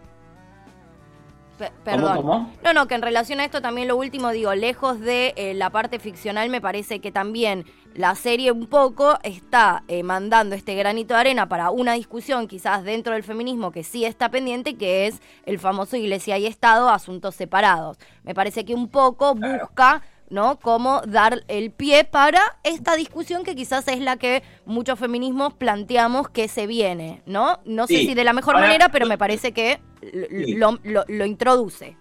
¿cómo, 1.57 1.69
perdón. 1.83 2.15
cómo? 2.17 2.53
No, 2.63 2.73
no, 2.73 2.87
que 2.87 2.95
en 2.95 3.01
relación 3.01 3.39
a 3.39 3.45
esto 3.45 3.61
también 3.61 3.87
lo 3.87 3.95
último, 3.95 4.31
digo, 4.31 4.53
lejos 4.55 4.99
de 4.99 5.33
eh, 5.35 5.53
la 5.53 5.69
parte 5.69 5.99
ficcional, 5.99 6.49
me 6.49 6.59
parece 6.61 6.99
que 6.99 7.11
también 7.11 7.65
la 7.93 8.15
serie 8.15 8.51
un 8.51 8.67
poco 8.67 9.19
está 9.21 9.83
eh, 9.89 10.01
mandando 10.01 10.55
este 10.55 10.75
granito 10.75 11.13
de 11.13 11.19
arena 11.19 11.49
para 11.49 11.69
una 11.71 11.93
discusión 11.93 12.47
quizás 12.47 12.83
dentro 12.83 13.13
del 13.13 13.23
feminismo 13.23 13.71
que 13.71 13.83
sí 13.83 14.05
está 14.05 14.29
pendiente, 14.29 14.75
que 14.75 15.07
es 15.07 15.21
el 15.45 15.59
famoso 15.59 15.97
Iglesia 15.97 16.37
y 16.37 16.47
Estado, 16.47 16.89
asuntos 16.89 17.35
separados. 17.35 17.97
Me 18.23 18.33
parece 18.33 18.63
que 18.65 18.73
un 18.73 18.87
poco 18.87 19.35
Claro. 19.35 19.65
busca... 19.65 20.01
¿no? 20.31 20.57
Cómo 20.59 21.01
dar 21.01 21.43
el 21.47 21.71
pie 21.71 22.03
para 22.05 22.39
esta 22.63 22.95
discusión 22.95 23.43
que 23.43 23.55
quizás 23.55 23.87
es 23.87 23.99
la 23.99 24.17
que 24.17 24.41
muchos 24.65 24.97
feminismos 24.97 25.53
planteamos 25.53 26.29
que 26.29 26.47
se 26.47 26.65
viene, 26.65 27.21
¿no? 27.25 27.59
No 27.65 27.85
sé 27.85 27.97
Sí. 27.97 28.05
si 28.07 28.13
de 28.15 28.23
la 28.23 28.33
mejor 28.33 28.55
manera, 28.55 28.89
pero 28.89 29.05
me 29.05 29.17
parece 29.17 29.51
que 29.51 29.79
Sí. 30.01 30.55
lo, 30.55 30.79
lo- 30.83 31.05
lo 31.07 31.25
introduce. 31.25 31.95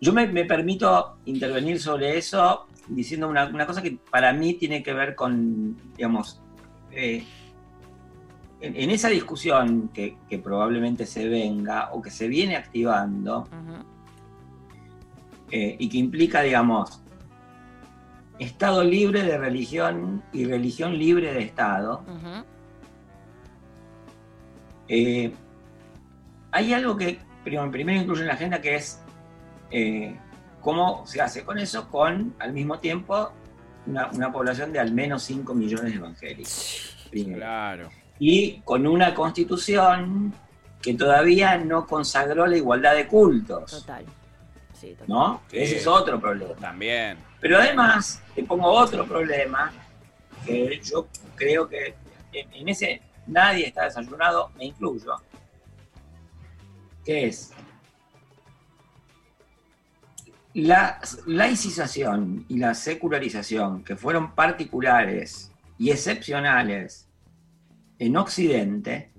Yo 0.00 0.12
me, 0.12 0.26
me 0.26 0.44
permito 0.44 1.16
intervenir 1.24 1.80
sobre 1.80 2.18
eso 2.18 2.66
diciendo 2.88 3.28
una, 3.28 3.46
una 3.46 3.66
cosa 3.66 3.80
que 3.80 3.96
para 4.10 4.32
mí 4.34 4.54
tiene 4.54 4.82
que 4.82 4.92
ver 4.92 5.14
con, 5.14 5.76
digamos, 5.96 6.42
eh, 6.90 7.24
en, 8.60 8.76
en 8.76 8.90
esa 8.90 9.08
discusión 9.08 9.88
que, 9.94 10.16
que 10.28 10.38
probablemente 10.38 11.06
se 11.06 11.28
venga 11.28 11.90
o 11.92 12.02
que 12.02 12.10
se 12.10 12.28
viene 12.28 12.56
activando 12.56 13.46
eh, 15.50 15.76
y 15.78 15.88
que 15.88 15.98
implica, 15.98 16.42
digamos, 16.42 17.00
Estado 18.38 18.82
libre 18.82 19.22
de 19.22 19.38
religión 19.38 20.22
y 20.32 20.44
religión 20.44 20.98
libre 20.98 21.32
de 21.32 21.42
Estado, 21.42 22.04
eh, 24.88 25.32
hay 26.50 26.72
algo 26.72 26.96
que 26.96 27.18
primero, 27.42 27.70
primero 27.70 28.00
incluye 28.00 28.22
en 28.22 28.26
la 28.26 28.34
agenda 28.34 28.60
que 28.60 28.76
es 28.76 29.00
eh, 29.70 30.16
cómo 30.60 31.06
se 31.06 31.20
hace 31.20 31.44
con 31.44 31.58
eso 31.58 31.88
con, 31.88 32.34
al 32.38 32.52
mismo 32.52 32.78
tiempo, 32.78 33.30
una, 33.86 34.08
una 34.10 34.32
población 34.32 34.72
de 34.72 34.80
al 34.80 34.92
menos 34.92 35.22
5 35.22 35.54
millones 35.54 35.92
de 35.92 35.98
evangélicos. 35.98 37.06
primero. 37.10 37.38
Claro. 37.38 37.88
Y 38.18 38.60
con 38.62 38.86
una 38.86 39.14
constitución 39.14 40.32
que 40.80 40.94
todavía 40.94 41.58
no 41.58 41.86
consagró 41.86 42.46
la 42.46 42.56
igualdad 42.56 42.94
de 42.94 43.06
cultos, 43.06 43.70
Total. 43.70 44.04
Sí. 44.84 44.96
¿no? 45.06 45.42
Sí. 45.50 45.58
Ese 45.58 45.76
es 45.78 45.86
otro 45.86 46.20
problema. 46.20 46.54
También. 46.54 47.18
Pero 47.40 47.58
además, 47.58 48.22
te 48.34 48.42
pongo 48.42 48.68
otro 48.68 49.06
problema, 49.06 49.72
que 50.44 50.80
yo 50.82 51.08
creo 51.34 51.68
que 51.68 51.94
en, 52.32 52.52
en 52.52 52.68
ese 52.68 53.00
nadie 53.26 53.68
está 53.68 53.84
desayunado, 53.84 54.50
me 54.56 54.66
incluyo, 54.66 55.16
que 57.04 57.26
es 57.26 57.52
la 60.54 61.00
laicización 61.26 62.46
y 62.48 62.58
la 62.58 62.74
secularización, 62.74 63.82
que 63.82 63.96
fueron 63.96 64.34
particulares 64.34 65.52
y 65.78 65.90
excepcionales 65.90 67.08
en 67.98 68.16
Occidente, 68.16 69.12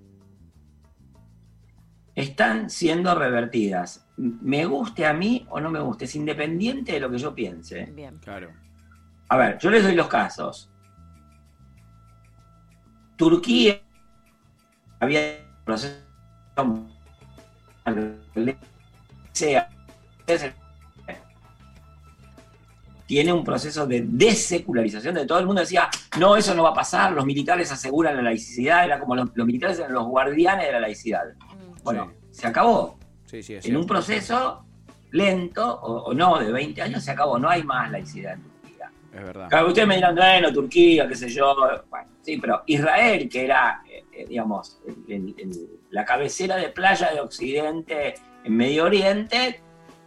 están 2.15 2.69
siendo 2.69 3.13
revertidas. 3.15 4.04
Me 4.17 4.65
guste 4.65 5.05
a 5.05 5.13
mí 5.13 5.45
o 5.49 5.59
no 5.59 5.69
me 5.69 5.79
guste, 5.79 6.05
es 6.05 6.15
independiente 6.15 6.93
de 6.93 6.99
lo 6.99 7.09
que 7.09 7.17
yo 7.17 7.35
piense. 7.35 7.85
Bien. 7.93 8.17
Claro. 8.19 8.51
A 9.27 9.37
ver, 9.37 9.57
yo 9.57 9.69
les 9.69 9.83
doy 9.83 9.95
los 9.95 10.07
casos. 10.07 10.69
Turquía 13.17 13.81
había 14.99 15.21
proceso 15.63 15.95
sea 19.31 19.69
tiene 23.05 23.31
un 23.31 23.43
proceso 23.43 23.85
de 23.85 24.03
desecularización 24.07 25.13
de 25.15 25.25
todo 25.27 25.39
el 25.39 25.45
mundo 25.45 25.61
decía 25.61 25.89
no 26.17 26.35
eso 26.35 26.55
no 26.55 26.63
va 26.63 26.69
a 26.69 26.73
pasar 26.73 27.11
los 27.11 27.25
militares 27.25 27.71
aseguran 27.71 28.15
la 28.15 28.23
laicidad 28.23 28.85
era 28.85 28.99
como 28.99 29.15
los, 29.15 29.29
los 29.35 29.45
militares 29.45 29.77
eran 29.77 29.93
los 29.93 30.07
guardianes 30.07 30.65
de 30.65 30.71
la 30.71 30.79
laicidad 30.79 31.25
Mm. 31.35 31.83
bueno 31.83 32.13
se 32.31 32.47
acabó 32.47 32.97
Sí, 33.35 33.43
sí, 33.43 33.53
es 33.55 33.65
en 33.65 33.75
un 33.77 33.85
proceso 33.85 34.63
lento 35.11 35.79
o, 35.81 36.03
o 36.09 36.13
no 36.13 36.39
de 36.39 36.51
20 36.51 36.81
años 36.81 37.03
se 37.03 37.11
acabó 37.11 37.37
no 37.39 37.49
hay 37.49 37.63
más 37.63 37.89
laicidad 37.91 38.33
en 38.33 38.41
Turquía 38.41 38.89
Es 39.13 39.23
verdad. 39.23 39.49
Claro, 39.49 39.67
ustedes 39.67 39.87
me 39.87 39.95
dirán, 39.95 40.15
bueno, 40.15 40.51
Turquía, 40.53 41.07
qué 41.07 41.15
sé 41.15 41.29
yo. 41.29 41.55
Bueno, 41.89 42.07
sí, 42.21 42.37
pero 42.37 42.63
Israel, 42.65 43.29
que 43.29 43.45
era, 43.45 43.81
eh, 43.89 44.03
eh, 44.11 44.25
digamos, 44.27 44.79
el- 44.87 45.13
el- 45.13 45.35
el- 45.37 45.69
la 45.89 46.03
cabecera 46.05 46.55
de 46.57 46.69
playa 46.69 47.11
de 47.13 47.19
Occidente 47.21 48.15
en 48.43 48.55
Medio 48.57 48.85
Oriente, 48.85 49.61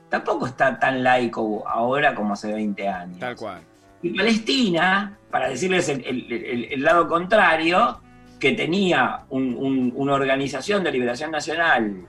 tampoco 0.09 0.47
está 0.47 0.79
tan 0.79 1.03
laico 1.03 1.67
ahora 1.69 2.15
como 2.15 2.35
hace 2.35 2.53
20 2.53 2.87
años. 2.89 3.19
Tal 3.19 3.37
cual. 3.37 3.61
Y 4.03 4.11
Palestina, 4.11 5.17
para 5.31 5.49
decirles 5.49 5.89
el, 5.89 6.83
lado 6.83 7.09
contrario, 7.09 8.01
que 8.39 8.53
tenía 8.53 9.25
un- 9.31 9.55
un- 9.57 9.93
una 9.97 10.15
organización 10.15 10.85
de 10.85 10.93
liberación 10.93 11.31
nacional 11.31 12.07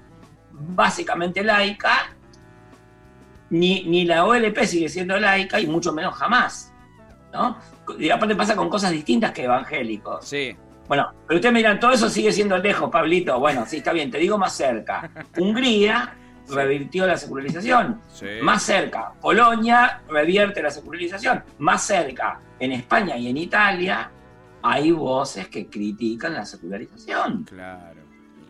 básicamente 0.59 1.43
laica, 1.43 2.15
ni, 3.49 3.83
ni 3.83 4.05
la 4.05 4.25
OLP 4.25 4.59
sigue 4.63 4.89
siendo 4.89 5.19
laica 5.19 5.59
y 5.59 5.67
mucho 5.67 5.93
menos 5.93 6.15
jamás. 6.15 6.73
¿no? 7.33 7.57
Y 7.97 8.09
aparte 8.09 8.35
pasa 8.35 8.55
con 8.55 8.69
cosas 8.69 8.91
distintas 8.91 9.31
que 9.31 9.43
evangélicos. 9.43 10.25
Sí. 10.25 10.55
Bueno, 10.87 11.11
pero 11.27 11.37
ustedes 11.37 11.53
me 11.53 11.59
dirán, 11.59 11.79
todo 11.79 11.91
eso 11.91 12.09
sigue 12.09 12.31
siendo 12.31 12.57
lejos, 12.57 12.89
Pablito. 12.89 13.39
Bueno, 13.39 13.65
sí, 13.67 13.77
está 13.77 13.93
bien, 13.93 14.09
te 14.09 14.17
digo 14.17 14.37
más 14.37 14.53
cerca. 14.53 15.09
Hungría 15.37 16.15
revirtió 16.47 17.05
la 17.05 17.15
secularización. 17.15 18.01
Sí. 18.11 18.25
Más 18.41 18.63
cerca, 18.63 19.13
Polonia 19.21 20.01
revierte 20.09 20.63
la 20.63 20.71
secularización. 20.71 21.43
Más 21.59 21.83
cerca, 21.83 22.41
en 22.59 22.71
España 22.71 23.17
y 23.17 23.27
en 23.27 23.37
Italia, 23.37 24.11
hay 24.63 24.91
voces 24.91 25.47
que 25.47 25.67
critican 25.67 26.33
la 26.33 26.45
secularización. 26.45 27.43
Claro, 27.43 27.98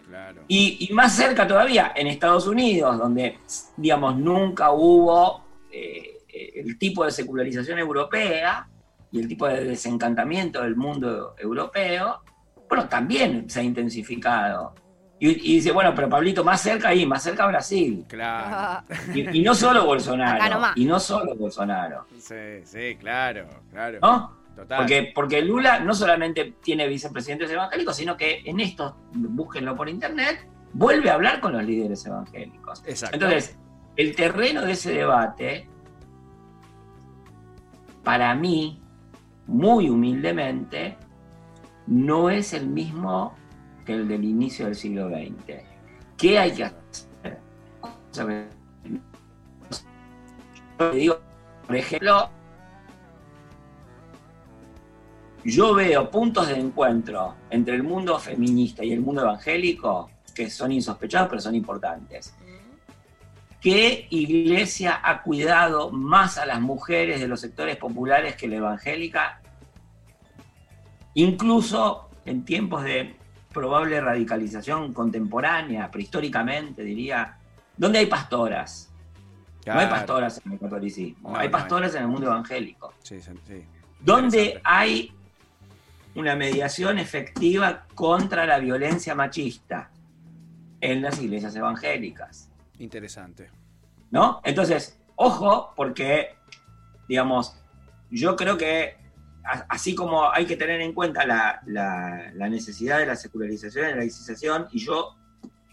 claro. 0.10 0.42
Y, 0.48 0.88
y 0.90 0.94
más 0.94 1.16
cerca 1.16 1.48
todavía, 1.48 1.94
en 1.96 2.08
Estados 2.08 2.48
Unidos, 2.48 2.98
donde, 2.98 3.40
digamos, 3.78 4.18
nunca 4.18 4.72
hubo 4.72 5.46
eh, 5.72 6.18
eh, 6.28 6.52
el 6.56 6.78
tipo 6.78 7.06
de 7.06 7.12
secularización 7.12 7.80
europea 7.80 8.68
y 9.12 9.20
el 9.20 9.28
tipo 9.28 9.48
de 9.48 9.64
desencantamiento 9.64 10.62
del 10.62 10.76
mundo 10.76 11.36
europeo, 11.38 12.22
bueno, 12.68 12.88
también 12.88 13.50
se 13.50 13.62
ha 13.62 13.64
intensificado. 13.64 14.76
Y, 15.22 15.30
y 15.30 15.56
dice, 15.56 15.72
bueno, 15.72 15.94
pero 15.94 16.08
Pablito, 16.08 16.44
más 16.46 16.62
cerca 16.62 16.90
ahí, 16.90 17.06
más 17.06 17.22
cerca 17.24 17.46
Brasil. 17.46 18.06
Claro. 18.08 18.86
Y, 19.14 19.40
y 19.40 19.42
no 19.42 19.54
solo 19.54 19.80
Acá 19.80 19.88
Bolsonaro. 19.88 20.50
nomás. 20.56 20.78
Y 20.78 20.86
no 20.86 21.00
solo 21.00 21.36
Bolsonaro. 21.36 22.06
Sí, 22.18 22.64
sí, 22.64 22.96
claro, 22.98 23.48
claro. 23.70 24.00
¿No? 24.02 24.39
Total. 24.56 24.80
Porque, 24.80 25.12
porque 25.16 25.42
Lula 25.42 25.80
no 25.80 25.94
solamente 25.94 26.56
tiene 26.62 26.88
vicepresidentes 26.88 27.50
evangélicos, 27.50 27.96
sino 27.96 28.18
que 28.18 28.42
en 28.46 28.60
estos, 28.60 28.94
búsquenlo 29.14 29.76
por 29.76 29.88
internet, 29.88 30.48
vuelve 30.74 31.10
a 31.10 31.14
hablar 31.14 31.40
con 31.40 31.54
los 31.54 31.64
líderes 31.64 32.06
evangélicos. 32.06 32.84
Exacto. 32.86 33.16
Entonces, 33.16 33.58
el 33.96 34.16
terreno 34.16 34.62
de 34.62 34.74
ese 34.74 34.94
debate, 34.94 35.68
para 38.04 38.36
mí, 38.36 38.82
muy 39.48 39.90
humildemente, 39.90 40.98
no 41.88 42.30
es 42.30 42.54
el 42.54 42.68
mismo 42.68 43.36
que 43.86 43.94
el 43.94 44.08
del 44.08 44.24
inicio 44.24 44.66
del 44.66 44.76
siglo 44.76 45.10
XX. 45.10 45.64
¿Qué 46.18 46.38
hay 46.38 46.52
que 46.52 46.66
hacer? 46.66 47.40
Yo 50.80 50.92
digo, 50.92 51.20
por 51.66 51.76
ejemplo, 51.76 52.30
yo 55.46 55.74
veo 55.74 56.10
puntos 56.10 56.48
de 56.48 56.60
encuentro 56.60 57.36
entre 57.50 57.76
el 57.76 57.84
mundo 57.84 58.20
feminista 58.20 58.84
y 58.84 58.92
el 58.92 59.02
mundo 59.02 59.22
evangélico 59.22 60.10
que 60.36 60.50
son 60.50 60.72
insospechados, 60.72 61.30
pero 61.30 61.42
son 61.42 61.56
importantes. 61.56 62.34
¿Qué 63.62 64.08
iglesia 64.10 65.02
ha 65.04 65.22
cuidado 65.22 65.92
más 65.92 66.38
a 66.38 66.46
las 66.46 66.62
mujeres 66.62 67.20
de 67.20 67.28
los 67.28 67.42
sectores 67.42 67.76
populares 67.76 68.36
que 68.36 68.48
la 68.48 68.56
evangélica? 68.58 69.42
Incluso 71.16 72.10
en 72.26 72.46
tiempos 72.46 72.84
de 72.84 73.16
probable 73.54 74.00
radicalización 74.00 74.94
contemporánea, 74.94 75.90
prehistóricamente 75.92 76.84
diría, 76.84 77.38
¿dónde 77.76 78.00
hay 78.00 78.06
pastoras? 78.06 78.94
No 79.66 79.74
hay 79.74 79.88
pastoras 79.88 80.42
en 80.46 80.54
el 80.54 80.60
catolicismo, 80.60 81.30
No, 81.30 81.30
hay 81.30 81.34
no 81.34 81.40
hay. 81.42 81.50
pastoras 81.50 81.96
en 81.96 82.04
el 82.04 82.08
mundo 82.08 82.28
evangélico. 82.28 82.94
Sí, 83.04 83.20
sí, 83.20 83.32
Interesante. 84.00 84.62
hay 84.64 85.12
una 86.16 86.36
mediación 86.36 86.98
efectiva 87.00 87.86
contra 87.96 88.46
la 88.46 88.60
violencia 88.60 89.16
machista 89.16 89.90
en 90.82 91.02
las 91.02 91.22
iglesias 91.22 91.56
evangélicas, 91.56 92.50
Interesante. 92.80 93.50
¿no? 94.12 94.40
Entonces, 94.44 94.98
ojo, 95.16 95.74
porque, 95.76 96.30
digamos, 97.08 97.56
yo 98.10 98.36
creo 98.38 98.58
que 98.58 98.98
así 99.68 99.94
como 99.96 100.32
hay 100.32 100.46
que 100.46 100.56
tener 100.56 100.80
en 100.82 100.94
cuenta 100.94 101.26
la, 101.26 101.62
la- 101.66 102.32
la 102.34 102.50
necesidad 102.50 103.00
de 103.00 103.06
la 103.06 103.16
secularización 103.16 103.86
y 103.88 103.90
la 103.92 103.96
laicización, 103.98 104.68
y 104.72 104.80
yo 104.80 105.16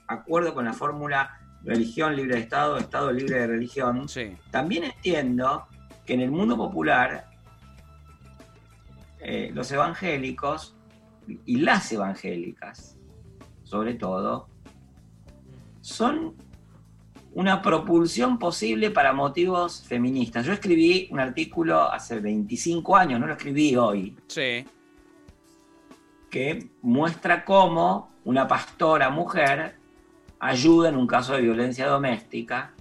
acuerdo 0.08 0.54
con 0.54 0.64
la 0.64 0.72
fórmula 0.72 1.38
religión 1.62 2.14
libre 2.16 2.36
de 2.36 2.40
Estado, 2.42 2.76
Estado 2.78 3.12
libre 3.12 3.38
de 3.40 3.46
religión, 3.46 4.08
Sí. 4.08 4.36
también 4.50 4.84
entiendo 4.84 5.66
que 6.04 6.14
en 6.14 6.20
el 6.20 6.30
mundo 6.30 6.56
popular 6.56 7.26
eh, 9.28 9.50
los 9.52 9.72
evangélicos 9.72 10.76
y 11.44 11.56
las 11.56 11.90
evangélicas, 11.90 12.96
sobre 13.64 13.94
todo, 13.94 14.48
son 15.80 16.34
una 17.32 17.60
propulsión 17.60 18.38
posible 18.38 18.92
para 18.92 19.12
motivos 19.12 19.82
feministas. 19.82 20.46
Yo 20.46 20.52
escribí 20.52 21.08
un 21.10 21.18
artículo 21.18 21.82
hace 21.90 22.20
25 22.20 22.96
años, 22.96 23.18
no 23.18 23.26
lo 23.26 23.32
escribí 23.32 23.74
hoy, 23.74 24.16
Sí. 24.28 24.64
que 26.30 26.70
muestra 26.82 27.44
cómo 27.44 28.12
una 28.24 28.46
pastora 28.46 29.10
mujer 29.10 29.74
ayuda 30.38 30.88
en 30.88 30.96
un 30.96 31.08
caso 31.08 31.32
de 31.34 31.40
violencia 31.40 31.88
doméstica. 31.88 32.72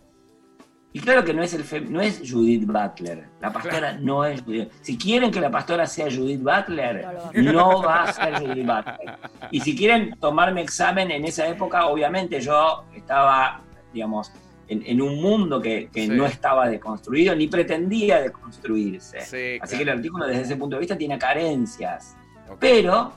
Y 0.95 1.01
claro 1.01 1.25
que 1.25 1.33
no 1.33 1.43
es, 1.43 1.53
el 1.53 1.65
fem- 1.65 1.89
no 1.89 1.99
es 1.99 2.21
Judith 2.25 2.65
Butler. 2.65 3.25
La 3.41 3.51
pastora 3.51 3.97
no 3.99 4.23
es 4.23 4.41
Judith. 4.43 4.71
Si 4.79 4.97
quieren 4.97 5.29
que 5.29 5.41
la 5.41 5.51
pastora 5.51 5.85
sea 5.87 6.05
Judith 6.05 6.41
Butler, 6.41 7.05
No 7.33 7.81
va 7.83 8.03
a 8.03 8.13
ser 8.13 8.35
Judith 8.39 8.65
Butler. 8.65 9.17
Y 9.51 9.59
si 9.59 9.75
quieren 9.75 10.15
tomarme 10.21 10.61
examen 10.61 11.11
en 11.11 11.25
esa 11.25 11.45
época, 11.49 11.87
obviamente 11.87 12.39
yo 12.39 12.85
estaba, 12.95 13.59
digamos, 13.93 14.31
en, 14.69 14.83
en 14.85 15.01
un 15.01 15.21
mundo 15.21 15.61
que, 15.61 15.89
que 15.91 16.03
Sí. 16.03 16.07
no 16.07 16.25
estaba 16.25 16.69
deconstruido 16.69 17.35
ni 17.35 17.47
pretendía 17.49 18.21
deconstruirse. 18.21 19.19
Sí, 19.19 19.59
Así 19.61 19.75
claro. 19.75 19.77
que 19.77 19.83
el 19.83 19.89
artículo 19.89 20.27
desde 20.27 20.41
ese 20.43 20.55
punto 20.55 20.77
de 20.77 20.79
vista 20.79 20.97
tiene 20.97 21.19
carencias. 21.19 22.15
Pero, 22.57 23.11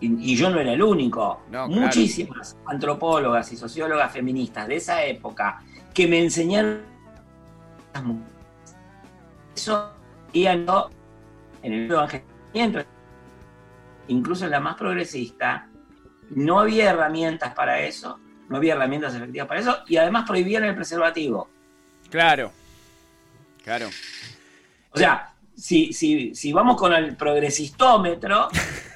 y, 0.00 0.32
y 0.32 0.36
yo 0.36 0.50
no 0.50 0.60
era 0.60 0.72
el 0.72 0.82
único, 0.82 1.42
No, 1.46 1.66
claro. 1.66 1.68
muchísimas 1.68 2.56
antropólogas 2.66 3.52
y 3.52 3.56
sociólogas 3.56 4.12
feministas 4.12 4.68
de 4.68 4.76
esa 4.76 5.04
época 5.04 5.62
que 5.92 6.06
me 6.06 6.20
enseñaron 6.20 6.82
eso 9.54 9.90
y 10.32 10.44
no 10.44 10.90
en 11.62 11.72
el 11.72 11.90
evangelio, 11.90 12.26
incluso 14.08 14.44
en 14.44 14.50
la 14.50 14.60
más 14.60 14.76
progresista, 14.76 15.68
no 16.30 16.60
había 16.60 16.90
herramientas 16.90 17.54
para 17.54 17.80
eso, 17.80 18.18
no 18.48 18.56
había 18.56 18.74
herramientas 18.74 19.14
efectivas 19.14 19.46
para 19.48 19.60
eso, 19.60 19.78
y 19.86 19.96
además 19.96 20.26
prohibían 20.26 20.64
el 20.64 20.74
preservativo. 20.74 21.48
Claro. 22.10 22.52
Claro. 23.62 23.88
O 24.90 24.98
sea, 24.98 25.32
si, 25.56 25.92
si, 25.92 26.34
si 26.34 26.52
vamos 26.52 26.76
con 26.76 26.92
el 26.92 27.16
progresistómetro, 27.16 28.48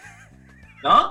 ¿no? 0.82 1.10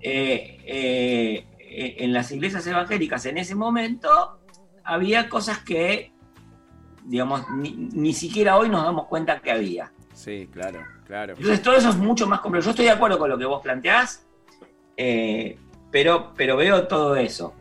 Eh, 0.00 0.58
eh, 0.64 1.46
eh, 1.58 1.96
en 1.98 2.12
las 2.12 2.30
iglesias 2.30 2.64
evangélicas 2.68 3.26
en 3.26 3.36
ese 3.36 3.56
momento 3.56 4.38
había 4.84 5.28
cosas 5.28 5.58
que, 5.58 6.12
digamos, 7.04 7.50
ni, 7.50 7.72
ni 7.72 8.12
siquiera 8.12 8.56
hoy 8.56 8.68
nos 8.68 8.84
damos 8.84 9.06
cuenta 9.06 9.40
que 9.40 9.50
había. 9.50 9.92
Sí, 10.14 10.48
claro, 10.52 10.84
claro. 11.06 11.34
Entonces 11.36 11.62
todo 11.62 11.76
eso 11.76 11.90
es 11.90 11.96
mucho 11.96 12.26
más 12.26 12.40
complejo. 12.40 12.64
Yo 12.64 12.70
estoy 12.70 12.86
de 12.86 12.90
acuerdo 12.90 13.18
con 13.18 13.30
lo 13.30 13.38
que 13.38 13.44
vos 13.44 13.62
planteás, 13.62 14.26
eh, 14.96 15.56
pero, 15.92 16.32
pero 16.34 16.56
veo 16.56 16.88
todo 16.88 17.14
eso. 17.14 17.54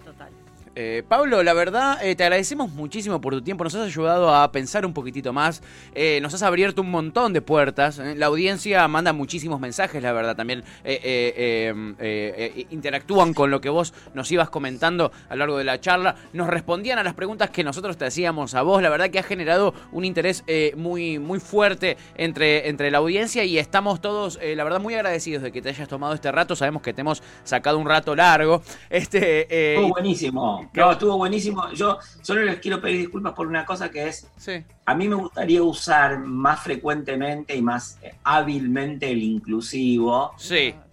Eh, 0.80 1.02
Pablo, 1.08 1.42
la 1.42 1.54
verdad, 1.54 1.98
eh, 2.04 2.16
te 2.16 2.24
agradecemos 2.24 2.70
muchísimo 2.72 3.20
por 3.20 3.34
tu 3.34 3.42
tiempo. 3.42 3.64
Nos 3.64 3.74
has 3.74 3.88
ayudado 3.88 4.36
a 4.36 4.52
pensar 4.52 4.86
un 4.86 4.94
poquitito 4.94 5.34
más. 5.34 5.64
Eh, 5.96 6.20
nos 6.22 6.36
has 6.36 6.44
abierto 6.44 6.84
un 6.84 6.92
montón 6.92 7.34
de 7.34 7.42
puertas. 7.42 7.98
Eh, 7.98 8.14
La 8.16 8.28
audiencia 8.28 8.88
manda 8.88 9.12
muchísimos 9.12 9.60
mensajes, 9.60 10.04
la 10.04 10.14
verdad. 10.14 10.36
También 10.36 10.64
eh, 10.84 11.02
eh, 11.04 11.96
eh, 12.00 12.68
interactúan 12.70 13.34
con 13.34 13.50
lo 13.50 13.60
que 13.60 13.70
vos 13.70 13.92
nos 14.14 14.32
ibas 14.32 14.52
comentando 14.52 15.12
a 15.30 15.34
lo 15.36 15.40
largo 15.40 15.58
de 15.58 15.64
la 15.64 15.82
charla. 15.82 16.16
Nos 16.34 16.46
respondían 16.46 17.00
a 17.00 17.04
las 17.04 17.16
preguntas 17.16 17.50
que 17.50 17.64
nosotros 17.64 17.98
te 17.98 18.06
hacíamos 18.06 18.54
a 18.54 18.62
vos. 18.62 18.80
La 18.84 18.90
verdad 18.90 19.10
que 19.10 19.18
ha 19.18 19.24
generado 19.24 19.74
un 19.92 20.06
interés 20.06 20.44
eh, 20.46 20.74
muy, 20.78 21.18
muy 21.18 21.40
fuerte 21.40 21.98
entre, 22.18 22.70
entre 22.70 22.92
la 22.92 23.00
audiencia 23.00 23.44
y 23.44 23.58
estamos 23.58 24.00
todos, 24.00 24.38
eh, 24.44 24.56
la 24.56 24.64
verdad, 24.64 24.80
muy 24.80 24.94
agradecidos 24.94 25.42
de 25.42 25.52
que 25.52 25.60
te 25.60 25.70
hayas 25.70 25.88
tomado 25.88 26.14
este 26.14 26.32
rato. 26.32 26.56
Sabemos 26.56 26.84
que 26.84 26.94
te 26.94 27.02
hemos 27.02 27.24
sacado 27.46 27.80
un 27.80 27.88
rato 27.88 28.16
largo. 28.16 28.62
Este, 28.92 29.74
Estuvo 29.74 29.90
buenísimo. 29.90 30.67
No, 30.74 30.92
estuvo 30.92 31.18
buenísimo. 31.18 31.72
Yo 31.74 31.98
solo 32.22 32.42
les 32.44 32.60
quiero 32.60 32.80
pedir 32.82 33.00
disculpas 33.00 33.34
por 33.34 33.48
una 33.48 33.66
cosa 33.66 33.90
que 33.90 34.08
es 34.08 34.28
sí. 34.38 34.64
A 34.86 34.96
mí 34.96 35.08
me 35.08 35.16
gustaría 35.16 35.62
usar 35.64 36.20
más 36.20 36.62
frecuentemente 36.62 37.56
y 37.56 37.62
más 37.62 37.98
eh, 38.02 38.14
hábilmente 38.24 39.10
el 39.12 39.22
inclusivo. 39.24 40.34
Sí, 40.38 40.74
Ah, 40.78 40.84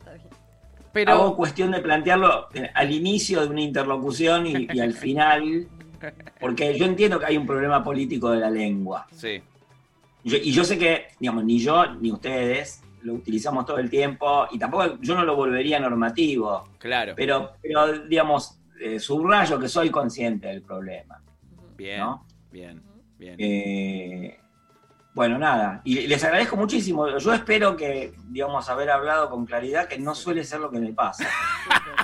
pero 0.93 1.13
Hago 1.13 1.37
cuestión 1.37 1.73
de 1.73 1.81
plantearlo 1.81 2.49
eh, 2.55 2.71
al 2.75 2.93
inicio 2.93 3.41
de 3.41 3.49
una 3.49 3.61
interlocución 3.63 4.47
y, 4.47 4.69
y 4.73 4.79
al 4.81 4.93
final, 4.93 5.67
porque 6.41 6.79
yo 6.79 6.85
entiendo 6.87 7.19
que 7.19 7.27
hay 7.27 7.37
un 7.37 7.47
problema 7.47 7.83
político 7.83 8.31
de 8.31 8.39
la 8.41 8.51
lengua. 8.51 9.07
sí, 9.13 9.43
Yo- 10.23 10.37
y 10.39 10.53
yo 10.53 10.65
sé 10.65 10.79
que, 10.79 11.09
digamos, 11.19 11.45
ni 11.45 11.59
yo 11.59 11.85
ni 11.97 12.11
ustedes 12.13 12.81
lo 13.03 13.15
utilizamos 13.15 13.67
todo 13.67 13.79
el 13.79 13.91
tiempo 13.91 14.47
y 14.53 14.59
tampoco 14.59 14.99
yo 15.01 15.15
no 15.15 15.25
lo 15.25 15.37
volvería 15.37 15.79
normativo, 15.81 16.69
claro. 16.79 17.13
pero, 17.17 17.53
pero 17.61 17.99
digamos, 18.07 18.57
eh, 18.81 18.99
subrayo 18.99 19.59
que 19.59 19.69
soy 19.69 19.91
consciente 19.91 20.49
del 20.49 20.63
problema. 20.63 21.21
Bien, 21.77 22.01
¿no? 22.01 22.27
bien, 22.51 22.83
bien. 23.19 23.37
Eh, 23.39 24.39
bueno, 25.15 25.39
nada, 25.39 25.81
y 25.85 26.09
les 26.09 26.25
agradezco 26.25 26.57
muchísimo. 26.57 27.19
Yo 27.19 27.33
espero 27.33 27.77
que, 27.77 28.13
digamos, 28.29 28.69
haber 28.69 28.91
hablado 28.91 29.31
con 29.31 29.47
claridad, 29.47 29.87
que 29.87 29.99
no 29.99 30.15
suele 30.15 30.43
ser 30.43 30.59
lo 30.59 30.71
que 30.71 30.81
me 30.81 30.93
pasa. 30.93 31.25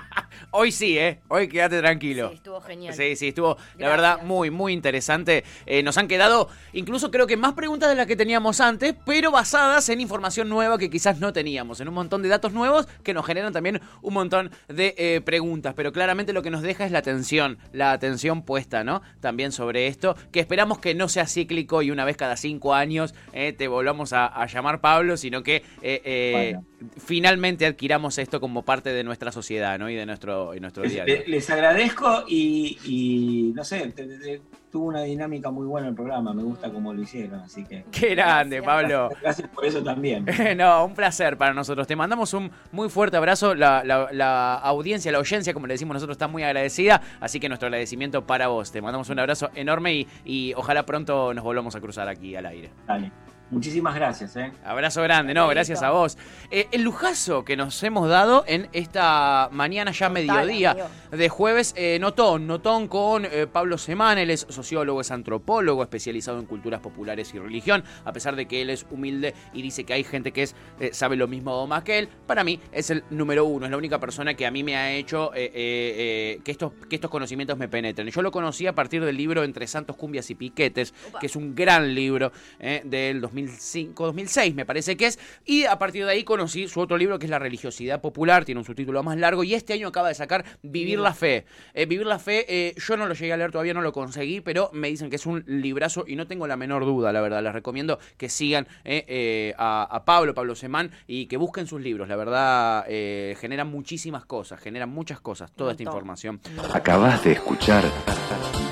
Hoy 0.53 0.73
sí, 0.73 0.99
¿eh? 0.99 1.21
Hoy 1.29 1.49
quédate 1.49 1.79
tranquilo. 1.79 2.31
Sí, 2.31 2.37
estuvo 2.37 2.61
genial. 2.61 2.95
Sí, 2.95 3.17
sí, 3.17 3.29
estuvo, 3.29 3.57
la 3.79 3.89
verdad, 3.89 4.23
muy, 4.23 4.51
muy 4.51 4.73
interesante. 4.73 5.45
Eh, 5.67 5.83
nos 5.83 5.97
han 5.97 6.09
quedado, 6.09 6.49
incluso 6.73 7.11
creo 7.11 7.27
que 7.27 7.37
más 7.37 7.53
preguntas 7.53 7.89
de 7.89 7.95
las 7.95 8.07
que 8.07 8.17
teníamos 8.17 8.61
antes, 8.61 8.95
pero 9.07 9.31
basadas 9.31 9.89
en 9.89 10.01
información 10.01 10.49
nueva 10.49 10.79
que 10.79 10.91
quizás 10.91 11.21
no 11.21 11.33
teníamos, 11.33 11.81
en 11.81 11.89
un 11.89 11.95
montón 11.95 12.23
de 12.23 12.29
datos 12.29 12.53
nuevos 12.53 12.89
que 13.03 13.15
nos 13.15 13.25
generan 13.25 13.53
también 13.53 13.81
un 14.03 14.15
montón 14.15 14.51
de 14.69 14.95
eh, 14.99 15.21
preguntas. 15.25 15.75
Pero 15.77 15.93
claramente 15.93 16.33
lo 16.33 16.43
que 16.43 16.51
nos 16.51 16.63
deja 16.63 16.85
es 16.85 16.91
la 16.91 16.99
atención, 16.99 17.59
la 17.73 17.93
atención 17.93 18.43
puesta, 18.43 18.83
¿no? 18.83 19.03
También 19.21 19.53
sobre 19.53 19.87
esto, 19.87 20.17
que 20.33 20.41
esperamos 20.41 20.79
que 20.79 20.95
no 20.95 21.09
sea 21.09 21.27
cíclico 21.27 21.83
y 21.83 21.91
una 21.91 22.05
vez 22.05 22.17
cada 22.17 22.37
cinco 22.37 22.75
años 22.75 23.15
eh, 23.33 23.53
te 23.53 23.69
volvamos 23.69 24.13
a, 24.13 24.27
a 24.27 24.47
llamar 24.47 24.81
Pablo, 24.81 25.17
sino 25.17 25.43
que 25.43 25.63
eh, 25.83 26.03
eh, 26.05 26.57
finalmente 26.97 27.67
adquiramos 27.67 28.19
esto 28.19 28.41
como 28.41 28.65
parte 28.65 28.91
de 28.91 29.05
nuestra 29.05 29.33
sociedad, 29.33 29.79
¿no? 29.79 29.89
Y 29.91 29.95
de 29.95 30.07
nuestro, 30.07 30.40
nuestro 30.61 30.83
día 30.85 31.03
a 31.03 31.07
día. 31.07 31.17
Les, 31.19 31.29
les 31.29 31.51
agradezco 31.51 32.25
y, 32.29 32.79
y, 32.85 33.53
no 33.55 33.65
sé, 33.65 33.93
te- 33.95 34.07
te- 34.07 34.19
te- 34.19 34.43
tuvo 34.71 34.87
una 34.87 35.03
dinámica 35.03 35.51
muy 35.51 35.67
buena 35.67 35.89
el 35.89 35.95
programa, 35.97 36.33
me 36.33 36.45
gusta 36.45 36.71
cómo 36.71 36.95
lo 36.95 37.03
hicieron, 37.03 37.41
así 37.41 37.65
que 37.65 37.85
Qué 37.91 38.15
grande, 38.15 38.63
Pablo. 38.63 39.11
gracias 39.21 39.49
por 39.49 39.65
eso 39.67 39.83
también. 39.83 40.25
No, 40.57 40.85
un 40.85 40.95
placer 40.95 41.37
para 41.37 41.53
nosotros. 41.53 41.87
Te 41.89 41.97
mandamos 41.97 42.33
un 42.35 42.51
muy 42.71 42.89
fuerte 42.89 43.17
abrazo. 43.17 43.55
La, 43.57 43.83
la- 43.85 44.09
la 44.13 44.55
audiencia, 44.55 45.11
la 45.11 45.19
audiencia, 45.19 45.53
como 45.53 45.67
le 45.67 45.75
decimos 45.75 45.95
nosotros, 45.95 46.15
está 46.15 46.29
muy 46.29 46.45
agradecida. 46.45 47.01
Así 47.21 47.41
que 47.41 47.49
nuestro 47.49 47.67
agradecimiento 47.67 48.25
para 48.27 48.47
vos. 48.47 48.71
Te 48.71 48.81
mandamos 48.81 49.09
un 49.11 49.19
abrazo 49.19 49.51
enorme 49.57 49.93
y, 49.95 50.09
y 50.25 50.55
ojalá 50.55 50.87
pronto 50.87 51.35
nos 51.35 51.43
volvamos 51.43 51.75
a 51.75 51.81
cruzar 51.81 52.09
aquí 52.09 52.37
al 52.37 52.47
aire. 52.47 52.71
Dale. 52.87 53.11
Muchísimas 53.51 53.95
gracias, 53.95 54.37
¿eh? 54.37 54.53
Abrazo 54.65 55.03
grande, 55.03 55.35
no, 55.35 55.49
gracias 55.49 55.83
a 55.83 55.91
vos. 55.91 56.17
Eh, 56.51 56.69
el 56.71 56.83
lujazo 56.83 57.45
que 57.45 57.57
nos 57.57 57.83
hemos 57.83 58.09
dado 58.09 58.45
en 58.47 58.69
esta 58.73 59.49
mañana 59.51 59.91
ya 59.91 60.09
mediodía 60.09 60.77
de 61.11 61.29
jueves, 61.29 61.75
eh, 61.77 61.99
Notón, 62.01 62.47
Notón 62.47 62.87
con 62.87 63.25
eh, 63.25 63.49
Pablo 63.53 63.77
Semán, 63.77 64.19
él 64.19 64.31
es 64.31 64.47
sociólogo, 64.49 65.01
es 65.01 65.11
antropólogo, 65.11 65.83
especializado 65.83 66.39
en 66.39 66.47
culturas 66.47 66.81
populares 66.81 67.35
y 67.35 67.39
religión, 67.39 67.83
a 68.05 68.13
pesar 68.13 68.37
de 68.37 68.47
que 68.47 68.63
él 68.63 68.71
es 68.71 68.87
humilde 68.91 69.35
y 69.53 69.63
dice 69.63 69.85
que 69.85 69.95
hay 69.95 70.05
gente 70.05 70.31
que 70.33 70.45
es, 70.45 70.55
eh, 70.79 70.91
sabe 70.93 71.17
lo 71.17 71.27
mismo 71.27 71.53
o 71.53 71.67
más 71.67 71.83
que 71.83 71.99
él, 71.99 72.09
para 72.27 72.45
mí 72.45 72.61
es 72.71 72.91
el 72.91 73.03
número 73.11 73.45
uno, 73.45 73.67
es 73.67 73.71
la 73.73 73.77
única 73.77 73.99
persona 73.99 74.35
que 74.35 74.47
a 74.47 74.51
mí 74.53 74.63
me 74.63 74.77
ha 74.77 74.93
hecho 74.93 75.35
eh, 75.35 75.47
eh, 75.47 75.51
eh, 75.55 76.41
que, 76.45 76.53
estos, 76.53 76.73
que 76.89 76.95
estos 76.95 77.11
conocimientos 77.11 77.59
me 77.59 77.69
penetren. 77.69 78.09
Yo 78.09 78.23
lo 78.23 78.31
conocí 78.31 78.67
a 78.67 78.75
partir 78.75 79.05
del 79.05 79.17
libro 79.17 79.43
Entre 79.43 79.67
Santos, 79.67 79.97
Cumbias 79.97 80.31
y 80.31 80.35
Piquetes, 80.35 80.95
que 81.19 81.27
es 81.27 81.35
un 81.37 81.55
gran 81.55 81.95
libro 81.95 82.31
eh, 82.59 82.83
del 82.85 83.21
2005, 83.47 84.07
2006 84.07 84.55
me 84.55 84.65
parece 84.65 84.97
que 84.97 85.07
es, 85.07 85.19
y 85.45 85.65
a 85.65 85.79
partir 85.79 86.05
de 86.05 86.13
ahí 86.13 86.25
conocí 86.25 86.69
su 86.69 86.81
otro 86.81 86.97
libro 86.97 87.19
que 87.19 87.27
es 87.27 87.31
La 87.31 87.39
religiosidad 87.39 88.01
popular, 88.01 88.45
tiene 88.45 88.61
un 88.61 88.65
subtítulo 88.65 89.03
más 89.03 89.19
largo, 89.19 89.45
y 89.45 89.55
este 89.55 89.73
año 89.73 89.89
acaba 89.89 90.09
de 90.09 90.15
sacar 90.15 90.45
Vivir 90.63 90.99
la 90.99 91.15
fe. 91.15 91.45
Eh, 91.75 91.87
Vivir 91.87 92.07
la 92.07 92.19
fe, 92.19 92.47
eh, 92.49 92.75
yo 92.77 92.97
no 92.97 93.07
lo 93.07 93.15
llegué 93.15 93.33
a 93.33 93.37
leer 93.37 93.51
todavía, 93.51 93.75
no 93.75 93.83
lo 93.83 93.93
conseguí, 93.93 94.41
pero 94.41 94.71
me 94.73 94.89
dicen 94.89 95.11
que 95.11 95.17
es 95.17 95.27
un 95.27 95.45
librazo 95.47 96.05
y 96.07 96.17
no 96.17 96.27
tengo 96.27 96.47
la 96.47 96.57
menor 96.57 96.85
duda, 96.85 97.13
la 97.13 97.21
verdad. 97.21 97.43
Les 97.43 97.53
recomiendo 97.53 97.99
que 98.17 98.29
sigan 98.29 98.67
eh, 98.85 99.05
eh, 99.09 99.55
a, 99.59 99.83
a 99.91 100.05
Pablo, 100.05 100.35
Pablo 100.35 100.55
Semán, 100.55 100.91
y 101.07 101.27
que 101.27 101.37
busquen 101.37 101.67
sus 101.67 101.81
libros. 101.81 102.09
La 102.09 102.17
verdad, 102.17 102.85
eh, 102.89 103.37
generan 103.41 103.69
muchísimas 103.69 104.25
cosas, 104.25 104.61
generan 104.61 104.89
muchas 104.91 105.21
cosas, 105.21 105.51
toda 105.53 105.73
esta 105.73 105.83
información. 105.83 106.41
Acabas 106.73 107.25
de 107.25 107.33
escuchar 107.33 107.85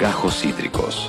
Gajos 0.01 0.41
Cítricos. 0.41 1.09